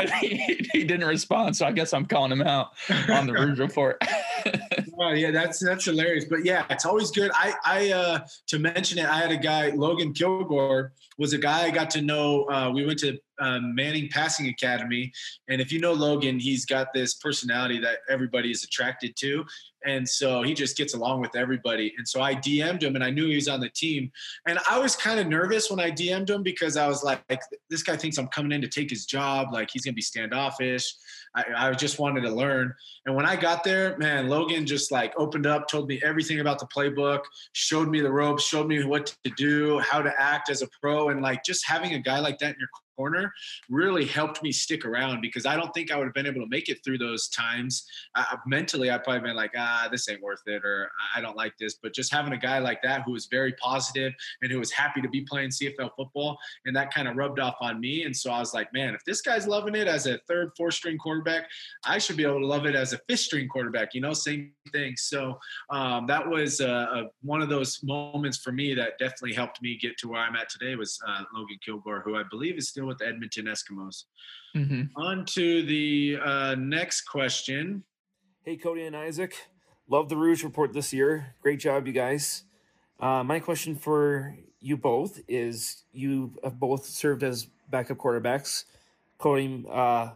he, 0.20 0.68
he, 0.72 0.84
didn't 0.84 1.06
respond, 1.06 1.56
so 1.56 1.66
I 1.66 1.72
guess 1.72 1.92
I'm 1.92 2.06
calling 2.06 2.32
him 2.32 2.42
out 2.42 2.72
on 3.08 3.26
the 3.26 3.32
Rouge 3.32 3.58
Report. 3.58 4.02
oh 4.98 5.12
yeah, 5.12 5.30
that's 5.30 5.58
that's 5.58 5.84
hilarious. 5.84 6.24
But 6.24 6.44
yeah, 6.44 6.64
it's 6.70 6.84
always 6.84 7.10
good. 7.10 7.30
I 7.34 7.54
I 7.64 7.90
uh, 7.92 8.26
to 8.48 8.58
mention 8.58 8.98
it, 8.98 9.06
I 9.06 9.18
had 9.18 9.30
a 9.30 9.36
guy, 9.36 9.70
Logan 9.70 10.12
Kilgore, 10.12 10.92
was 11.18 11.32
a 11.32 11.38
guy 11.38 11.64
I 11.64 11.70
got 11.70 11.90
to 11.90 12.02
know. 12.02 12.44
Uh, 12.44 12.70
we 12.74 12.84
went 12.84 12.98
to 13.00 13.18
um, 13.38 13.74
Manning 13.74 14.08
Passing 14.08 14.48
Academy, 14.48 15.12
and 15.48 15.60
if 15.60 15.72
you 15.72 15.80
know 15.80 15.92
Logan, 15.92 16.38
he's 16.38 16.64
got 16.64 16.92
this 16.94 17.14
personality 17.14 17.78
that 17.80 17.98
everybody 18.08 18.50
is 18.50 18.64
attracted 18.64 19.14
to, 19.16 19.44
and 19.84 20.08
so 20.08 20.42
he 20.42 20.54
just 20.54 20.76
gets 20.76 20.94
along 20.94 21.20
with 21.20 21.36
everybody. 21.36 21.92
And 21.98 22.06
so 22.06 22.20
I 22.20 22.34
DM'd 22.34 22.82
him, 22.82 22.94
and 22.94 23.04
I 23.04 23.10
knew 23.10 23.26
he 23.26 23.34
was 23.34 23.48
on 23.48 23.60
the 23.60 23.70
team, 23.70 24.10
and 24.46 24.58
I 24.68 24.78
was 24.78 24.96
kind 24.96 25.20
of 25.20 25.26
nervous 25.26 25.70
when 25.70 25.80
I 25.80 25.90
DM'd 25.90 26.30
him 26.30 26.42
because 26.42 26.76
I 26.76 26.88
was 26.88 27.02
like, 27.02 27.22
this 27.70 27.82
guy 27.82 27.96
thinks 27.96 28.18
I'm 28.18 28.28
coming 28.28 28.52
in 28.52 28.60
to 28.62 28.68
take 28.68 28.90
his 28.90 29.06
job, 29.06 29.52
like 29.52 29.70
he's 29.72 29.84
gonna 29.84 29.94
be 29.94 30.02
standoffish. 30.02 30.94
I, 31.36 31.68
I 31.68 31.72
just 31.72 31.98
wanted 31.98 32.22
to 32.22 32.30
learn. 32.30 32.74
And 33.04 33.14
when 33.14 33.26
I 33.26 33.36
got 33.36 33.62
there, 33.62 33.96
man, 33.98 34.28
Logan 34.28 34.66
just 34.66 34.90
like 34.90 35.12
opened 35.18 35.46
up, 35.46 35.68
told 35.68 35.86
me 35.86 36.00
everything 36.02 36.40
about 36.40 36.58
the 36.58 36.66
playbook, 36.66 37.20
showed 37.52 37.88
me 37.88 38.00
the 38.00 38.10
ropes, 38.10 38.44
showed 38.44 38.66
me 38.66 38.82
what 38.84 39.14
to 39.24 39.30
do, 39.36 39.78
how 39.80 40.00
to 40.00 40.12
act 40.18 40.48
as 40.50 40.62
a 40.62 40.68
pro, 40.80 41.10
and 41.10 41.20
like 41.20 41.44
just 41.44 41.66
having 41.66 41.92
a 41.92 41.98
guy 41.98 42.18
like 42.18 42.38
that 42.38 42.54
in 42.54 42.56
your 42.58 42.68
corner 42.96 43.32
really 43.68 44.04
helped 44.04 44.42
me 44.42 44.52
stick 44.52 44.84
around 44.84 45.20
because 45.20 45.46
I 45.46 45.56
don't 45.56 45.72
think 45.74 45.90
I 45.90 45.96
would 45.96 46.06
have 46.06 46.14
been 46.14 46.26
able 46.26 46.40
to 46.40 46.48
make 46.48 46.68
it 46.68 46.82
through 46.84 46.98
those 46.98 47.28
times. 47.28 47.86
I, 48.14 48.36
mentally, 48.46 48.90
I'd 48.90 49.04
probably 49.04 49.20
been 49.20 49.36
like, 49.36 49.52
ah, 49.56 49.88
this 49.90 50.08
ain't 50.08 50.22
worth 50.22 50.42
it, 50.46 50.64
or 50.64 50.90
I 51.14 51.20
don't 51.20 51.36
like 51.36 51.54
this. 51.58 51.74
But 51.82 51.94
just 51.94 52.12
having 52.12 52.32
a 52.32 52.38
guy 52.38 52.58
like 52.58 52.82
that 52.82 53.02
who 53.02 53.12
was 53.12 53.26
very 53.26 53.52
positive 53.54 54.12
and 54.42 54.50
who 54.50 54.58
was 54.58 54.70
happy 54.70 55.00
to 55.02 55.08
be 55.08 55.22
playing 55.22 55.50
CFL 55.50 55.90
football, 55.96 56.38
and 56.64 56.74
that 56.76 56.92
kind 56.92 57.08
of 57.08 57.16
rubbed 57.16 57.40
off 57.40 57.56
on 57.60 57.80
me. 57.80 58.04
And 58.04 58.16
so 58.16 58.30
I 58.30 58.40
was 58.40 58.54
like, 58.54 58.72
man, 58.72 58.94
if 58.94 59.04
this 59.04 59.20
guy's 59.20 59.46
loving 59.46 59.74
it 59.74 59.88
as 59.88 60.06
a 60.06 60.18
third, 60.28 60.50
fourth 60.56 60.74
string 60.74 60.98
quarterback, 60.98 61.48
I 61.84 61.98
should 61.98 62.16
be 62.16 62.24
able 62.24 62.40
to 62.40 62.46
love 62.46 62.66
it 62.66 62.74
as 62.74 62.92
a 62.92 62.98
fifth 63.08 63.20
string 63.20 63.48
quarterback. 63.48 63.94
You 63.94 64.00
know, 64.00 64.12
same 64.12 64.52
thing. 64.72 64.94
So 64.96 65.38
um, 65.70 66.06
that 66.06 66.26
was 66.26 66.60
uh, 66.60 66.86
a, 66.92 67.02
one 67.22 67.42
of 67.42 67.48
those 67.48 67.80
moments 67.82 68.38
for 68.38 68.52
me 68.52 68.74
that 68.74 68.98
definitely 68.98 69.34
helped 69.34 69.62
me 69.62 69.76
get 69.76 69.96
to 69.98 70.08
where 70.08 70.20
I'm 70.20 70.36
at 70.36 70.48
today. 70.48 70.76
Was 70.76 70.98
uh, 71.06 71.22
Logan 71.34 71.58
Kilgore, 71.64 72.02
who 72.04 72.16
I 72.16 72.22
believe 72.30 72.56
is 72.56 72.68
still 72.68 72.85
with 72.86 72.98
the 72.98 73.06
Edmonton 73.06 73.46
Eskimos. 73.46 74.04
Mm-hmm. 74.54 74.96
On 74.96 75.24
to 75.26 75.62
the 75.66 76.18
uh, 76.24 76.54
next 76.56 77.02
question. 77.02 77.84
Hey, 78.44 78.56
Cody 78.56 78.84
and 78.84 78.96
Isaac. 78.96 79.34
Love 79.88 80.08
the 80.08 80.16
Rouge 80.16 80.42
report 80.42 80.72
this 80.72 80.92
year. 80.92 81.34
Great 81.42 81.60
job, 81.60 81.86
you 81.86 81.92
guys. 81.92 82.44
Uh, 82.98 83.22
my 83.22 83.38
question 83.38 83.76
for 83.76 84.36
you 84.60 84.76
both 84.76 85.20
is 85.28 85.84
you 85.92 86.32
have 86.42 86.58
both 86.58 86.86
served 86.86 87.22
as 87.22 87.46
backup 87.70 87.98
quarterbacks, 87.98 88.64
Cody, 89.18 89.64
uh, 89.70 90.10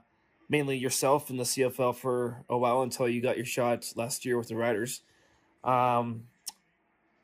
mainly 0.49 0.77
yourself 0.77 1.31
in 1.31 1.37
the 1.37 1.45
CFL 1.45 1.95
for 1.95 2.45
a 2.49 2.59
while 2.59 2.83
until 2.83 3.09
you 3.09 3.21
got 3.21 3.37
your 3.37 3.47
shot 3.47 3.93
last 3.95 4.25
year 4.25 4.37
with 4.37 4.49
the 4.49 4.57
Riders. 4.57 5.03
Um, 5.63 6.25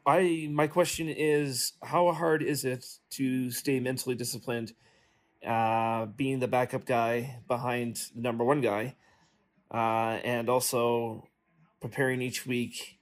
I 0.07 0.49
my 0.51 0.69
question 0.69 1.09
is, 1.09 1.73
how 1.83 2.13
hard 2.13 2.43
is 2.43 2.65
it 2.65 2.87
to 3.11 3.51
stay 3.51 3.81
mentally 3.81 4.15
disciplined, 4.15 4.73
uh, 5.47 6.07
being 6.07 6.41
the 6.41 6.49
backup 6.49 6.85
guy 6.85 7.41
behind 7.49 7.97
the 8.15 8.21
number 8.21 8.45
one 8.45 8.61
guy, 8.61 8.97
uh, 9.73 10.19
and 10.25 10.49
also 10.49 11.29
preparing 11.81 12.21
each 12.21 12.47
week 12.47 12.99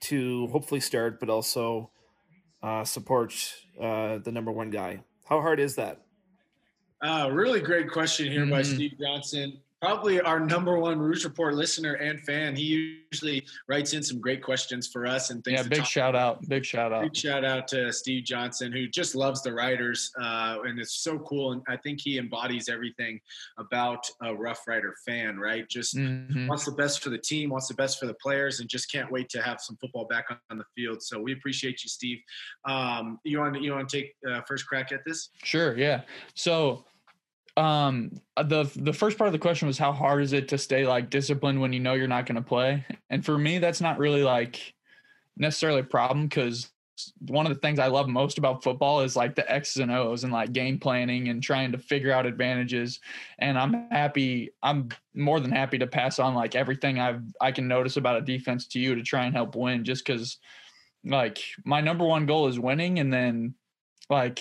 to 0.00 0.46
hopefully 0.48 0.80
start, 0.80 1.18
but 1.20 1.30
also 1.30 1.90
uh, 2.62 2.84
support 2.84 3.32
uh, 3.80 4.18
the 4.18 4.30
number 4.30 4.52
one 4.52 4.70
guy. 4.70 5.02
How 5.24 5.40
hard 5.40 5.58
is 5.60 5.74
that? 5.76 6.02
Uh, 7.00 7.28
really 7.32 7.60
great 7.60 7.90
question 7.90 8.30
here 8.30 8.46
by 8.46 8.62
Mhm. 8.62 8.74
Steve 8.74 8.92
Johnson. 9.00 9.60
Probably 9.86 10.20
our 10.20 10.40
number 10.40 10.76
one 10.80 10.98
Rouge 10.98 11.24
Report 11.24 11.54
listener 11.54 11.92
and 11.94 12.20
fan. 12.22 12.56
He 12.56 12.98
usually 13.12 13.46
writes 13.68 13.92
in 13.92 14.02
some 14.02 14.20
great 14.20 14.42
questions 14.42 14.88
for 14.88 15.06
us 15.06 15.30
and 15.30 15.44
things. 15.44 15.60
Yeah, 15.60 15.68
big 15.68 15.84
shout 15.86 16.16
out. 16.16 16.42
Big 16.48 16.64
shout 16.64 16.92
out. 16.92 17.04
Big 17.04 17.16
shout 17.16 17.44
out 17.44 17.68
to 17.68 17.92
Steve 17.92 18.24
Johnson, 18.24 18.72
who 18.72 18.88
just 18.88 19.14
loves 19.14 19.42
the 19.44 19.52
Riders, 19.52 20.10
uh, 20.20 20.56
and 20.64 20.80
it's 20.80 20.96
so 21.04 21.20
cool. 21.20 21.52
And 21.52 21.62
I 21.68 21.76
think 21.76 22.00
he 22.00 22.18
embodies 22.18 22.68
everything 22.68 23.20
about 23.58 24.04
a 24.24 24.34
Rough 24.34 24.66
Rider 24.66 24.92
fan, 25.06 25.38
right? 25.38 25.68
Just 25.68 25.94
Mhm. 25.94 26.48
wants 26.48 26.64
the 26.64 26.72
best 26.72 27.00
for 27.00 27.10
the 27.10 27.18
team, 27.18 27.50
wants 27.50 27.68
the 27.68 27.74
best 27.74 28.00
for 28.00 28.06
the 28.06 28.14
players, 28.14 28.58
and 28.58 28.68
just 28.68 28.90
can't 28.90 29.12
wait 29.12 29.28
to 29.28 29.40
have 29.40 29.60
some 29.60 29.76
football 29.76 30.06
back 30.06 30.26
on, 30.30 30.38
on 30.50 30.58
the 30.58 30.64
field. 30.74 31.00
So 31.00 31.20
we 31.20 31.32
appreciate 31.32 31.84
you, 31.84 31.88
Steve. 31.88 32.18
Um, 32.64 33.20
you 33.22 33.38
want 33.38 33.62
you 33.62 33.70
want 33.70 33.88
to 33.88 33.96
take 34.00 34.16
uh, 34.28 34.40
first 34.48 34.66
crack 34.66 34.90
at 34.90 35.04
this? 35.04 35.28
Sure, 35.44 35.78
yeah. 35.78 36.02
So 36.34 36.84
um 37.56 38.10
the 38.36 38.70
the 38.76 38.92
first 38.92 39.16
part 39.16 39.28
of 39.28 39.32
the 39.32 39.38
question 39.38 39.66
was 39.66 39.78
how 39.78 39.92
hard 39.92 40.22
is 40.22 40.32
it 40.32 40.48
to 40.48 40.58
stay 40.58 40.86
like 40.86 41.08
disciplined 41.08 41.60
when 41.60 41.72
you 41.72 41.80
know 41.80 41.94
you're 41.94 42.08
not 42.08 42.26
going 42.26 42.36
to 42.36 42.42
play? 42.42 42.84
And 43.10 43.24
for 43.24 43.38
me 43.38 43.58
that's 43.58 43.80
not 43.80 43.98
really 43.98 44.22
like 44.22 44.74
necessarily 45.36 45.80
a 45.80 45.84
problem 45.84 46.28
cuz 46.28 46.70
one 47.20 47.46
of 47.46 47.52
the 47.52 47.60
things 47.60 47.78
I 47.78 47.88
love 47.88 48.08
most 48.08 48.38
about 48.38 48.62
football 48.62 49.00
is 49.00 49.16
like 49.16 49.34
the 49.34 49.50
X's 49.50 49.78
and 49.78 49.90
O's 49.90 50.24
and 50.24 50.32
like 50.32 50.52
game 50.52 50.78
planning 50.78 51.28
and 51.28 51.42
trying 51.42 51.72
to 51.72 51.78
figure 51.78 52.12
out 52.12 52.26
advantages. 52.26 53.00
And 53.38 53.58
I'm 53.58 53.88
happy, 53.90 54.50
I'm 54.62 54.88
more 55.14 55.40
than 55.40 55.50
happy 55.50 55.78
to 55.78 55.86
pass 55.86 56.18
on 56.18 56.34
like 56.34 56.54
everything 56.54 56.98
I've 56.98 57.22
I 57.40 57.52
can 57.52 57.68
notice 57.68 57.96
about 57.96 58.16
a 58.16 58.22
defense 58.22 58.66
to 58.68 58.78
you 58.78 58.94
to 58.94 59.02
try 59.02 59.24
and 59.24 59.34
help 59.34 59.56
win 59.56 59.84
just 59.84 60.06
because 60.06 60.38
like 61.04 61.38
my 61.64 61.80
number 61.80 62.04
one 62.04 62.26
goal 62.26 62.48
is 62.48 62.58
winning 62.58 62.98
and 62.98 63.12
then 63.12 63.54
like 64.08 64.40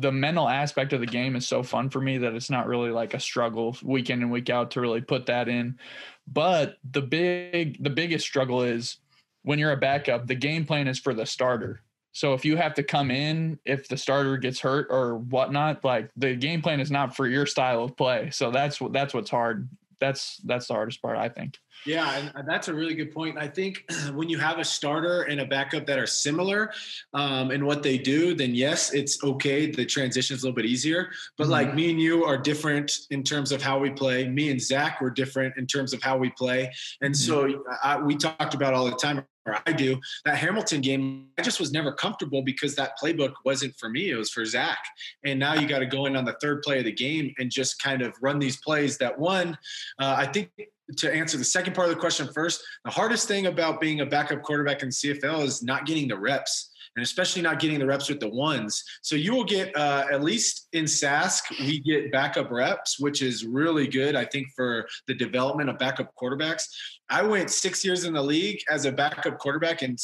the 0.00 0.12
mental 0.12 0.48
aspect 0.48 0.92
of 0.92 1.00
the 1.00 1.06
game 1.06 1.34
is 1.34 1.46
so 1.46 1.62
fun 1.62 1.90
for 1.90 2.00
me 2.00 2.18
that 2.18 2.34
it's 2.34 2.50
not 2.50 2.66
really 2.66 2.90
like 2.90 3.14
a 3.14 3.20
struggle 3.20 3.76
week 3.82 4.10
in 4.10 4.22
and 4.22 4.30
week 4.30 4.48
out 4.48 4.70
to 4.72 4.80
really 4.80 5.00
put 5.00 5.26
that 5.26 5.48
in. 5.48 5.78
But 6.26 6.76
the 6.90 7.02
big 7.02 7.82
the 7.82 7.90
biggest 7.90 8.24
struggle 8.24 8.62
is 8.62 8.98
when 9.42 9.58
you're 9.58 9.72
a 9.72 9.76
backup, 9.76 10.26
the 10.26 10.34
game 10.34 10.64
plan 10.64 10.88
is 10.88 10.98
for 10.98 11.14
the 11.14 11.26
starter. 11.26 11.82
So 12.12 12.34
if 12.34 12.44
you 12.44 12.56
have 12.56 12.74
to 12.74 12.82
come 12.82 13.10
in 13.10 13.58
if 13.64 13.88
the 13.88 13.96
starter 13.96 14.36
gets 14.36 14.60
hurt 14.60 14.88
or 14.90 15.18
whatnot, 15.18 15.84
like 15.84 16.10
the 16.16 16.34
game 16.34 16.62
plan 16.62 16.80
is 16.80 16.90
not 16.90 17.16
for 17.16 17.26
your 17.26 17.46
style 17.46 17.84
of 17.84 17.96
play. 17.96 18.30
So 18.30 18.50
that's 18.50 18.80
what 18.80 18.92
that's 18.92 19.14
what's 19.14 19.30
hard. 19.30 19.68
That's 20.00 20.38
that's 20.44 20.68
the 20.68 20.74
hardest 20.74 21.02
part, 21.02 21.16
I 21.16 21.28
think. 21.28 21.58
Yeah, 21.86 22.30
and 22.34 22.48
that's 22.48 22.68
a 22.68 22.74
really 22.74 22.94
good 22.94 23.12
point. 23.12 23.38
I 23.38 23.46
think 23.46 23.84
when 24.14 24.28
you 24.28 24.38
have 24.38 24.58
a 24.58 24.64
starter 24.64 25.22
and 25.22 25.40
a 25.40 25.46
backup 25.46 25.86
that 25.86 25.98
are 25.98 26.06
similar 26.06 26.72
um, 27.14 27.50
in 27.50 27.64
what 27.64 27.82
they 27.82 27.98
do, 27.98 28.34
then 28.34 28.54
yes, 28.54 28.92
it's 28.92 29.22
okay. 29.22 29.70
The 29.70 29.86
transition 29.86 30.34
is 30.36 30.42
a 30.42 30.46
little 30.46 30.56
bit 30.56 30.66
easier. 30.66 31.10
But 31.36 31.46
Mhm. 31.46 31.50
like 31.50 31.74
me 31.74 31.90
and 31.90 32.00
you 32.00 32.24
are 32.24 32.36
different 32.36 32.92
in 33.10 33.22
terms 33.22 33.52
of 33.52 33.62
how 33.62 33.78
we 33.78 33.90
play. 33.90 34.28
Me 34.28 34.50
and 34.50 34.60
Zach 34.60 35.00
were 35.00 35.10
different 35.10 35.56
in 35.56 35.66
terms 35.66 35.92
of 35.92 36.02
how 36.02 36.16
we 36.18 36.30
play. 36.30 36.72
And 37.00 37.16
so 37.16 37.64
I, 37.82 37.96
we 38.00 38.16
talked 38.16 38.54
about 38.54 38.74
all 38.74 38.86
the 38.86 38.96
time, 38.96 39.24
or 39.48 39.58
I 39.66 39.72
do, 39.72 40.00
that 40.24 40.36
Hamilton 40.36 40.80
game, 40.80 41.28
I 41.38 41.42
just 41.42 41.60
was 41.60 41.72
never 41.72 41.92
comfortable 41.92 42.42
because 42.42 42.74
that 42.76 42.92
playbook 43.02 43.34
wasn't 43.44 43.76
for 43.76 43.88
me. 43.88 44.10
It 44.10 44.16
was 44.16 44.30
for 44.30 44.44
Zach. 44.44 44.78
And 45.24 45.38
now 45.38 45.54
you 45.54 45.66
got 45.66 45.80
to 45.80 45.86
go 45.86 46.06
in 46.06 46.16
on 46.16 46.24
the 46.24 46.36
third 46.40 46.62
play 46.62 46.78
of 46.78 46.84
the 46.84 46.92
game 46.92 47.34
and 47.38 47.50
just 47.50 47.82
kind 47.82 48.02
of 48.02 48.14
run 48.20 48.38
these 48.38 48.58
plays 48.58 48.98
that 48.98 49.18
one, 49.18 49.56
uh, 49.98 50.14
I 50.18 50.26
think 50.26 50.50
to 50.96 51.14
answer 51.14 51.36
the 51.36 51.44
second 51.44 51.74
part 51.74 51.88
of 51.88 51.94
the 51.94 52.00
question 52.00 52.28
first, 52.32 52.62
the 52.84 52.90
hardest 52.90 53.28
thing 53.28 53.46
about 53.46 53.80
being 53.80 54.00
a 54.00 54.06
backup 54.06 54.42
quarterback 54.42 54.82
in 54.82 54.88
CFL 54.88 55.44
is 55.44 55.62
not 55.62 55.86
getting 55.86 56.08
the 56.08 56.18
reps. 56.18 56.67
And 56.96 57.02
especially 57.02 57.42
not 57.42 57.60
getting 57.60 57.78
the 57.78 57.86
reps 57.86 58.08
with 58.08 58.20
the 58.20 58.28
ones. 58.28 58.82
So 59.02 59.14
you 59.16 59.34
will 59.34 59.44
get, 59.44 59.74
uh, 59.76 60.06
at 60.10 60.22
least 60.22 60.68
in 60.72 60.84
Sask, 60.84 61.42
we 61.60 61.80
get 61.80 62.10
backup 62.10 62.50
reps, 62.50 62.98
which 62.98 63.22
is 63.22 63.44
really 63.44 63.86
good, 63.86 64.16
I 64.16 64.24
think, 64.24 64.48
for 64.56 64.86
the 65.06 65.14
development 65.14 65.70
of 65.70 65.78
backup 65.78 66.12
quarterbacks. 66.20 66.64
I 67.08 67.22
went 67.22 67.50
six 67.50 67.84
years 67.84 68.04
in 68.04 68.12
the 68.12 68.22
league 68.22 68.60
as 68.70 68.84
a 68.84 68.92
backup 68.92 69.38
quarterback, 69.38 69.82
and 69.82 69.98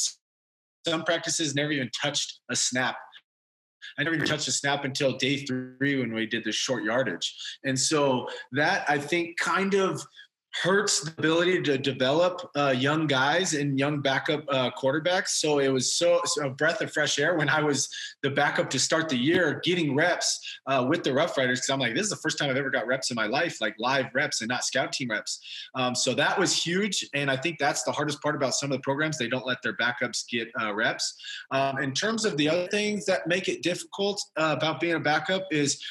some 0.87 1.03
practices 1.03 1.55
never 1.55 1.71
even 1.71 1.89
touched 2.01 2.39
a 2.49 2.55
snap. 2.55 2.95
I 3.97 4.03
never 4.03 4.15
even 4.15 4.27
touched 4.27 4.47
a 4.47 4.51
snap 4.51 4.83
until 4.83 5.17
day 5.17 5.45
three 5.45 5.99
when 5.99 6.13
we 6.13 6.25
did 6.25 6.43
the 6.43 6.51
short 6.51 6.83
yardage. 6.83 7.35
And 7.63 7.79
so 7.79 8.27
that 8.53 8.83
I 8.89 8.97
think 8.97 9.37
kind 9.37 9.73
of 9.75 10.01
hurts 10.61 11.01
the 11.01 11.11
ability 11.17 11.61
to 11.61 11.77
develop 11.77 12.49
uh, 12.55 12.73
young 12.75 13.07
guys 13.07 13.53
and 13.53 13.77
young 13.77 14.01
backup 14.01 14.43
uh, 14.49 14.71
quarterbacks. 14.71 15.29
So 15.29 15.59
it 15.59 15.67
was 15.67 15.93
so, 15.93 16.21
so 16.25 16.47
a 16.47 16.49
breath 16.49 16.81
of 16.81 16.93
fresh 16.93 17.19
air 17.19 17.35
when 17.35 17.49
I 17.49 17.61
was 17.61 17.89
the 18.23 18.29
backup 18.29 18.69
to 18.69 18.79
start 18.79 19.09
the 19.09 19.17
year, 19.17 19.59
getting 19.63 19.95
reps 19.95 20.39
uh, 20.67 20.85
with 20.87 21.03
the 21.03 21.13
Rough 21.13 21.37
Riders. 21.37 21.59
Because 21.59 21.69
I'm 21.71 21.79
like, 21.79 21.93
this 21.93 22.03
is 22.03 22.09
the 22.09 22.15
first 22.17 22.37
time 22.37 22.49
I've 22.49 22.57
ever 22.57 22.69
got 22.69 22.87
reps 22.87 23.11
in 23.11 23.15
my 23.15 23.25
life, 23.25 23.59
like 23.59 23.75
live 23.79 24.05
reps 24.13 24.41
and 24.41 24.47
not 24.47 24.63
scout 24.63 24.93
team 24.93 25.09
reps. 25.09 25.41
Um, 25.75 25.93
so 25.93 26.13
that 26.13 26.39
was 26.39 26.55
huge, 26.55 27.07
and 27.13 27.29
I 27.29 27.35
think 27.35 27.59
that's 27.59 27.83
the 27.83 27.91
hardest 27.91 28.21
part 28.21 28.35
about 28.35 28.53
some 28.53 28.71
of 28.71 28.77
the 28.77 28.81
programs. 28.81 29.17
They 29.17 29.27
don't 29.27 29.45
let 29.45 29.61
their 29.61 29.75
backups 29.75 30.27
get 30.29 30.49
uh, 30.61 30.73
reps. 30.73 31.15
Um, 31.51 31.79
in 31.79 31.93
terms 31.93 32.25
of 32.25 32.37
the 32.37 32.49
other 32.49 32.67
things 32.67 33.05
that 33.05 33.27
make 33.27 33.49
it 33.49 33.61
difficult 33.61 34.21
uh, 34.37 34.55
about 34.57 34.79
being 34.79 34.95
a 34.95 34.99
backup 34.99 35.43
is 35.51 35.81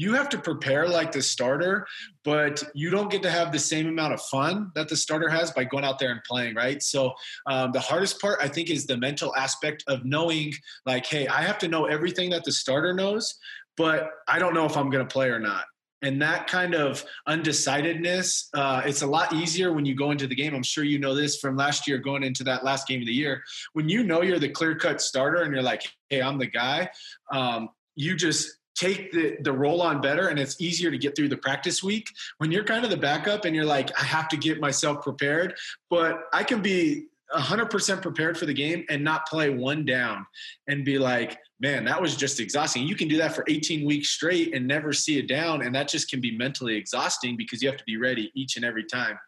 you 0.00 0.14
have 0.14 0.30
to 0.30 0.38
prepare 0.38 0.88
like 0.88 1.12
the 1.12 1.20
starter, 1.20 1.86
but 2.24 2.62
you 2.74 2.88
don't 2.88 3.10
get 3.10 3.22
to 3.22 3.30
have 3.30 3.52
the 3.52 3.58
same 3.58 3.86
amount 3.86 4.14
of 4.14 4.22
fun 4.22 4.72
that 4.74 4.88
the 4.88 4.96
starter 4.96 5.28
has 5.28 5.50
by 5.50 5.62
going 5.62 5.84
out 5.84 5.98
there 5.98 6.10
and 6.10 6.22
playing, 6.26 6.54
right? 6.54 6.82
So 6.82 7.12
um, 7.46 7.72
the 7.72 7.80
hardest 7.80 8.18
part, 8.18 8.38
I 8.40 8.48
think, 8.48 8.70
is 8.70 8.86
the 8.86 8.96
mental 8.96 9.36
aspect 9.36 9.84
of 9.88 10.06
knowing, 10.06 10.54
like, 10.86 11.04
hey, 11.04 11.26
I 11.26 11.42
have 11.42 11.58
to 11.58 11.68
know 11.68 11.84
everything 11.84 12.30
that 12.30 12.44
the 12.44 12.52
starter 12.52 12.94
knows, 12.94 13.34
but 13.76 14.08
I 14.26 14.38
don't 14.38 14.54
know 14.54 14.64
if 14.64 14.74
I'm 14.74 14.88
going 14.88 15.06
to 15.06 15.12
play 15.12 15.28
or 15.28 15.38
not. 15.38 15.64
And 16.00 16.22
that 16.22 16.46
kind 16.46 16.74
of 16.74 17.04
undecidedness, 17.28 18.48
uh, 18.54 18.80
it's 18.86 19.02
a 19.02 19.06
lot 19.06 19.34
easier 19.34 19.74
when 19.74 19.84
you 19.84 19.94
go 19.94 20.12
into 20.12 20.26
the 20.26 20.34
game. 20.34 20.54
I'm 20.54 20.62
sure 20.62 20.82
you 20.82 20.98
know 20.98 21.14
this 21.14 21.38
from 21.38 21.56
last 21.56 21.86
year, 21.86 21.98
going 21.98 22.22
into 22.22 22.42
that 22.44 22.64
last 22.64 22.88
game 22.88 23.02
of 23.02 23.06
the 23.06 23.12
year. 23.12 23.42
When 23.74 23.90
you 23.90 24.02
know 24.02 24.22
you're 24.22 24.38
the 24.38 24.48
clear 24.48 24.74
cut 24.76 25.02
starter 25.02 25.42
and 25.42 25.52
you're 25.52 25.62
like, 25.62 25.82
hey, 26.08 26.22
I'm 26.22 26.38
the 26.38 26.46
guy, 26.46 26.88
um, 27.30 27.68
you 27.96 28.16
just 28.16 28.59
take 28.80 29.12
the, 29.12 29.36
the 29.42 29.52
role 29.52 29.82
on 29.82 30.00
better 30.00 30.28
and 30.28 30.38
it's 30.38 30.60
easier 30.60 30.90
to 30.90 30.96
get 30.96 31.14
through 31.14 31.28
the 31.28 31.36
practice 31.36 31.82
week. 31.82 32.08
When 32.38 32.50
you're 32.50 32.64
kind 32.64 32.84
of 32.84 32.90
the 32.90 32.96
backup 32.96 33.44
and 33.44 33.54
you're 33.54 33.64
like 33.64 33.90
i 34.00 34.04
have 34.04 34.28
to 34.28 34.36
get 34.36 34.60
myself 34.60 35.02
prepared 35.02 35.54
but 35.90 36.24
i 36.32 36.42
can 36.42 36.62
be 36.62 37.06
100% 37.34 38.02
prepared 38.02 38.36
for 38.36 38.46
the 38.46 38.52
game 38.52 38.84
and 38.88 39.04
not 39.04 39.24
play 39.28 39.50
one 39.50 39.84
down 39.84 40.26
and 40.66 40.84
be 40.84 40.98
like 40.98 41.38
man 41.60 41.84
that 41.84 42.00
was 42.00 42.16
just 42.16 42.40
exhausting. 42.40 42.88
You 42.88 42.96
can 42.96 43.06
do 43.06 43.18
that 43.18 43.34
for 43.34 43.44
18 43.46 43.86
weeks 43.86 44.08
straight 44.08 44.54
and 44.54 44.66
never 44.66 44.92
see 44.92 45.18
it 45.18 45.28
down 45.28 45.62
and 45.62 45.74
that 45.74 45.88
just 45.88 46.10
can 46.10 46.20
be 46.20 46.36
mentally 46.36 46.74
exhausting 46.76 47.36
because 47.36 47.62
you 47.62 47.68
have 47.68 47.78
to 47.78 47.84
be 47.84 47.98
ready 47.98 48.32
each 48.34 48.56
and 48.56 48.64
every 48.64 48.84
time. 48.84 49.18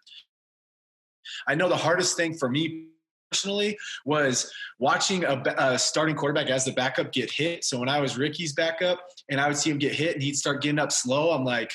I 1.46 1.54
know 1.54 1.68
the 1.68 1.76
hardest 1.76 2.16
thing 2.16 2.34
for 2.34 2.48
me 2.48 2.86
personally 3.32 3.78
was 4.04 4.52
watching 4.78 5.24
a, 5.24 5.42
a, 5.56 5.78
starting 5.78 6.14
quarterback 6.14 6.50
as 6.50 6.66
the 6.66 6.72
backup 6.72 7.12
get 7.12 7.30
hit. 7.30 7.64
So 7.64 7.78
when 7.78 7.88
I 7.88 7.98
was 7.98 8.18
Ricky's 8.18 8.52
backup 8.52 9.00
and 9.30 9.40
I 9.40 9.48
would 9.48 9.56
see 9.56 9.70
him 9.70 9.78
get 9.78 9.94
hit 9.94 10.14
and 10.14 10.22
he'd 10.22 10.36
start 10.36 10.60
getting 10.60 10.78
up 10.78 10.92
slow, 10.92 11.30
I'm 11.30 11.44
like, 11.44 11.72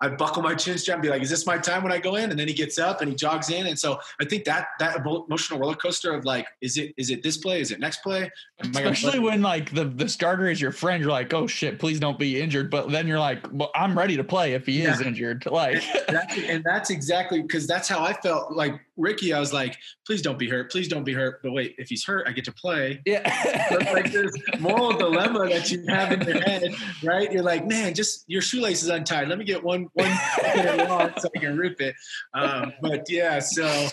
I'd 0.00 0.16
buckle 0.16 0.42
my 0.42 0.54
chin 0.54 0.78
strap 0.78 0.96
and 0.96 1.02
be 1.02 1.08
like, 1.08 1.22
is 1.22 1.30
this 1.30 1.44
my 1.46 1.58
time 1.58 1.82
when 1.82 1.90
I 1.90 1.98
go 1.98 2.14
in? 2.16 2.30
And 2.30 2.38
then 2.38 2.46
he 2.46 2.54
gets 2.54 2.78
up 2.78 3.00
and 3.00 3.10
he 3.10 3.16
jogs 3.16 3.50
in. 3.50 3.66
And 3.66 3.78
so 3.78 3.98
I 4.20 4.24
think 4.24 4.44
that 4.44 4.68
that 4.78 4.96
emotional 5.04 5.58
roller 5.58 5.74
coaster 5.74 6.12
of 6.14 6.24
like, 6.24 6.46
is 6.60 6.76
it 6.76 6.94
is 6.96 7.10
it 7.10 7.22
this 7.22 7.36
play? 7.36 7.60
Is 7.60 7.72
it 7.72 7.80
next 7.80 8.02
play? 8.02 8.30
Especially 8.60 9.18
when 9.18 9.42
like 9.42 9.74
the, 9.74 9.84
the 9.84 10.08
starter 10.08 10.48
is 10.48 10.60
your 10.60 10.72
friend, 10.72 11.00
you're 11.02 11.10
like, 11.10 11.34
oh 11.34 11.46
shit, 11.46 11.78
please 11.78 11.98
don't 11.98 12.18
be 12.18 12.40
injured. 12.40 12.70
But 12.70 12.90
then 12.90 13.06
you're 13.06 13.18
like, 13.18 13.46
well, 13.52 13.70
I'm 13.74 13.98
ready 13.98 14.16
to 14.16 14.24
play 14.24 14.54
if 14.54 14.66
he 14.66 14.82
is 14.82 15.00
injured. 15.00 15.44
Like 15.58 15.82
and 16.08 16.16
that's, 16.16 16.38
and 16.38 16.64
that's 16.64 16.90
exactly 16.90 17.42
because 17.42 17.66
that's 17.66 17.88
how 17.88 18.04
I 18.04 18.12
felt 18.12 18.52
like 18.52 18.80
Ricky. 18.96 19.32
I 19.32 19.40
was 19.40 19.52
like, 19.52 19.76
please 20.06 20.22
don't 20.22 20.38
be 20.38 20.48
hurt. 20.48 20.70
Please 20.70 20.86
don't 20.88 21.04
be 21.04 21.12
hurt. 21.12 21.42
But 21.42 21.52
wait, 21.52 21.74
if 21.78 21.88
he's 21.88 22.04
hurt, 22.04 22.28
I 22.28 22.32
get 22.32 22.44
to 22.44 22.52
play. 22.52 23.00
yeah. 23.06 23.22
It's 23.70 23.92
like 23.92 24.12
this 24.12 24.32
moral 24.60 24.92
dilemma 24.92 25.48
that 25.48 25.70
you 25.70 25.84
have 25.88 26.12
in 26.12 26.22
your 26.26 26.40
head, 26.40 26.74
right? 27.02 27.32
You're 27.32 27.42
like, 27.42 27.66
man, 27.66 27.94
just 27.94 28.24
your 28.28 28.42
shoelace 28.42 28.82
is 28.82 28.88
untied. 28.88 29.28
Let 29.28 29.38
me 29.38 29.44
get 29.44 29.62
one 29.62 29.87
one 29.94 30.10
minute 30.56 30.88
long 30.88 31.12
so 31.18 31.28
I 31.34 31.38
can 31.38 31.56
rip 31.56 31.80
it. 31.80 31.94
Um, 32.34 32.72
but 32.80 33.10
yeah, 33.10 33.38
so 33.38 33.88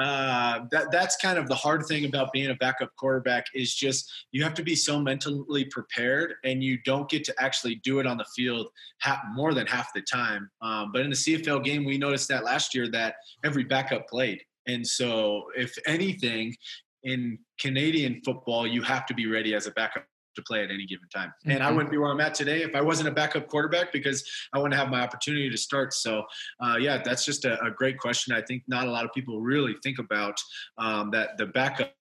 uh, 0.00 0.60
that 0.70 0.90
that's 0.92 1.16
kind 1.16 1.38
of 1.38 1.48
the 1.48 1.54
hard 1.54 1.84
thing 1.86 2.04
about 2.04 2.32
being 2.32 2.50
a 2.50 2.54
backup 2.54 2.94
quarterback 2.96 3.46
is 3.54 3.74
just 3.74 4.10
you 4.32 4.42
have 4.42 4.54
to 4.54 4.62
be 4.62 4.74
so 4.74 5.00
mentally 5.00 5.64
prepared, 5.66 6.34
and 6.44 6.62
you 6.62 6.78
don't 6.84 7.08
get 7.08 7.24
to 7.24 7.34
actually 7.38 7.76
do 7.76 7.98
it 7.98 8.06
on 8.06 8.16
the 8.16 8.26
field 8.36 8.68
half, 9.00 9.18
more 9.34 9.52
than 9.52 9.66
half 9.66 9.92
the 9.94 10.02
time. 10.02 10.48
Um, 10.62 10.90
but 10.92 11.02
in 11.02 11.10
the 11.10 11.16
CFL 11.16 11.64
game, 11.64 11.84
we 11.84 11.98
noticed 11.98 12.28
that 12.28 12.44
last 12.44 12.74
year 12.74 12.88
that 12.90 13.16
every 13.44 13.64
backup 13.64 14.08
played. 14.08 14.42
And 14.66 14.86
so, 14.86 15.44
if 15.56 15.76
anything, 15.86 16.54
in 17.02 17.38
Canadian 17.58 18.20
football, 18.24 18.66
you 18.66 18.82
have 18.82 19.06
to 19.06 19.14
be 19.14 19.26
ready 19.26 19.54
as 19.54 19.66
a 19.66 19.70
backup 19.72 20.04
to 20.36 20.42
play 20.42 20.62
at 20.62 20.70
any 20.70 20.86
given 20.86 21.08
time. 21.08 21.32
And 21.44 21.54
mm-hmm. 21.54 21.62
I 21.62 21.70
wouldn't 21.70 21.90
be 21.90 21.98
where 21.98 22.10
I'm 22.10 22.20
at 22.20 22.34
today 22.34 22.62
if 22.62 22.74
I 22.74 22.80
wasn't 22.80 23.08
a 23.08 23.12
backup 23.12 23.48
quarterback 23.48 23.92
because 23.92 24.24
I 24.52 24.58
wouldn't 24.58 24.78
have 24.78 24.90
my 24.90 25.00
opportunity 25.00 25.50
to 25.50 25.56
start. 25.56 25.92
So, 25.94 26.24
uh, 26.60 26.76
yeah, 26.78 27.02
that's 27.04 27.24
just 27.24 27.44
a, 27.44 27.62
a, 27.64 27.70
great 27.70 27.98
question. 27.98 28.34
I 28.34 28.42
think 28.42 28.62
not 28.68 28.86
a 28.86 28.90
lot 28.90 29.04
of 29.04 29.12
people 29.12 29.40
really 29.40 29.76
think 29.82 29.98
about 29.98 30.36
um, 30.78 31.10
that 31.12 31.36
the 31.38 31.46
backup. 31.46 31.92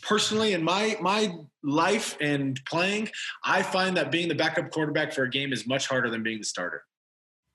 Personally, 0.00 0.54
in 0.54 0.64
my 0.64 0.96
my 1.00 1.32
life 1.62 2.16
and 2.20 2.58
playing, 2.68 3.08
I 3.44 3.62
find 3.62 3.96
that 3.96 4.10
being 4.10 4.28
the 4.28 4.34
backup 4.34 4.70
quarterback 4.70 5.12
for 5.12 5.24
a 5.24 5.30
game 5.30 5.52
is 5.52 5.66
much 5.66 5.86
harder 5.86 6.10
than 6.10 6.22
being 6.22 6.38
the 6.38 6.44
starter. 6.44 6.82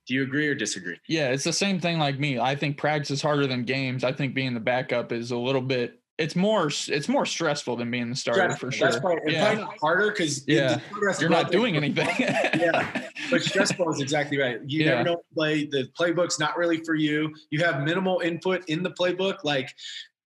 Do 0.08 0.14
you 0.14 0.24
agree 0.24 0.48
or 0.48 0.56
disagree? 0.56 0.98
Yeah, 1.10 1.30
it's 1.30 1.44
the 1.44 1.52
same 1.52 1.80
thing 1.82 2.00
like 2.00 2.18
me. 2.18 2.40
I 2.40 2.56
think 2.56 2.78
practice 2.78 3.12
is 3.12 3.22
harder 3.22 3.46
than 3.48 3.66
games. 3.66 4.06
I 4.06 4.14
think 4.14 4.34
being 4.34 4.54
the 4.54 4.62
backup 4.62 5.12
is 5.12 5.32
a 5.32 5.38
little 5.38 5.62
bit 5.62 6.00
it's 6.18 6.36
more 6.36 6.68
it's 6.88 7.08
more 7.08 7.26
stressful 7.26 7.76
than 7.76 7.92
being 7.92 8.10
the 8.10 8.16
starter 8.16 8.56
for 8.56 8.72
sure. 8.72 8.90
That's 8.90 9.00
probably, 9.00 9.34
yeah. 9.34 9.56
probably 9.56 9.78
harder 9.80 10.10
because 10.10 10.48
yeah, 10.48 10.80
you're 11.20 11.30
not 11.30 11.52
doing 11.52 11.76
anything. 11.76 12.08
yeah, 12.20 13.08
but 13.30 13.44
stressful 13.44 13.90
is 13.92 14.02
exactly 14.02 14.40
right. 14.40 14.60
You 14.66 14.84
yeah. 14.84 14.90
never 14.92 15.04
know 15.04 15.24
play. 15.34 15.66
The 15.66 15.90
playbook's 16.00 16.40
not 16.40 16.58
really 16.58 16.84
for 16.84 16.96
you. 16.96 17.34
You 17.52 17.64
have 17.64 17.84
minimal 17.84 18.22
input 18.22 18.68
in 18.68 18.82
the 18.82 18.92
playbook. 18.92 19.44
Like 19.44 19.72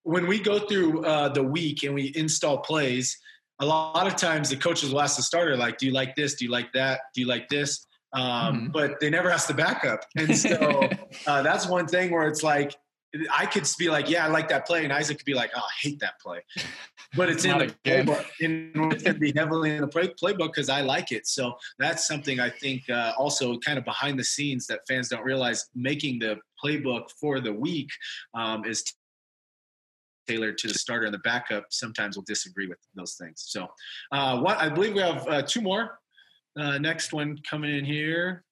when 0.04 0.28
we 0.28 0.39
go 0.39 0.60
through 0.60 1.04
uh, 1.06 1.30
the 1.30 1.44
week 1.44 1.84
and 1.84 1.94
we 1.94 2.14
install 2.16 2.60
plays, 2.60 3.18
a 3.60 3.66
lot 3.66 4.08
of 4.08 4.16
times 4.16 4.50
the 4.50 4.56
coaches 4.56 4.94
will 4.94 5.02
ask 5.02 5.18
the 5.18 5.24
starter, 5.24 5.58
like, 5.58 5.78
"Do 5.78 5.86
you 5.86 5.92
like 5.92 6.16
this? 6.16 6.36
Do 6.36 6.46
you 6.46 6.52
like 6.52 6.72
that? 6.74 7.02
Do 7.14 7.22
you 7.22 7.28
like 7.28 7.50
this?" 7.50 7.86
Um, 8.14 8.24
mm-hmm. 8.24 8.68
But 8.72 9.00
they 9.02 9.10
never 9.10 9.30
ask 9.30 9.48
the 9.48 9.54
backup, 9.54 10.06
and 10.16 10.38
so 10.38 10.88
uh, 11.28 11.42
that's 11.42 11.68
one 11.68 11.88
thing 11.88 12.12
where 12.12 12.28
it's 12.30 12.44
like 12.44 12.76
I 13.32 13.45
could 13.45 13.68
be 13.78 13.89
like, 13.89 14.09
yeah, 14.09 14.26
I 14.26 14.30
like 14.30 14.47
that 14.49 14.66
play, 14.66 14.84
and 14.84 14.93
Isaac 14.93 15.18
could 15.18 15.26
be 15.26 15.34
like, 15.34 15.51
oh, 15.55 15.59
I 15.59 15.74
hate 15.82 15.99
that 15.99 16.20
play. 16.22 16.39
But 17.16 17.30
it's, 17.30 17.43
in 17.45 17.57
the 17.57 17.76
playbook, 17.84 18.26
in, 18.39 18.72
it's 18.91 19.03
going 19.03 19.16
to 19.16 19.20
be 19.20 19.34
heavily 19.36 19.76
in 19.76 19.82
the 19.82 19.88
play, 19.88 20.07
playbook 20.07 20.53
because 20.53 20.70
I 20.70 20.82
like 20.82 21.12
it. 21.12 21.28
So 21.28 21.55
that's 21.78 22.07
something 22.07 22.39
I 22.39 22.49
think 22.49 22.89
uh, 22.89 23.14
also 23.18 23.57
kind 23.59 23.78
of 23.78 23.84
behind 23.84 24.18
the 24.18 24.24
scenes 24.24 24.66
that 24.68 24.80
fans 24.88 25.09
don't 25.09 25.24
realize. 25.24 25.68
Making 25.76 26.20
the 26.20 26.38
playbook 26.64 27.12
for 27.20 27.41
the 27.41 27.51
week 27.51 27.89
um, 28.34 28.64
is 28.64 28.84
tailored 30.28 30.57
to 30.59 30.70
the 30.70 30.74
starter 30.74 31.05
and 31.05 31.14
the 31.14 31.20
backup. 31.20 31.66
Sometimes 31.70 32.16
will 32.16 32.24
disagree 32.24 32.68
with 32.68 32.80
those 32.95 33.16
things. 33.16 33.43
So, 33.45 33.68
uh, 34.14 34.39
what 34.39 34.57
I 34.57 34.70
believe 34.70 34.93
we 34.93 35.01
have 35.01 35.28
uh, 35.28 35.41
two 35.41 35.62
more. 35.62 35.99
Uh, 36.57 36.78
next 36.78 37.14
one 37.14 37.38
coming 37.49 37.76
in 37.76 37.86
here. 37.86 38.43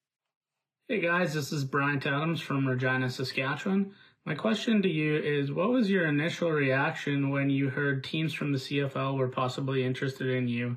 Hey 0.88 1.00
guys, 1.00 1.34
this 1.34 1.52
is 1.52 1.64
Bryant 1.64 2.04
Adams 2.06 2.40
from 2.40 2.66
Regina, 2.66 3.08
Saskatchewan. 3.08 3.94
My 4.26 4.34
question 4.34 4.82
to 4.82 4.88
you 4.88 5.16
is 5.16 5.50
what 5.50 5.70
was 5.70 5.90
your 5.90 6.06
initial 6.06 6.50
reaction 6.50 7.30
when 7.30 7.48
you 7.48 7.70
heard 7.70 8.04
teams 8.04 8.34
from 8.34 8.52
the 8.52 8.58
CFL 8.58 9.16
were 9.16 9.28
possibly 9.28 9.82
interested 9.84 10.28
in 10.28 10.46
you? 10.46 10.76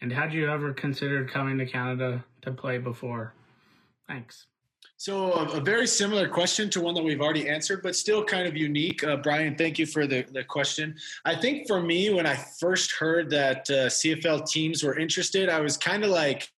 And 0.00 0.12
had 0.12 0.34
you 0.34 0.50
ever 0.50 0.72
considered 0.74 1.30
coming 1.30 1.56
to 1.58 1.66
Canada 1.66 2.22
to 2.42 2.50
play 2.50 2.76
before? 2.78 3.32
Thanks. 4.06 4.46
So, 4.96 5.32
a, 5.32 5.60
very 5.60 5.86
similar 5.86 6.28
question 6.28 6.70
to 6.70 6.80
one 6.80 6.94
that 6.94 7.02
we've 7.02 7.20
already 7.20 7.48
answered, 7.48 7.82
but 7.82 7.96
still 7.96 8.24
kind 8.24 8.46
of 8.46 8.56
unique. 8.56 9.02
Uh, 9.02 9.16
Brian, 9.16 9.56
thank 9.56 9.78
you 9.78 9.86
for 9.86 10.06
the, 10.06 10.22
the 10.32 10.44
question. 10.44 10.94
I 11.24 11.34
think 11.34 11.66
for 11.66 11.82
me, 11.82 12.10
when 12.10 12.26
I 12.26 12.36
first 12.36 12.92
heard 12.92 13.28
that 13.30 13.68
uh, 13.70 13.88
CFL 13.88 14.48
teams 14.48 14.82
were 14.82 14.98
interested, 14.98 15.48
I 15.48 15.60
was 15.60 15.76
kind 15.76 16.04
of 16.04 16.10
like, 16.10 16.50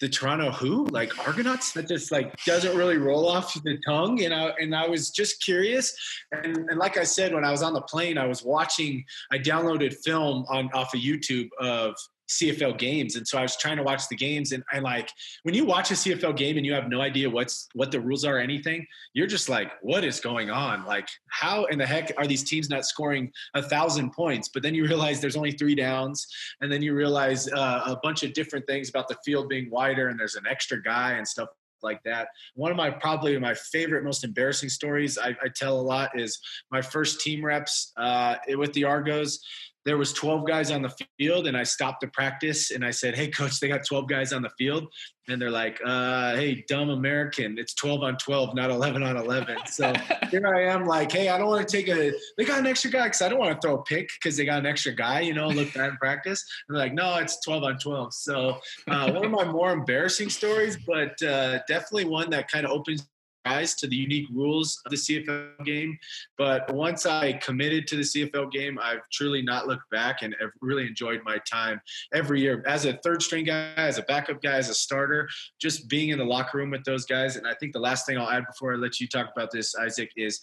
the 0.00 0.08
Toronto 0.08 0.50
who? 0.50 0.86
Like 0.86 1.26
Argonauts 1.26 1.72
that 1.72 1.88
just 1.88 2.10
like 2.10 2.34
doesn't 2.44 2.76
really 2.76 2.98
roll 2.98 3.28
off 3.28 3.54
the 3.62 3.78
tongue 3.86 4.22
and 4.22 4.34
I 4.34 4.52
and 4.60 4.74
I 4.74 4.86
was 4.88 5.10
just 5.10 5.42
curious. 5.42 5.94
And, 6.32 6.56
and 6.56 6.78
like 6.78 6.96
I 6.96 7.04
said 7.04 7.34
when 7.34 7.44
I 7.44 7.50
was 7.50 7.62
on 7.62 7.72
the 7.72 7.82
plane 7.82 8.18
I 8.18 8.26
was 8.26 8.42
watching 8.42 9.04
I 9.30 9.38
downloaded 9.38 9.94
film 10.04 10.44
on 10.48 10.70
off 10.72 10.94
of 10.94 11.00
YouTube 11.00 11.48
of 11.58 11.94
CFL 12.40 12.78
games. 12.78 13.16
And 13.16 13.26
so 13.26 13.38
I 13.38 13.42
was 13.42 13.56
trying 13.56 13.76
to 13.76 13.82
watch 13.82 14.08
the 14.08 14.16
games 14.16 14.52
and 14.52 14.62
I 14.72 14.78
like 14.78 15.10
when 15.42 15.54
you 15.54 15.64
watch 15.64 15.90
a 15.90 15.94
CFL 15.94 16.36
game 16.36 16.56
and 16.56 16.66
you 16.66 16.72
have 16.72 16.88
no 16.88 17.00
idea 17.00 17.28
what's 17.28 17.68
what 17.74 17.90
the 17.90 18.00
rules 18.00 18.24
are 18.24 18.36
or 18.36 18.40
anything, 18.40 18.86
you're 19.12 19.26
just 19.26 19.48
like, 19.48 19.72
what 19.82 20.04
is 20.04 20.20
going 20.20 20.50
on? 20.50 20.84
Like, 20.84 21.08
how 21.28 21.64
in 21.66 21.78
the 21.78 21.86
heck 21.86 22.12
are 22.16 22.26
these 22.26 22.42
teams 22.42 22.68
not 22.68 22.84
scoring 22.84 23.32
a 23.54 23.62
thousand 23.62 24.12
points? 24.12 24.48
But 24.48 24.62
then 24.62 24.74
you 24.74 24.86
realize 24.86 25.20
there's 25.20 25.36
only 25.36 25.52
three 25.52 25.74
downs, 25.74 26.26
and 26.60 26.70
then 26.70 26.82
you 26.82 26.94
realize 26.94 27.50
uh, 27.52 27.82
a 27.86 27.98
bunch 28.02 28.22
of 28.22 28.32
different 28.32 28.66
things 28.66 28.88
about 28.88 29.08
the 29.08 29.16
field 29.24 29.48
being 29.48 29.70
wider 29.70 30.08
and 30.08 30.18
there's 30.18 30.34
an 30.34 30.44
extra 30.48 30.82
guy 30.82 31.12
and 31.12 31.26
stuff 31.26 31.48
like 31.82 32.02
that. 32.02 32.28
One 32.54 32.70
of 32.70 32.76
my 32.76 32.90
probably 32.90 33.38
my 33.38 33.54
favorite, 33.54 34.02
most 34.02 34.24
embarrassing 34.24 34.70
stories 34.70 35.18
I, 35.18 35.36
I 35.42 35.48
tell 35.54 35.78
a 35.78 35.82
lot 35.82 36.18
is 36.18 36.40
my 36.72 36.82
first 36.82 37.20
team 37.20 37.44
reps 37.44 37.92
uh, 37.96 38.36
with 38.56 38.72
the 38.72 38.84
Argos 38.84 39.40
there 39.84 39.98
was 39.98 40.12
12 40.12 40.46
guys 40.46 40.70
on 40.70 40.82
the 40.82 40.92
field 41.18 41.46
and 41.46 41.56
i 41.56 41.62
stopped 41.62 42.00
the 42.00 42.08
practice 42.08 42.70
and 42.70 42.84
i 42.84 42.90
said 42.90 43.14
hey 43.14 43.28
coach 43.28 43.60
they 43.60 43.68
got 43.68 43.84
12 43.86 44.08
guys 44.08 44.32
on 44.32 44.42
the 44.42 44.50
field. 44.58 44.86
And 45.26 45.40
they're 45.40 45.50
like 45.50 45.80
uh, 45.82 46.36
hey 46.36 46.66
dumb 46.68 46.90
american 46.90 47.56
it's 47.56 47.72
12 47.74 48.02
on 48.02 48.18
12 48.18 48.54
not 48.54 48.68
11 48.70 49.02
on 49.02 49.16
11 49.16 49.56
so 49.64 49.90
here 50.30 50.46
i 50.46 50.64
am 50.64 50.84
like 50.84 51.10
hey 51.10 51.30
i 51.30 51.38
don't 51.38 51.48
want 51.48 51.66
to 51.66 51.76
take 51.76 51.88
a 51.88 52.12
they 52.36 52.44
got 52.44 52.58
an 52.58 52.66
extra 52.66 52.90
guy 52.90 53.04
because 53.04 53.22
i 53.22 53.30
don't 53.30 53.38
want 53.38 53.58
to 53.58 53.66
throw 53.66 53.78
a 53.78 53.82
pick 53.84 54.10
because 54.20 54.36
they 54.36 54.44
got 54.44 54.58
an 54.58 54.66
extra 54.66 54.92
guy 54.92 55.20
you 55.20 55.32
know 55.32 55.48
look 55.48 55.72
bad 55.72 55.88
in 55.88 55.96
practice. 55.96 56.44
And 56.68 56.76
they're 56.76 56.84
like 56.84 56.92
no 56.92 57.16
it's 57.16 57.42
12 57.42 57.64
on 57.64 57.78
12 57.78 58.12
so 58.12 58.58
uh, 58.88 59.12
one 59.12 59.24
of 59.24 59.30
my 59.30 59.44
more 59.44 59.72
embarrassing 59.72 60.28
stories 60.28 60.76
but 60.86 61.20
uh, 61.22 61.60
definitely 61.68 62.04
one 62.04 62.28
that 62.28 62.50
kind 62.50 62.66
of 62.66 62.72
opens 62.72 63.06
to 63.44 63.86
the 63.86 63.96
unique 63.96 64.26
rules 64.32 64.80
of 64.86 64.90
the 64.90 64.96
CFL 64.96 65.64
game. 65.64 65.98
But 66.38 66.72
once 66.74 67.06
I 67.06 67.34
committed 67.34 67.86
to 67.88 67.96
the 67.96 68.02
CFL 68.02 68.50
game, 68.50 68.78
I've 68.82 69.02
truly 69.12 69.42
not 69.42 69.66
looked 69.66 69.88
back 69.90 70.22
and 70.22 70.34
have 70.40 70.50
really 70.60 70.86
enjoyed 70.86 71.20
my 71.24 71.38
time 71.50 71.80
every 72.12 72.40
year 72.40 72.64
as 72.66 72.86
a 72.86 72.94
third 73.04 73.22
string 73.22 73.44
guy, 73.44 73.72
as 73.76 73.98
a 73.98 74.02
backup 74.02 74.42
guy, 74.42 74.56
as 74.56 74.70
a 74.70 74.74
starter, 74.74 75.28
just 75.60 75.88
being 75.88 76.08
in 76.08 76.18
the 76.18 76.24
locker 76.24 76.58
room 76.58 76.70
with 76.70 76.84
those 76.84 77.04
guys. 77.04 77.36
And 77.36 77.46
I 77.46 77.54
think 77.54 77.72
the 77.72 77.80
last 77.80 78.06
thing 78.06 78.18
I'll 78.18 78.30
add 78.30 78.44
before 78.46 78.72
I 78.72 78.76
let 78.76 78.98
you 79.00 79.08
talk 79.08 79.30
about 79.34 79.50
this, 79.50 79.74
Isaac, 79.76 80.10
is 80.16 80.40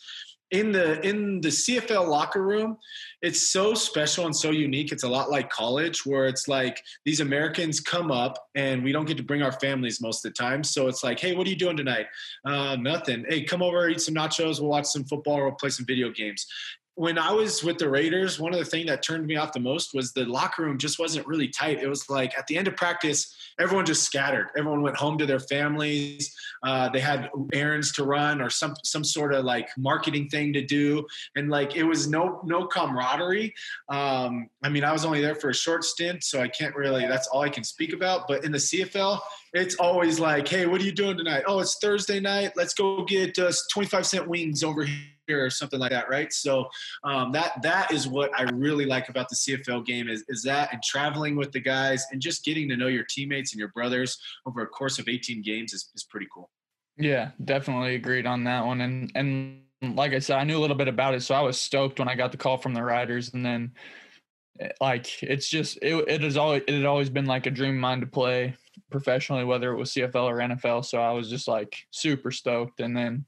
in 0.51 0.71
the 0.73 0.99
in 1.07 1.39
the 1.39 1.47
CFL 1.47 2.07
locker 2.07 2.43
room, 2.43 2.77
it's 3.21 3.49
so 3.49 3.73
special 3.73 4.25
and 4.25 4.35
so 4.35 4.51
unique. 4.51 4.91
It's 4.91 5.03
a 5.03 5.07
lot 5.07 5.31
like 5.31 5.49
college, 5.49 6.05
where 6.05 6.27
it's 6.27 6.47
like 6.47 6.81
these 7.05 7.21
Americans 7.21 7.79
come 7.79 8.11
up 8.11 8.37
and 8.55 8.83
we 8.83 8.91
don't 8.91 9.05
get 9.05 9.17
to 9.17 9.23
bring 9.23 9.41
our 9.41 9.53
families 9.53 10.01
most 10.01 10.25
of 10.25 10.33
the 10.33 10.35
time. 10.35 10.63
So 10.63 10.87
it's 10.87 11.03
like, 11.03 11.19
hey, 11.19 11.35
what 11.35 11.47
are 11.47 11.49
you 11.49 11.55
doing 11.55 11.77
tonight? 11.77 12.07
Uh, 12.45 12.75
nothing. 12.75 13.25
Hey, 13.29 13.43
come 13.43 13.61
over, 13.61 13.87
eat 13.87 14.01
some 14.01 14.15
nachos. 14.15 14.59
We'll 14.59 14.69
watch 14.69 14.87
some 14.87 15.05
football. 15.05 15.37
We'll 15.37 15.51
play 15.53 15.69
some 15.69 15.85
video 15.85 16.09
games 16.09 16.45
when 16.95 17.17
I 17.17 17.31
was 17.31 17.63
with 17.63 17.77
the 17.77 17.89
Raiders, 17.89 18.37
one 18.39 18.53
of 18.53 18.59
the 18.59 18.65
things 18.65 18.87
that 18.87 19.01
turned 19.01 19.25
me 19.25 19.37
off 19.37 19.53
the 19.53 19.61
most 19.61 19.93
was 19.93 20.11
the 20.11 20.25
locker 20.25 20.63
room 20.63 20.77
just 20.77 20.99
wasn't 20.99 21.25
really 21.25 21.47
tight. 21.47 21.81
It 21.81 21.87
was 21.87 22.09
like 22.09 22.37
at 22.37 22.47
the 22.47 22.57
end 22.57 22.67
of 22.67 22.75
practice, 22.75 23.33
everyone 23.59 23.85
just 23.85 24.03
scattered. 24.03 24.49
Everyone 24.57 24.81
went 24.81 24.97
home 24.97 25.17
to 25.17 25.25
their 25.25 25.39
families. 25.39 26.35
Uh, 26.63 26.89
they 26.89 26.99
had 26.99 27.29
errands 27.53 27.93
to 27.93 28.03
run 28.03 28.41
or 28.41 28.49
some 28.49 28.75
some 28.83 29.05
sort 29.05 29.33
of 29.33 29.45
like 29.45 29.69
marketing 29.77 30.27
thing 30.27 30.51
to 30.53 30.61
do, 30.61 31.05
and 31.35 31.49
like 31.49 31.77
it 31.77 31.83
was 31.83 32.09
no 32.09 32.41
no 32.43 32.67
camaraderie. 32.67 33.53
Um, 33.87 34.49
I 34.61 34.67
mean, 34.67 34.83
I 34.83 34.91
was 34.91 35.05
only 35.05 35.21
there 35.21 35.35
for 35.35 35.49
a 35.49 35.55
short 35.55 35.85
stint, 35.85 36.25
so 36.25 36.41
I 36.41 36.49
can't 36.49 36.75
really. 36.75 37.07
That's 37.07 37.27
all 37.27 37.41
I 37.41 37.49
can 37.49 37.63
speak 37.63 37.93
about. 37.93 38.27
But 38.27 38.43
in 38.43 38.51
the 38.51 38.57
CFL, 38.57 39.19
it's 39.53 39.75
always 39.75 40.19
like, 40.19 40.47
hey, 40.47 40.65
what 40.65 40.81
are 40.81 40.85
you 40.85 40.91
doing 40.91 41.17
tonight? 41.17 41.43
Oh, 41.47 41.59
it's 41.59 41.77
Thursday 41.79 42.19
night. 42.19 42.51
Let's 42.57 42.73
go 42.73 43.05
get 43.05 43.39
uh, 43.39 43.51
25 43.71 44.05
cent 44.05 44.27
wings 44.27 44.61
over 44.61 44.83
here 44.83 44.97
or 45.39 45.49
something 45.49 45.79
like 45.79 45.91
that, 45.91 46.09
right? 46.09 46.31
So 46.33 46.67
um, 47.03 47.31
that 47.31 47.61
that 47.61 47.91
is 47.91 48.07
what 48.07 48.31
I 48.39 48.43
really 48.43 48.85
like 48.85 49.09
about 49.09 49.29
the 49.29 49.35
CFL 49.35 49.85
game 49.85 50.09
is, 50.09 50.23
is 50.27 50.43
that 50.43 50.73
and 50.73 50.81
traveling 50.83 51.35
with 51.35 51.51
the 51.51 51.59
guys 51.59 52.05
and 52.11 52.21
just 52.21 52.43
getting 52.43 52.67
to 52.69 52.77
know 52.77 52.87
your 52.87 53.05
teammates 53.09 53.53
and 53.53 53.59
your 53.59 53.69
brothers 53.69 54.17
over 54.45 54.61
a 54.61 54.67
course 54.67 54.99
of 54.99 55.07
18 55.07 55.41
games 55.41 55.73
is, 55.73 55.89
is 55.95 56.03
pretty 56.03 56.27
cool. 56.33 56.49
Yeah, 56.97 57.31
definitely 57.43 57.95
agreed 57.95 58.25
on 58.25 58.43
that 58.45 58.65
one. 58.65 58.81
And 58.81 59.11
and 59.15 59.61
like 59.81 60.13
I 60.13 60.19
said, 60.19 60.37
I 60.37 60.43
knew 60.43 60.57
a 60.57 60.61
little 60.61 60.75
bit 60.75 60.87
about 60.87 61.15
it, 61.15 61.21
so 61.21 61.35
I 61.35 61.41
was 61.41 61.59
stoked 61.59 61.99
when 61.99 62.07
I 62.07 62.15
got 62.15 62.31
the 62.31 62.37
call 62.37 62.57
from 62.57 62.73
the 62.73 62.83
Riders, 62.83 63.33
and 63.33 63.45
then 63.45 63.71
eh, 64.59 64.69
like 64.79 65.23
it's 65.23 65.49
just 65.49 65.77
it 65.81 65.95
it 66.07 66.21
has 66.21 66.37
always 66.37 66.63
it 66.67 66.75
had 66.75 66.85
always 66.85 67.09
been 67.09 67.25
like 67.25 67.45
a 67.45 67.51
dream 67.51 67.75
of 67.75 67.81
mine 67.81 68.01
to 68.01 68.07
play 68.07 68.55
professionally, 68.91 69.43
whether 69.43 69.71
it 69.71 69.77
was 69.77 69.91
CFL 69.91 70.25
or 70.25 70.37
NFL. 70.37 70.85
So 70.85 70.99
I 70.99 71.11
was 71.11 71.29
just 71.29 71.47
like 71.47 71.87
super 71.89 72.31
stoked, 72.31 72.79
and 72.79 72.95
then 72.95 73.25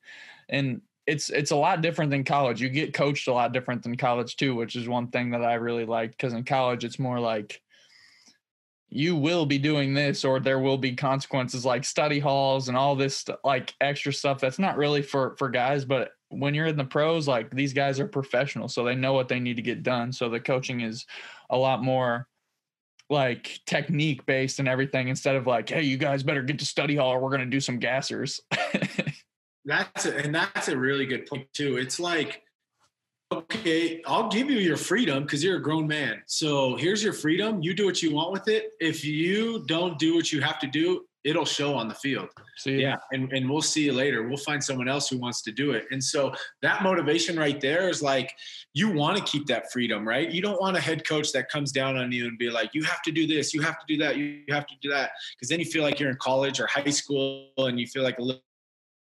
and 0.50 0.82
it's 1.06 1.30
it's 1.30 1.52
a 1.52 1.56
lot 1.56 1.82
different 1.82 2.12
than 2.12 2.24
college. 2.24 2.62
You 2.62 2.70
get 2.70 2.94
coached 2.94 3.28
a 3.28 3.34
lot 3.34 3.52
different 3.52 3.84
than 3.84 3.98
college 3.98 4.36
too, 4.38 4.56
which 4.56 4.76
is 4.76 4.88
one 4.88 5.08
thing 5.08 5.32
that 5.32 5.44
I 5.44 5.56
really 5.56 5.86
liked 5.86 6.18
because 6.18 6.34
in 6.34 6.44
college 6.44 6.84
it's 6.84 7.00
more 7.00 7.20
like 7.20 7.62
you 8.96 9.16
will 9.16 9.48
be 9.48 9.58
doing 9.58 9.96
this 9.96 10.24
or 10.24 10.40
there 10.40 10.60
will 10.60 10.78
be 10.78 10.94
consequences 10.94 11.66
like 11.66 11.84
study 11.84 12.20
halls 12.20 12.68
and 12.68 12.78
all 12.78 12.96
this 12.96 13.26
like 13.44 13.74
extra 13.82 14.14
stuff 14.14 14.40
that's 14.40 14.60
not 14.60 14.78
really 14.78 15.02
for 15.02 15.36
for 15.38 15.50
guys 15.50 15.84
but 15.84 16.12
when 16.30 16.54
you're 16.54 16.68
in 16.68 16.78
the 16.78 16.84
pros 16.84 17.28
like 17.28 17.50
these 17.50 17.74
guys 17.74 18.00
are 18.00 18.08
professionals 18.08 18.76
so 18.76 18.84
they 18.84 18.94
know 18.94 19.14
what 19.14 19.28
they 19.28 19.40
need 19.40 19.56
to 19.56 19.64
get 19.64 19.82
done 19.82 20.12
so 20.12 20.30
the 20.30 20.40
coaching 20.40 20.82
is 20.82 21.08
a 21.50 21.58
lot 21.58 21.84
more 21.84 22.28
like 23.10 23.60
technique 23.66 24.24
based 24.28 24.60
and 24.60 24.68
everything 24.68 25.08
instead 25.08 25.36
of 25.36 25.48
like 25.48 25.70
hey 25.70 25.82
you 25.82 25.98
guys 25.98 26.22
better 26.22 26.44
get 26.44 26.60
to 26.60 26.66
study 26.66 26.96
hall 26.96 27.14
or 27.14 27.20
we're 27.20 27.30
going 27.30 27.42
to 27.42 27.48
do 27.48 27.60
some 27.60 27.80
gassers 27.80 28.40
That's 29.66 30.06
a, 30.06 30.18
and 30.18 30.34
that's 30.34 30.68
a 30.68 30.78
really 30.78 31.06
good 31.06 31.26
point 31.26 31.48
too. 31.54 31.78
It's 31.78 32.00
like 32.00 32.44
okay, 33.34 34.02
I'll 34.06 34.30
give 34.30 34.50
you 34.50 34.60
your 34.60 34.78
freedom 34.78 35.24
because 35.24 35.44
you're 35.44 35.58
a 35.58 35.62
grown 35.62 35.88
man. 35.88 36.22
So 36.28 36.76
here's 36.76 37.04
your 37.04 37.14
freedom. 37.14 37.62
You 37.62 37.74
do 37.74 37.86
what 37.86 38.04
you 38.04 38.14
want 38.14 38.32
with 38.32 38.48
it. 38.48 38.72
If 38.80 39.04
you 39.04 39.64
don't 39.66 39.98
do 39.98 40.16
what 40.16 40.32
you 40.32 40.42
have 40.42 40.60
to 40.60 40.68
do, 40.68 41.06
it'll 41.24 41.46
show 41.46 41.74
on 41.74 41.88
the 41.88 41.96
field. 41.96 42.30
See, 42.58 42.82
Yeah, 42.82 42.98
and, 43.12 43.32
and 43.32 43.50
we'll 43.50 43.62
see 43.62 43.86
you 43.86 43.94
later. 43.94 44.28
We'll 44.28 44.38
find 44.38 44.64
someone 44.64 44.88
else 44.90 45.08
who 45.10 45.18
wants 45.18 45.42
to 45.44 45.52
do 45.52 45.72
it. 45.72 45.86
And 45.92 46.04
so 46.04 46.34
that 46.62 46.84
motivation 46.84 47.38
right 47.38 47.60
there 47.60 47.90
is 47.90 48.04
like 48.04 48.32
you 48.74 48.92
want 48.92 49.18
to 49.18 49.24
keep 49.24 49.48
that 49.48 49.72
freedom, 49.72 50.08
right? 50.08 50.30
You 50.30 50.42
don't 50.42 50.60
want 50.62 50.76
a 50.76 50.82
head 50.82 51.08
coach 51.08 51.32
that 51.32 51.50
comes 51.50 51.72
down 51.72 51.98
on 51.98 52.12
you 52.12 52.28
and 52.28 52.38
be 52.38 52.50
like, 52.50 52.72
you 52.74 52.84
have 52.84 53.02
to 53.04 53.12
do 53.12 53.26
this, 53.26 53.54
you 53.54 53.62
have 53.62 53.80
to 53.80 53.86
do 53.88 53.98
that, 54.04 54.18
you 54.18 54.44
have 54.50 54.68
to 54.68 54.76
do 54.82 54.90
that. 54.90 55.12
Because 55.36 55.50
then 55.50 55.60
you 55.60 55.66
feel 55.66 55.84
like 55.84 56.00
you're 56.00 56.10
in 56.10 56.18
college 56.18 56.60
or 56.60 56.68
high 56.68 56.84
school 56.92 57.50
and 57.58 57.80
you 57.80 57.88
feel 57.88 58.04
like 58.04 58.20
a 58.20 58.22
little, 58.22 58.42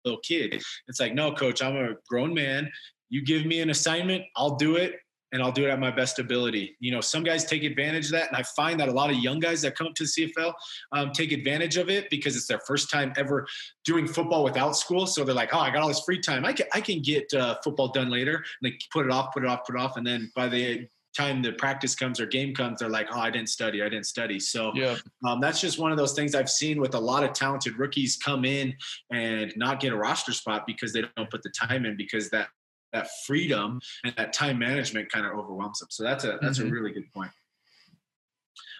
little 0.05 0.21
kid. 0.21 0.63
It's 0.89 1.01
like, 1.01 1.15
no, 1.15 1.33
coach, 1.33 1.63
I'm 1.63 1.77
a 1.77 1.95
grown 2.09 2.35
man. 2.35 2.71
You 3.09 3.25
give 3.25 3.47
me 3.47 3.61
an 3.61 3.71
assignment, 3.71 4.25
I'll 4.37 4.57
do 4.57 4.77
it 4.77 4.95
and 5.35 5.43
I'll 5.43 5.53
do 5.53 5.67
it 5.67 5.71
at 5.71 5.81
my 5.81 5.91
best 5.91 6.21
ability. 6.21 6.77
You 6.79 6.93
know, 6.93 7.01
some 7.01 7.25
guys 7.25 7.45
take 7.45 7.65
advantage 7.65 8.07
of 8.07 8.13
that, 8.13 8.29
and 8.29 8.37
I 8.37 8.45
find 8.57 8.79
that 8.79 8.89
a 8.89 8.93
lot 8.93 9.11
of 9.11 9.17
young 9.17 9.41
guys 9.41 9.61
that 9.63 9.75
come 9.75 9.89
up 9.89 9.95
to 9.95 10.05
the 10.05 10.33
CFL 10.33 10.53
um, 10.93 11.11
take 11.11 11.33
advantage 11.33 11.77
of 11.77 11.91
it 11.91 12.09
because 12.09 12.37
it's 12.37 12.47
their 12.47 12.61
first 12.61 12.89
time 12.89 13.13
ever 13.17 13.45
doing 13.85 14.07
football 14.07 14.45
without 14.45 14.77
school. 14.77 15.09
So 15.09 15.25
they're 15.25 15.35
like, 15.35 15.53
"Oh, 15.53 15.59
I 15.59 15.71
got 15.71 15.83
all 15.83 15.89
this 15.89 16.05
free 16.07 16.21
time. 16.21 16.45
I 16.45 16.53
can 16.53 16.67
I 16.73 16.81
can 16.81 17.03
get 17.03 17.35
uh, 17.35 17.57
football 17.65 17.89
done 17.89 18.11
later." 18.11 18.37
And 18.37 18.73
they 18.73 18.79
put 18.93 19.07
it 19.07 19.11
off, 19.11 19.35
put 19.35 19.43
it 19.43 19.49
off, 19.49 19.67
put 19.67 19.75
it 19.75 19.81
off, 19.81 19.97
and 19.97 20.07
then 20.07 20.31
by 20.37 20.49
the 20.49 20.87
time 21.15 21.43
the 21.43 21.53
practice 21.53 21.95
comes 21.95 22.21
or 22.21 22.27
game 22.27 22.55
comes, 22.55 22.81
they're 22.81 22.89
like, 22.89 23.09
"Oh, 23.13 23.19
I 23.21 23.31
didn't 23.31 23.49
study. 23.49 23.83
I 23.83 23.89
didn't 23.89 24.07
study." 24.07 24.39
So 24.41 24.73
yeah, 24.75 24.97
um, 25.27 25.41
that's 25.41 25.61
just 25.61 25.79
one 25.79 25.93
of 25.93 25.99
those 25.99 26.13
things 26.15 26.35
I've 26.35 26.51
seen 26.51 26.81
with 26.81 26.95
a 26.95 26.99
lot 27.01 27.25
of 27.25 27.33
talented 27.33 27.79
rookies 27.79 28.17
come 28.17 28.45
in 28.45 28.75
and 29.11 29.53
not 29.57 29.81
get 29.81 29.93
a 29.93 29.97
roster 29.97 30.33
spot 30.33 30.67
because 30.67 30.93
they 30.93 31.03
don't 31.17 31.31
put 31.31 31.43
the 31.43 31.51
time 31.51 31.87
in 31.87 31.97
because 31.97 32.31
that 32.31 32.49
that 32.93 33.09
freedom 33.27 33.81
and 34.05 34.15
that 34.17 34.33
time 34.33 34.59
management 34.59 35.11
kind 35.11 35.27
of 35.27 35.33
overwhelms 35.33 35.81
them. 35.81 35.89
So 35.91 36.03
that's 36.05 36.25
a 36.25 36.39
that's 36.43 36.59
Mhm. 36.59 36.69
a 36.69 36.71
really 36.71 36.93
good 36.93 37.11
point. 37.13 37.31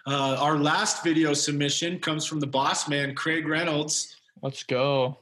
Uh, 0.07 0.35
our 0.39 0.57
last 0.57 1.03
video 1.03 1.33
submission 1.33 1.99
comes 1.99 2.25
from 2.25 2.39
the 2.39 2.47
boss 2.47 2.87
man, 2.87 3.15
Craig 3.15 3.47
Reynolds. 3.47 4.15
let's 4.41 4.63
go. 4.63 5.17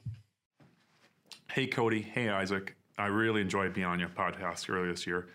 Hey, 1.50 1.66
Cody. 1.66 2.02
Hey, 2.02 2.28
Isaac. 2.28 2.76
I 2.98 3.06
really 3.06 3.40
enjoyed 3.40 3.72
being 3.72 3.86
on 3.86 3.98
your 3.98 4.08
podcast 4.10 4.68
earlier 4.68 4.90
this 4.90 5.06
year. 5.06 5.28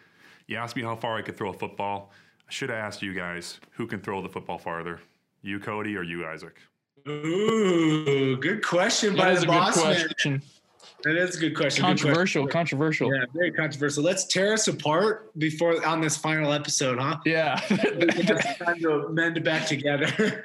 You 0.50 0.58
asked 0.58 0.76
me 0.76 0.82
how 0.82 0.96
far 0.96 1.16
I 1.16 1.22
could 1.22 1.38
throw 1.38 1.52
a 1.52 1.54
football. 1.54 2.12
I 2.48 2.52
should 2.52 2.70
have 2.72 2.80
asked 2.80 3.04
you 3.04 3.14
guys 3.14 3.60
who 3.74 3.86
can 3.86 4.00
throw 4.02 4.20
the 4.20 4.30
football 4.30 4.58
farther, 4.58 5.00
you, 5.44 5.60
Cody, 5.60 5.96
or 5.96 6.02
you, 6.02 6.26
Isaac. 6.26 6.58
Ooh, 7.08 8.36
good 8.38 8.66
question 8.66 9.16
That 9.16 9.22
by 9.22 9.32
is 9.34 9.42
the 9.42 9.44
a 9.44 9.48
good 9.48 9.60
boss 9.60 9.78
man. 9.78 9.96
question. 10.08 10.42
That 11.04 11.18
is 11.18 11.38
a 11.38 11.40
good 11.40 11.56
question. 11.56 11.84
Good 11.84 11.88
Controversial, 11.90 12.44
question. 12.46 12.52
controversial. 12.60 13.16
Yeah, 13.16 13.26
very 13.32 13.52
controversial. 13.52 14.04
Let's 14.04 14.26
tear 14.26 14.54
us 14.54 14.68
apart 14.68 15.38
before 15.38 15.86
on 15.86 16.02
this 16.02 16.18
final 16.18 16.52
episode, 16.52 16.98
huh? 16.98 17.18
Yeah. 17.26 17.62
it's 17.70 18.58
time 18.58 18.80
to 18.82 19.08
mend 19.10 19.38
it 19.38 19.44
back 19.44 19.68
together. 19.68 20.08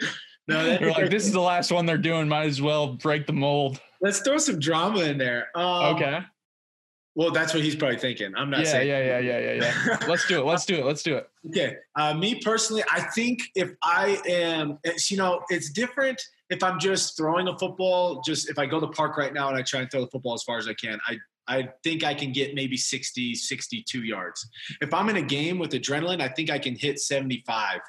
no, 0.49 0.67
that, 0.67 0.81
They're 0.81 0.91
like, 0.91 1.09
this 1.11 1.25
is 1.25 1.33
the 1.33 1.41
last 1.41 1.73
one 1.73 1.87
they're 1.87 1.97
doing. 1.97 2.29
Might 2.29 2.45
as 2.47 2.61
well 2.61 2.89
break 2.89 3.27
the 3.27 3.33
mold. 3.33 3.81
let's 4.03 4.21
throw 4.21 4.37
some 4.37 4.59
drama 4.61 5.01
in 5.01 5.17
there. 5.17 5.49
Um, 5.55 5.97
Okay. 5.97 6.19
Well, 7.17 7.31
that's 7.31 7.55
what 7.55 7.63
he's 7.63 7.77
probably 7.77 7.99
thinking. 7.99 8.35
I'm 8.37 8.51
not 8.51 8.61
Yeah, 8.61 8.67
saying. 8.67 8.89
yeah, 8.89 8.99
yeah, 8.99 9.19
yeah, 9.19 9.39
yeah, 9.39 9.53
yeah. 9.53 9.75
Yeah. 9.87 9.99
Let's 10.09 10.27
do 10.27 10.41
it. 10.41 10.45
Let's 10.45 10.67
do 10.67 10.75
it. 10.75 10.85
Let's 10.85 11.03
do 11.03 11.17
it. 11.17 11.29
Okay. 11.49 11.77
Uh, 11.95 12.15
me 12.15 12.41
personally, 12.41 12.83
I 12.91 13.03
think 13.03 13.41
if 13.55 13.71
I 13.83 14.21
am, 14.29 14.79
it's, 14.83 15.11
you 15.11 15.17
know, 15.17 15.43
it's 15.49 15.71
different 15.71 16.21
if 16.51 16.63
I'm 16.63 16.79
just 16.81 17.17
throwing 17.17 17.47
a 17.47 17.57
football. 17.57 18.21
Just 18.23 18.51
if 18.51 18.59
I 18.59 18.67
go 18.67 18.81
to 18.81 18.87
the 18.87 18.93
park 18.93 19.17
right 19.17 19.33
now 19.33 19.49
and 19.49 19.57
I 19.57 19.63
try 19.63 19.81
and 19.81 19.91
throw 19.91 20.01
the 20.01 20.09
football 20.11 20.35
as 20.35 20.43
far 20.43 20.59
as 20.59 20.67
I 20.67 20.75
can, 20.75 20.99
I 21.07 21.19
I 21.47 21.69
think 21.85 22.05
I 22.05 22.15
can 22.15 22.33
get 22.33 22.55
maybe 22.55 22.75
60, 22.77 23.35
62 23.35 24.03
yards. 24.03 24.49
If 24.81 24.95
I'm 24.95 25.11
in 25.11 25.17
a 25.17 25.23
game 25.23 25.59
with 25.59 25.73
adrenaline, 25.73 26.23
I 26.23 26.29
think 26.29 26.51
I 26.51 26.59
can 26.59 26.75
hit 26.75 26.99
75. 26.99 27.81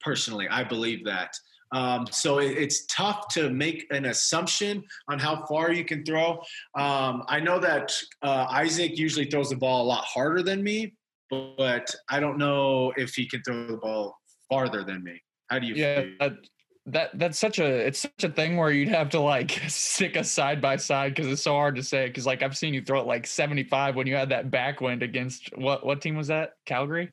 Personally, 0.00 0.46
I 0.48 0.62
believe 0.62 1.04
that. 1.06 1.30
Um, 1.72 2.06
so 2.10 2.38
it, 2.38 2.56
it's 2.56 2.86
tough 2.86 3.28
to 3.34 3.50
make 3.50 3.86
an 3.90 4.06
assumption 4.06 4.84
on 5.08 5.18
how 5.18 5.44
far 5.46 5.72
you 5.72 5.84
can 5.84 6.04
throw. 6.04 6.42
Um, 6.74 7.24
I 7.28 7.40
know 7.40 7.58
that 7.60 7.92
uh, 8.22 8.46
Isaac 8.50 8.98
usually 8.98 9.26
throws 9.26 9.50
the 9.50 9.56
ball 9.56 9.82
a 9.82 9.86
lot 9.86 10.04
harder 10.04 10.42
than 10.42 10.62
me, 10.62 10.94
but 11.30 11.94
I 12.08 12.20
don't 12.20 12.38
know 12.38 12.92
if 12.96 13.14
he 13.14 13.28
can 13.28 13.42
throw 13.42 13.66
the 13.66 13.76
ball 13.76 14.16
farther 14.48 14.82
than 14.82 15.02
me. 15.04 15.20
How 15.48 15.58
do 15.58 15.66
you 15.66 15.74
Yeah, 15.74 16.02
feel? 16.02 16.12
that, 16.20 16.32
that 16.86 17.18
that's 17.18 17.38
such 17.38 17.58
a 17.58 17.66
it's 17.66 18.00
such 18.00 18.24
a 18.24 18.30
thing 18.30 18.56
where 18.56 18.70
you'd 18.70 18.88
have 18.88 19.10
to 19.10 19.20
like 19.20 19.50
stick 19.68 20.16
a 20.16 20.24
side 20.24 20.60
by 20.60 20.76
side 20.76 21.14
because 21.14 21.30
it's 21.30 21.42
so 21.42 21.52
hard 21.52 21.76
to 21.76 21.82
say. 21.82 22.06
Because 22.06 22.26
like 22.26 22.42
I've 22.42 22.56
seen 22.56 22.74
you 22.74 22.82
throw 22.82 23.00
it 23.00 23.06
like 23.06 23.26
seventy 23.26 23.64
five 23.64 23.94
when 23.94 24.06
you 24.06 24.14
had 24.14 24.30
that 24.30 24.50
backwind 24.50 25.02
against 25.02 25.56
what 25.56 25.84
what 25.84 26.00
team 26.00 26.16
was 26.16 26.28
that? 26.28 26.54
Calgary? 26.64 27.12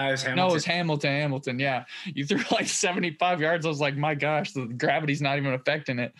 I 0.00 0.10
was 0.12 0.26
No, 0.26 0.48
it 0.48 0.52
was 0.52 0.64
Hamilton. 0.64 1.10
Hamilton. 1.10 1.58
Yeah, 1.58 1.84
you 2.06 2.24
threw 2.24 2.40
like 2.50 2.66
seventy 2.84 3.16
five 3.18 3.40
yards. 3.40 3.66
I 3.66 3.68
was 3.68 3.80
like, 3.80 3.96
my 3.96 4.14
gosh, 4.14 4.52
the 4.52 4.66
gravity's 4.66 5.20
not 5.22 5.36
even 5.38 5.52
affecting 5.54 5.98
it. 5.98 6.12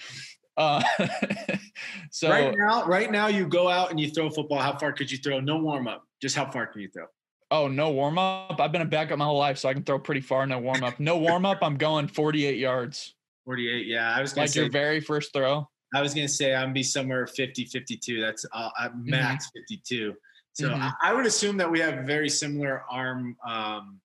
Uh, 0.56 0.82
so 2.10 2.28
right 2.28 2.54
now, 2.56 2.84
right 2.84 3.10
now, 3.10 3.28
you 3.28 3.46
go 3.46 3.68
out 3.68 3.90
and 3.90 3.98
you 3.98 4.10
throw 4.10 4.28
football. 4.30 4.58
How 4.58 4.76
far 4.76 4.92
could 4.92 5.10
you 5.10 5.18
throw? 5.18 5.40
No 5.40 5.58
warm 5.58 5.88
up. 5.88 6.04
Just 6.20 6.36
how 6.36 6.50
far 6.50 6.66
can 6.66 6.82
you 6.82 6.88
throw? 6.88 7.06
Oh, 7.52 7.66
no 7.66 7.90
warm 7.90 8.18
up. 8.18 8.60
I've 8.60 8.70
been 8.70 8.82
a 8.82 8.86
backup 8.86 9.18
my 9.18 9.24
whole 9.24 9.38
life, 9.38 9.58
so 9.58 9.68
I 9.68 9.74
can 9.74 9.82
throw 9.82 9.98
pretty 9.98 10.20
far. 10.20 10.46
No 10.46 10.58
warm 10.58 10.84
up. 10.84 11.00
No 11.00 11.16
warm 11.18 11.44
up. 11.44 11.58
I'm 11.62 11.76
going 11.76 12.06
48 12.06 12.58
yards. 12.58 13.14
48. 13.44 13.86
Yeah, 13.86 14.14
I 14.14 14.20
was 14.20 14.32
gonna 14.32 14.44
Like 14.44 14.50
say. 14.50 14.60
your 14.60 14.70
very 14.70 15.00
first 15.00 15.32
throw. 15.32 15.68
I 15.92 16.02
was 16.02 16.14
gonna 16.14 16.28
say 16.28 16.54
I'm 16.54 16.64
gonna 16.64 16.74
be 16.74 16.82
somewhere 16.84 17.26
50, 17.26 17.64
52. 17.64 18.20
That's 18.20 18.46
uh, 18.52 18.68
uh, 18.78 18.88
max 18.94 19.50
52. 19.56 20.14
So 20.54 20.68
Mhm. 20.70 20.80
I, 20.80 21.10
I 21.10 21.14
would 21.14 21.26
assume 21.26 21.56
that 21.58 21.70
we 21.70 21.80
have 21.80 22.06
very 22.06 22.28
similar 22.28 22.84
arm 22.90 23.36
um, 23.46 24.00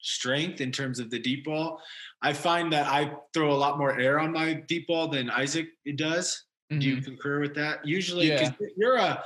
strength 0.00 0.60
in 0.60 0.70
terms 0.70 0.98
of 0.98 1.10
the 1.10 1.18
deep 1.18 1.44
ball. 1.44 1.80
I 2.22 2.32
find 2.32 2.72
that 2.72 2.86
I 2.86 3.16
throw 3.32 3.52
a 3.52 3.56
lot 3.56 3.78
more 3.78 3.98
air 3.98 4.18
on 4.20 4.32
my 4.32 4.54
deep 4.54 4.86
ball 4.88 5.08
than 5.08 5.30
Isaac 5.30 5.68
does. 5.96 6.44
Do 6.70 6.76
you 6.78 6.96
Mhm. 6.96 7.04
concur 7.04 7.40
with 7.40 7.54
that? 7.54 7.86
Usually, 7.86 8.28
Yeah. 8.28 8.52
you're 8.76 8.96
a 8.96 9.24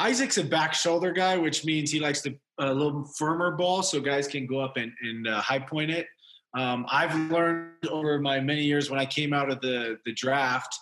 Isaac's 0.00 0.38
a 0.38 0.44
back 0.44 0.74
shoulder 0.74 1.10
guy, 1.12 1.36
which 1.36 1.64
means 1.64 1.90
he 1.90 1.98
likes 1.98 2.22
the 2.22 2.38
a 2.60 2.72
little 2.72 3.04
firmer 3.18 3.52
ball, 3.56 3.82
so 3.82 4.00
guys 4.00 4.26
can 4.28 4.46
go 4.46 4.58
up 4.60 4.76
and, 4.76 4.92
and 5.02 5.26
uh, 5.28 5.40
high 5.40 5.58
point 5.60 5.90
it. 5.90 6.06
Um, 6.56 6.86
I've 6.88 7.14
learned 7.30 7.86
over 7.88 8.18
my 8.20 8.40
many 8.40 8.62
years 8.64 8.90
when 8.90 8.98
I 8.98 9.06
came 9.06 9.32
out 9.32 9.50
of 9.50 9.60
the 9.60 9.98
the 10.04 10.12
draft, 10.12 10.72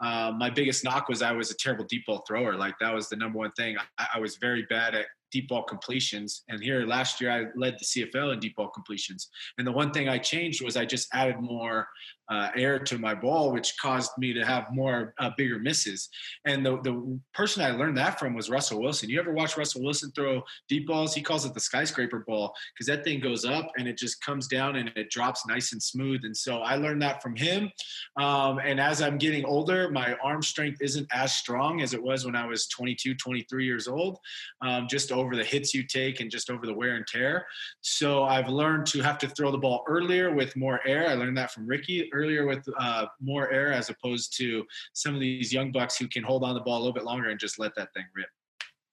uh, 0.00 0.32
my 0.36 0.48
biggest 0.50 0.84
knock 0.84 1.08
was 1.08 1.22
I 1.22 1.32
was 1.32 1.50
a 1.50 1.56
terrible 1.56 1.84
deep 1.84 2.06
ball 2.06 2.24
thrower. 2.26 2.56
Like 2.56 2.78
that 2.80 2.94
was 2.94 3.08
the 3.08 3.16
number 3.16 3.38
one 3.38 3.52
thing. 3.52 3.76
I, 3.98 4.06
I 4.14 4.20
was 4.20 4.36
very 4.36 4.62
bad 4.62 4.94
at 4.94 5.06
deep 5.30 5.48
ball 5.48 5.62
completions. 5.62 6.42
And 6.48 6.62
here 6.62 6.86
last 6.86 7.20
year, 7.20 7.30
I 7.30 7.46
led 7.56 7.76
the 7.78 7.84
CFL 7.84 8.32
in 8.32 8.40
deep 8.40 8.56
ball 8.56 8.68
completions. 8.68 9.28
And 9.58 9.66
the 9.66 9.72
one 9.72 9.90
thing 9.90 10.08
I 10.08 10.18
changed 10.18 10.64
was 10.64 10.76
I 10.76 10.84
just 10.84 11.08
added 11.12 11.40
more 11.40 11.88
uh, 12.30 12.50
air 12.56 12.78
to 12.78 12.98
my 12.98 13.14
ball, 13.14 13.52
which 13.52 13.74
caused 13.80 14.10
me 14.18 14.32
to 14.34 14.44
have 14.44 14.66
more 14.70 15.14
uh, 15.18 15.30
bigger 15.36 15.58
misses. 15.58 16.08
And 16.44 16.64
the 16.64 16.80
the 16.82 17.18
person 17.32 17.62
I 17.62 17.70
learned 17.70 17.96
that 17.96 18.18
from 18.18 18.34
was 18.34 18.50
Russell 18.50 18.80
Wilson. 18.80 19.08
You 19.08 19.18
ever 19.18 19.32
watch 19.32 19.56
Russell 19.56 19.82
Wilson 19.82 20.12
throw 20.14 20.42
deep 20.68 20.86
balls? 20.86 21.14
He 21.14 21.22
calls 21.22 21.46
it 21.46 21.54
the 21.54 21.60
skyscraper 21.60 22.24
ball 22.26 22.54
because 22.74 22.86
that 22.86 23.04
thing 23.04 23.20
goes 23.20 23.44
up 23.44 23.70
and 23.78 23.88
it 23.88 23.96
just 23.96 24.22
comes 24.22 24.46
down 24.46 24.76
and 24.76 24.90
it 24.94 25.10
drops 25.10 25.46
nice 25.46 25.72
and 25.72 25.82
smooth. 25.82 26.20
And 26.24 26.36
so 26.36 26.58
I 26.58 26.76
learned 26.76 27.00
that 27.02 27.22
from 27.22 27.34
him. 27.34 27.70
Um, 28.18 28.58
and 28.58 28.78
as 28.78 29.00
I'm 29.00 29.16
getting 29.16 29.44
older, 29.44 29.90
my 29.90 30.14
arm 30.22 30.42
strength 30.42 30.82
isn't 30.82 31.06
as 31.12 31.32
strong 31.32 31.80
as 31.80 31.94
it 31.94 32.02
was 32.02 32.26
when 32.26 32.36
I 32.36 32.46
was 32.46 32.66
22, 32.68 33.14
23 33.14 33.64
years 33.64 33.88
old, 33.88 34.18
um, 34.60 34.86
just 34.88 35.12
over 35.18 35.36
the 35.36 35.44
hits 35.44 35.74
you 35.74 35.82
take 35.82 36.20
and 36.20 36.30
just 36.30 36.50
over 36.50 36.66
the 36.66 36.72
wear 36.74 36.96
and 36.96 37.06
tear. 37.06 37.46
So 37.80 38.24
I've 38.24 38.48
learned 38.48 38.86
to 38.86 39.00
have 39.02 39.18
to 39.18 39.28
throw 39.28 39.50
the 39.50 39.58
ball 39.58 39.84
earlier 39.88 40.32
with 40.34 40.56
more 40.56 40.80
air. 40.86 41.08
I 41.08 41.14
learned 41.14 41.36
that 41.36 41.50
from 41.50 41.66
Ricky 41.66 42.10
earlier 42.12 42.46
with 42.46 42.66
uh, 42.78 43.06
more 43.20 43.50
air 43.50 43.72
as 43.72 43.90
opposed 43.90 44.36
to 44.38 44.64
some 44.92 45.14
of 45.14 45.20
these 45.20 45.52
young 45.52 45.72
bucks 45.72 45.96
who 45.98 46.08
can 46.08 46.22
hold 46.22 46.44
on 46.44 46.54
the 46.54 46.60
ball 46.60 46.76
a 46.78 46.80
little 46.80 46.92
bit 46.92 47.04
longer 47.04 47.28
and 47.30 47.38
just 47.38 47.58
let 47.58 47.74
that 47.74 47.92
thing 47.94 48.04
rip. 48.14 48.28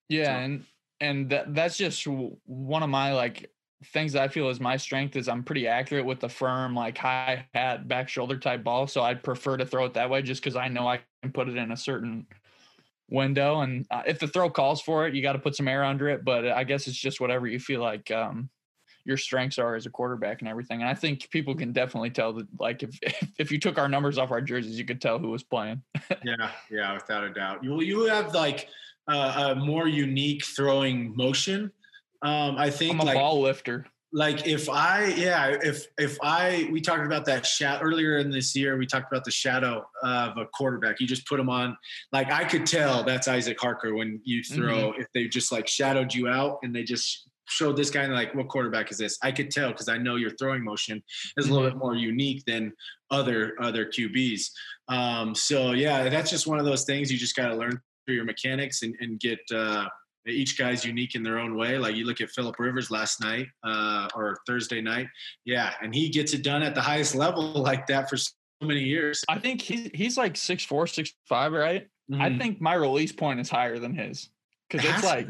Yeah, 0.09 0.26
So- 0.26 0.39
and 0.43 0.65
and 1.01 1.30
that 1.30 1.53
that's 1.53 1.78
just 1.78 2.07
one 2.07 2.82
of 2.84 2.89
my 2.89 3.13
like 3.13 3.51
things 3.88 4.13
that 4.13 4.23
I 4.23 4.28
feel 4.30 4.49
is 4.49 4.59
my 4.61 4.78
strength 4.78 5.15
is 5.17 5.28
I'm 5.28 5.43
pretty 5.43 5.67
accurate 5.67 6.05
with 6.05 6.19
the 6.19 6.30
firm 6.30 6.73
like 6.73 6.97
high 6.97 7.45
hat 7.53 7.88
back 7.88 8.07
shoulder 8.09 8.38
type 8.38 8.63
ball. 8.63 8.88
So 8.88 9.01
I'd 9.01 9.21
prefer 9.21 9.57
to 9.57 9.65
throw 9.65 9.86
it 9.86 9.93
that 9.95 10.09
way 10.09 10.21
just 10.21 10.41
because 10.41 10.55
I 10.55 10.69
know 10.69 10.88
I 10.88 11.01
can 11.21 11.32
put 11.34 11.49
it 11.49 11.57
in 11.57 11.71
a 11.71 11.78
certain 11.78 12.26
window. 13.10 13.62
And 13.62 13.86
uh, 13.91 14.03
if 14.06 14.20
the 14.20 14.28
throw 14.28 14.49
calls 14.49 14.82
for 14.82 15.08
it, 15.08 15.14
you 15.14 15.22
got 15.22 15.34
to 15.34 15.39
put 15.39 15.56
some 15.56 15.68
air 15.68 15.84
under 15.84 16.10
it. 16.10 16.24
But 16.24 16.47
I 16.47 16.64
guess 16.64 16.88
it's 16.88 16.97
just 16.97 17.20
whatever 17.20 17.47
you 17.47 17.60
feel 17.60 17.82
like 17.82 18.10
um, 18.12 18.49
your 19.06 19.18
strengths 19.18 19.60
are 19.60 19.76
as 19.76 19.86
a 19.86 19.89
quarterback 19.89 20.41
and 20.41 20.49
everything. 20.49 20.82
And 20.82 20.89
I 20.89 20.93
think 20.93 21.30
people 21.30 21.56
can 21.56 21.72
definitely 21.72 22.10
tell 22.10 22.34
that 22.34 22.47
like 22.60 22.84
if 23.01 23.32
if 23.38 23.51
you 23.51 23.60
took 23.60 23.78
our 23.78 23.88
numbers 23.88 24.18
off 24.18 24.32
our 24.32 24.41
jerseys, 24.41 24.78
you 24.78 24.86
could 24.86 25.01
tell 25.01 25.20
who 25.20 25.30
was 25.30 25.43
playing. 25.43 25.82
yeah, 26.24 26.51
yeah, 26.70 26.93
without 26.93 27.24
a 27.24 27.30
doubt. 27.30 27.64
You 27.64 27.82
you 27.82 28.06
have 28.06 28.34
like 28.34 28.68
uh, 29.08 29.53
a 29.53 29.56
more 29.56 29.88
unique 29.88 30.43
throwing 30.43 31.16
motion. 31.16 31.72
Um, 32.22 32.58
I 32.58 32.72
think 32.72 32.93
I'm 32.93 33.01
a 33.01 33.06
like 33.06 33.16
ball 33.16 33.41
lifter. 33.41 33.86
Like 34.16 34.47
if 34.47 34.70
I 34.70 35.13
yeah 35.18 35.57
if 35.61 35.88
if 35.99 36.18
I 36.24 36.70
we 36.72 36.80
talked 36.80 37.05
about 37.05 37.26
that 37.26 37.45
shadow 37.45 37.84
earlier 37.84 38.18
in 38.18 38.32
this 38.32 38.55
year 38.55 38.78
we 38.78 38.88
talked 38.88 39.11
about 39.11 39.26
the 39.26 39.32
shadow 39.32 39.86
of 40.03 40.38
a 40.38 40.45
quarterback 40.45 41.01
you 41.01 41.05
just 41.05 41.28
put 41.28 41.39
him 41.39 41.49
on 41.49 41.78
like 42.13 42.32
I 42.32 42.45
could 42.45 42.66
tell 42.66 43.03
that's 43.03 43.28
Isaac 43.28 43.59
Harker 43.59 43.93
when 43.93 44.22
you 44.24 44.41
throw 44.41 44.93
if 44.97 45.07
they 45.13 45.28
just 45.28 45.51
like 45.51 45.68
shadowed 45.68 46.13
you 46.13 46.30
out 46.30 46.59
and 46.63 46.74
they 46.74 46.84
just 46.84 47.30
showed 47.47 47.78
this 47.78 47.89
guy 47.89 48.03
and 48.03 48.13
like, 48.13 48.34
what 48.34 48.47
quarterback 48.47 48.91
is 48.91 48.97
this? 48.97 49.18
I 49.22 49.32
could 49.32 49.51
tell 49.51 49.70
because 49.70 49.88
I 49.88 49.97
know 49.97 50.16
your 50.16 50.32
throwing 50.32 50.63
motion 50.63 51.03
is 51.38 51.47
a 51.47 51.53
little 51.53 51.70
bit 51.70 51.78
more 51.78 51.95
unique 51.95 52.43
than 52.45 52.74
other 53.11 53.53
other 53.61 53.86
QBs. 53.86 54.49
Um, 54.88 55.36
so 55.36 55.72
yeah, 55.72 56.09
that's 56.09 56.30
just 56.30 56.47
one 56.47 56.59
of 56.59 56.66
those 56.66 56.86
things 56.86 57.11
you 57.11 57.18
just 57.18 57.36
got 57.36 57.49
to 57.49 57.55
learn 57.55 57.80
through 58.05 58.16
your 58.16 58.26
mechanics 58.26 58.82
and, 58.84 58.95
and 58.99 59.20
get 59.20 59.39
uh, 59.53 59.88
each 60.28 60.57
guy's 60.57 60.84
unique 60.86 61.15
in 61.15 61.23
their 61.23 61.39
own 61.39 61.55
way. 61.55 61.78
Like 61.78 61.95
you 61.95 62.05
look 62.05 62.21
at 62.21 62.30
Philip 62.32 62.57
Rivers 62.59 62.89
last 62.91 63.21
night 63.21 63.47
uh, 63.63 64.07
or 64.15 64.38
Thursday 64.47 64.82
night, 64.82 65.07
yeah, 65.45 65.73
and 65.82 65.93
he 65.93 66.09
gets 66.09 66.34
it 66.34 66.43
done 66.43 66.63
at 66.63 66.76
the 66.76 66.82
highest 66.82 67.15
level 67.15 67.53
like 67.61 67.88
that 67.88 68.09
for 68.09 68.17
so 68.17 68.32
many 68.61 68.82
years. 68.82 69.23
I 69.30 69.39
think 69.39 69.61
he's 69.61 69.89
he's 69.93 70.17
like 70.17 70.36
six 70.38 70.63
four, 70.63 70.88
six 70.88 71.13
five, 71.28 71.51
right? 71.51 71.88
Mm-hmm. 72.11 72.21
I 72.21 72.38
think 72.38 72.61
my 72.61 72.73
release 72.76 73.11
point 73.11 73.39
is 73.39 73.49
higher 73.49 73.80
than 73.80 73.95
his 73.95 74.30
because 74.69 74.88
it's 74.88 75.03
like, 75.03 75.28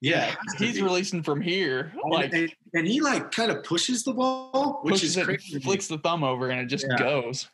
yeah, 0.00 0.28
yeah 0.28 0.34
he's 0.58 0.76
be. 0.76 0.82
releasing 0.82 1.22
from 1.22 1.40
here, 1.40 1.92
like, 2.08 2.32
and, 2.32 2.52
and, 2.74 2.86
he 2.86 3.00
like 3.00 3.32
kind 3.32 3.50
of 3.50 3.64
pushes 3.64 4.04
the 4.04 4.12
ball, 4.12 4.80
which 4.82 5.02
is 5.02 5.16
it, 5.16 5.24
crazy. 5.24 5.58
flicks 5.60 5.88
the 5.88 5.98
thumb 5.98 6.24
over, 6.24 6.50
and 6.50 6.60
it 6.60 6.66
just 6.66 6.86
Yeah. 6.88 6.96
goes. 6.96 7.48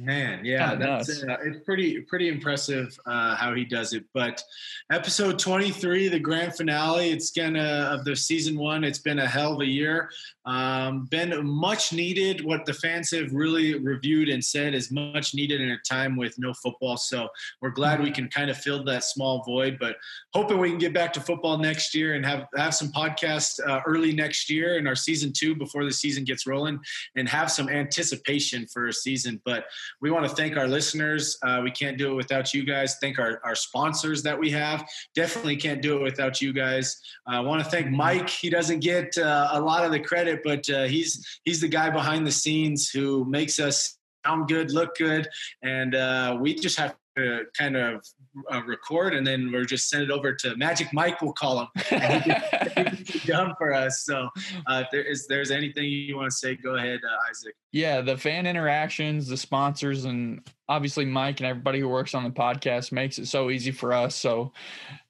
Man, 0.00 0.42
yeah, 0.46 0.70
Kinda 0.70 0.86
that's 0.86 1.22
uh, 1.22 1.36
it's 1.44 1.62
pretty 1.62 2.00
pretty 2.00 2.28
impressive 2.28 2.98
uh, 3.04 3.36
how 3.36 3.54
he 3.54 3.66
does 3.66 3.92
it. 3.92 4.04
But 4.14 4.42
episode 4.90 5.38
twenty 5.38 5.70
three, 5.70 6.08
the 6.08 6.18
grand 6.18 6.56
finale, 6.56 7.10
it's 7.10 7.30
gonna 7.30 7.90
of 7.92 8.06
the 8.06 8.16
season 8.16 8.56
one. 8.56 8.82
It's 8.82 8.98
been 8.98 9.18
a 9.18 9.26
hell 9.26 9.54
of 9.54 9.60
a 9.60 9.66
year. 9.66 10.10
Um, 10.50 11.04
been 11.04 11.46
much 11.46 11.92
needed. 11.92 12.44
What 12.44 12.66
the 12.66 12.74
fans 12.74 13.12
have 13.12 13.32
really 13.32 13.78
reviewed 13.78 14.28
and 14.28 14.44
said 14.44 14.74
is 14.74 14.90
much 14.90 15.32
needed 15.32 15.60
in 15.60 15.70
a 15.70 15.78
time 15.88 16.16
with 16.16 16.36
no 16.38 16.52
football. 16.52 16.96
So 16.96 17.28
we're 17.62 17.70
glad 17.70 18.02
we 18.02 18.10
can 18.10 18.28
kind 18.28 18.50
of 18.50 18.58
fill 18.58 18.82
that 18.84 19.04
small 19.04 19.44
void. 19.44 19.76
But 19.78 19.94
hoping 20.34 20.58
we 20.58 20.70
can 20.70 20.78
get 20.78 20.92
back 20.92 21.12
to 21.12 21.20
football 21.20 21.56
next 21.56 21.94
year 21.94 22.14
and 22.14 22.26
have 22.26 22.48
have 22.56 22.74
some 22.74 22.88
podcasts 22.88 23.60
uh, 23.64 23.80
early 23.86 24.12
next 24.12 24.50
year 24.50 24.76
in 24.76 24.88
our 24.88 24.96
season 24.96 25.32
two 25.32 25.54
before 25.54 25.84
the 25.84 25.92
season 25.92 26.24
gets 26.24 26.48
rolling 26.48 26.80
and 27.14 27.28
have 27.28 27.52
some 27.52 27.68
anticipation 27.68 28.66
for 28.66 28.88
a 28.88 28.92
season. 28.92 29.40
But 29.44 29.66
we 30.00 30.10
want 30.10 30.28
to 30.28 30.34
thank 30.34 30.56
our 30.56 30.66
listeners. 30.66 31.38
Uh, 31.44 31.60
we 31.62 31.70
can't 31.70 31.96
do 31.96 32.10
it 32.10 32.14
without 32.14 32.52
you 32.52 32.64
guys. 32.64 32.96
Thank 33.00 33.20
our, 33.20 33.40
our 33.44 33.54
sponsors 33.54 34.20
that 34.24 34.36
we 34.36 34.50
have. 34.50 34.84
Definitely 35.14 35.56
can't 35.56 35.80
do 35.80 35.96
it 35.98 36.02
without 36.02 36.42
you 36.42 36.52
guys. 36.52 37.00
Uh, 37.30 37.36
I 37.36 37.40
want 37.40 37.62
to 37.62 37.70
thank 37.70 37.88
Mike. 37.88 38.28
He 38.28 38.50
doesn't 38.50 38.80
get 38.80 39.16
uh, 39.16 39.50
a 39.52 39.60
lot 39.60 39.84
of 39.84 39.92
the 39.92 40.00
credit, 40.00 40.39
but 40.44 40.68
uh, 40.70 40.84
he's 40.84 41.40
he's 41.44 41.60
the 41.60 41.68
guy 41.68 41.90
behind 41.90 42.26
the 42.26 42.32
scenes 42.32 42.90
who 42.90 43.24
makes 43.24 43.58
us 43.58 43.98
sound 44.24 44.48
good, 44.48 44.70
look 44.72 44.96
good, 44.96 45.28
and 45.62 45.94
uh, 45.94 46.36
we 46.40 46.54
just 46.54 46.78
have 46.78 46.94
to 47.16 47.44
kind 47.58 47.76
of 47.76 48.04
uh, 48.52 48.62
record, 48.64 49.14
and 49.14 49.26
then 49.26 49.50
we're 49.52 49.64
just 49.64 49.88
send 49.88 50.04
it 50.04 50.10
over 50.10 50.34
to 50.34 50.56
Magic 50.56 50.88
Mike. 50.92 51.20
We'll 51.20 51.32
call 51.32 51.60
him. 51.60 51.68
He 53.06 53.18
done 53.26 53.54
for 53.58 53.72
us. 53.72 54.04
So, 54.04 54.28
uh, 54.66 54.84
if 54.84 54.90
there 54.92 55.02
is 55.02 55.26
there's 55.26 55.50
anything 55.50 55.84
you 55.84 56.16
want 56.16 56.30
to 56.30 56.36
say, 56.36 56.54
go 56.54 56.76
ahead, 56.76 57.00
uh, 57.04 57.28
Isaac. 57.28 57.54
Yeah, 57.72 58.00
the 58.00 58.16
fan 58.16 58.46
interactions, 58.46 59.26
the 59.26 59.36
sponsors, 59.36 60.04
and 60.04 60.46
obviously 60.70 61.04
Mike 61.04 61.40
and 61.40 61.48
everybody 61.48 61.80
who 61.80 61.88
works 61.88 62.14
on 62.14 62.22
the 62.22 62.30
podcast 62.30 62.92
makes 62.92 63.18
it 63.18 63.26
so 63.26 63.50
easy 63.50 63.72
for 63.72 63.92
us. 63.92 64.14
So, 64.14 64.52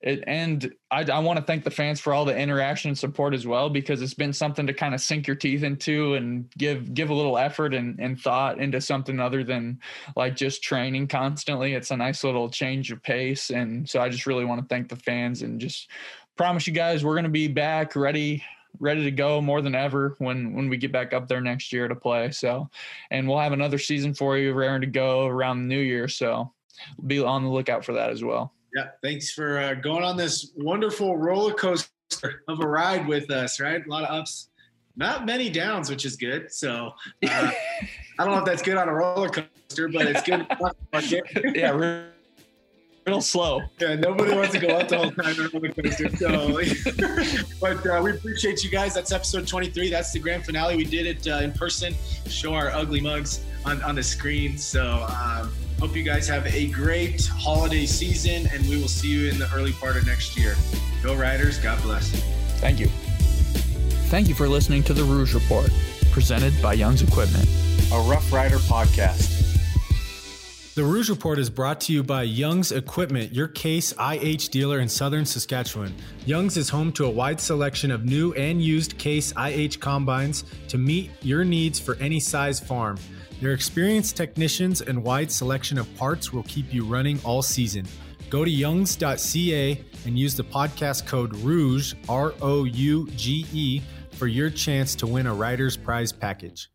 it 0.00 0.24
and 0.26 0.72
I, 0.90 1.02
I 1.02 1.18
want 1.18 1.38
to 1.38 1.44
thank 1.44 1.64
the 1.64 1.70
fans 1.70 2.00
for 2.00 2.14
all 2.14 2.24
the 2.24 2.36
interaction 2.36 2.88
and 2.88 2.98
support 2.98 3.34
as 3.34 3.46
well 3.46 3.68
because 3.68 4.00
it's 4.00 4.14
been 4.14 4.32
something 4.32 4.66
to 4.66 4.72
kind 4.72 4.94
of 4.94 5.02
sink 5.02 5.26
your 5.26 5.36
teeth 5.36 5.62
into 5.62 6.14
and 6.14 6.50
give 6.56 6.94
give 6.94 7.10
a 7.10 7.14
little 7.14 7.36
effort 7.36 7.74
and, 7.74 8.00
and 8.00 8.18
thought 8.18 8.58
into 8.58 8.80
something 8.80 9.20
other 9.20 9.44
than 9.44 9.78
like 10.16 10.34
just 10.34 10.62
training 10.62 11.06
constantly. 11.06 11.74
It's 11.74 11.90
a 11.90 11.96
nice 11.96 12.24
little 12.24 12.48
change 12.48 12.90
of 12.90 13.02
pace, 13.02 13.50
and 13.50 13.86
so 13.86 14.00
I 14.00 14.08
just 14.08 14.26
really 14.26 14.46
want 14.46 14.62
to 14.62 14.66
thank 14.74 14.88
the 14.88 14.96
fans 14.96 15.42
and 15.42 15.60
just 15.60 15.90
promise 16.38 16.66
you 16.66 16.72
guys 16.72 17.04
we're 17.04 17.14
going 17.14 17.24
to 17.24 17.28
be 17.28 17.48
back 17.48 17.94
ready 17.94 18.42
ready 18.78 19.04
to 19.04 19.10
go 19.10 19.40
more 19.40 19.60
than 19.60 19.74
ever 19.74 20.14
when 20.18 20.54
when 20.54 20.68
we 20.68 20.76
get 20.76 20.92
back 20.92 21.12
up 21.12 21.28
there 21.28 21.40
next 21.40 21.72
year 21.72 21.88
to 21.88 21.94
play 21.94 22.30
so 22.30 22.68
and 23.10 23.28
we'll 23.28 23.38
have 23.38 23.52
another 23.52 23.78
season 23.78 24.14
for 24.14 24.38
you 24.38 24.52
raring 24.52 24.80
to 24.80 24.86
go 24.86 25.26
around 25.26 25.58
the 25.58 25.74
new 25.74 25.80
year 25.80 26.08
so 26.08 26.52
be 27.06 27.20
on 27.20 27.42
the 27.44 27.50
lookout 27.50 27.84
for 27.84 27.92
that 27.92 28.10
as 28.10 28.22
well 28.22 28.52
Yeah, 28.74 28.88
thanks 29.02 29.32
for 29.32 29.58
uh, 29.58 29.74
going 29.74 30.04
on 30.04 30.16
this 30.16 30.52
wonderful 30.56 31.16
roller 31.16 31.52
coaster 31.52 31.90
of 32.48 32.60
a 32.60 32.66
ride 32.66 33.06
with 33.06 33.30
us. 33.30 33.60
Right, 33.60 33.84
a 33.84 33.88
lot 33.88 34.04
of 34.04 34.10
ups, 34.10 34.50
not 34.96 35.26
many 35.26 35.50
downs, 35.50 35.90
which 35.90 36.04
is 36.04 36.16
good. 36.16 36.52
So 36.52 36.92
uh, 37.26 37.50
I 38.18 38.24
don't 38.24 38.32
know 38.32 38.38
if 38.38 38.44
that's 38.44 38.62
good 38.62 38.76
on 38.76 38.88
a 38.88 38.94
roller 38.94 39.28
coaster, 39.28 39.88
but 39.88 40.06
it's 40.06 40.22
good. 40.22 40.46
yeah 41.56 42.09
real, 43.06 43.16
real 43.16 43.20
slow 43.20 43.62
Yeah, 43.78 43.94
nobody 43.96 44.34
wants 44.34 44.52
to 44.52 44.58
go 44.58 44.68
up 44.68 44.88
the 44.88 44.98
whole 44.98 45.10
time 45.10 45.38
on 45.38 45.46
a 45.46 45.48
roller 45.48 45.72
coaster. 45.72 46.16
So, 46.16 46.60
but 47.60 47.86
uh, 47.86 48.00
we 48.02 48.12
appreciate 48.12 48.62
you 48.64 48.70
guys. 48.70 48.94
That's 48.94 49.12
episode 49.12 49.46
23. 49.46 49.90
That's 49.90 50.12
the 50.12 50.18
grand 50.18 50.44
finale. 50.44 50.76
We 50.76 50.84
did 50.84 51.06
it 51.06 51.26
uh, 51.26 51.40
in 51.42 51.52
person. 51.52 51.94
Show 52.26 52.54
our 52.54 52.70
ugly 52.70 53.00
mugs 53.00 53.44
on, 53.64 53.82
on 53.82 53.94
the 53.94 54.02
screen. 54.02 54.56
So, 54.58 55.06
um, 55.08 55.52
hope 55.78 55.96
you 55.96 56.02
guys 56.02 56.28
have 56.28 56.46
a 56.46 56.68
great 56.68 57.26
holiday 57.26 57.86
season, 57.86 58.48
and 58.52 58.68
we 58.68 58.80
will 58.80 58.88
see 58.88 59.08
you 59.08 59.30
in 59.30 59.38
the 59.38 59.50
early 59.54 59.72
part 59.72 59.96
of 59.96 60.06
next 60.06 60.36
year. 60.36 60.56
Go 61.02 61.14
Riders. 61.14 61.58
God 61.58 61.82
bless. 61.82 62.10
thank 62.60 62.78
you 62.78 62.88
thank 64.10 64.28
you 64.28 64.34
for 64.34 64.48
listening 64.48 64.82
to 64.82 64.92
the 64.92 65.04
rouge 65.04 65.34
report 65.34 65.70
presented 66.10 66.52
by 66.60 66.74
young's 66.74 67.00
equipment 67.00 67.48
a 67.92 68.00
Rough 68.02 68.32
Rider 68.32 68.58
podcast. 68.58 69.39
The 70.80 70.86
Rouge 70.86 71.10
Report 71.10 71.38
is 71.38 71.50
brought 71.50 71.78
to 71.82 71.92
you 71.92 72.02
by 72.02 72.22
Young's 72.22 72.72
Equipment, 72.72 73.34
your 73.34 73.48
case 73.48 73.92
IH 74.00 74.48
dealer 74.50 74.80
in 74.80 74.88
southern 74.88 75.26
Saskatchewan. 75.26 75.94
Young's 76.24 76.56
is 76.56 76.70
home 76.70 76.90
to 76.92 77.04
a 77.04 77.10
wide 77.10 77.38
selection 77.38 77.90
of 77.90 78.06
new 78.06 78.32
and 78.32 78.62
used 78.62 78.96
case 78.96 79.30
IH 79.36 79.78
combines 79.78 80.44
to 80.68 80.78
meet 80.78 81.10
your 81.20 81.44
needs 81.44 81.78
for 81.78 81.96
any 81.96 82.18
size 82.18 82.58
farm. 82.60 82.96
Their 83.42 83.52
experienced 83.52 84.16
technicians 84.16 84.80
and 84.80 85.04
wide 85.04 85.30
selection 85.30 85.76
of 85.76 85.94
parts 85.96 86.32
will 86.32 86.44
keep 86.44 86.72
you 86.72 86.86
running 86.86 87.20
all 87.24 87.42
season. 87.42 87.86
Go 88.30 88.42
to 88.42 88.50
youngs.ca 88.50 89.84
and 90.06 90.18
use 90.18 90.34
the 90.34 90.44
podcast 90.44 91.06
code 91.06 91.36
ROUGE, 91.40 91.94
R 92.08 92.32
O 92.40 92.64
U 92.64 93.06
G 93.16 93.44
E, 93.52 93.82
for 94.12 94.28
your 94.28 94.48
chance 94.48 94.94
to 94.94 95.06
win 95.06 95.26
a 95.26 95.34
Rider's 95.34 95.76
Prize 95.76 96.10
package. 96.10 96.70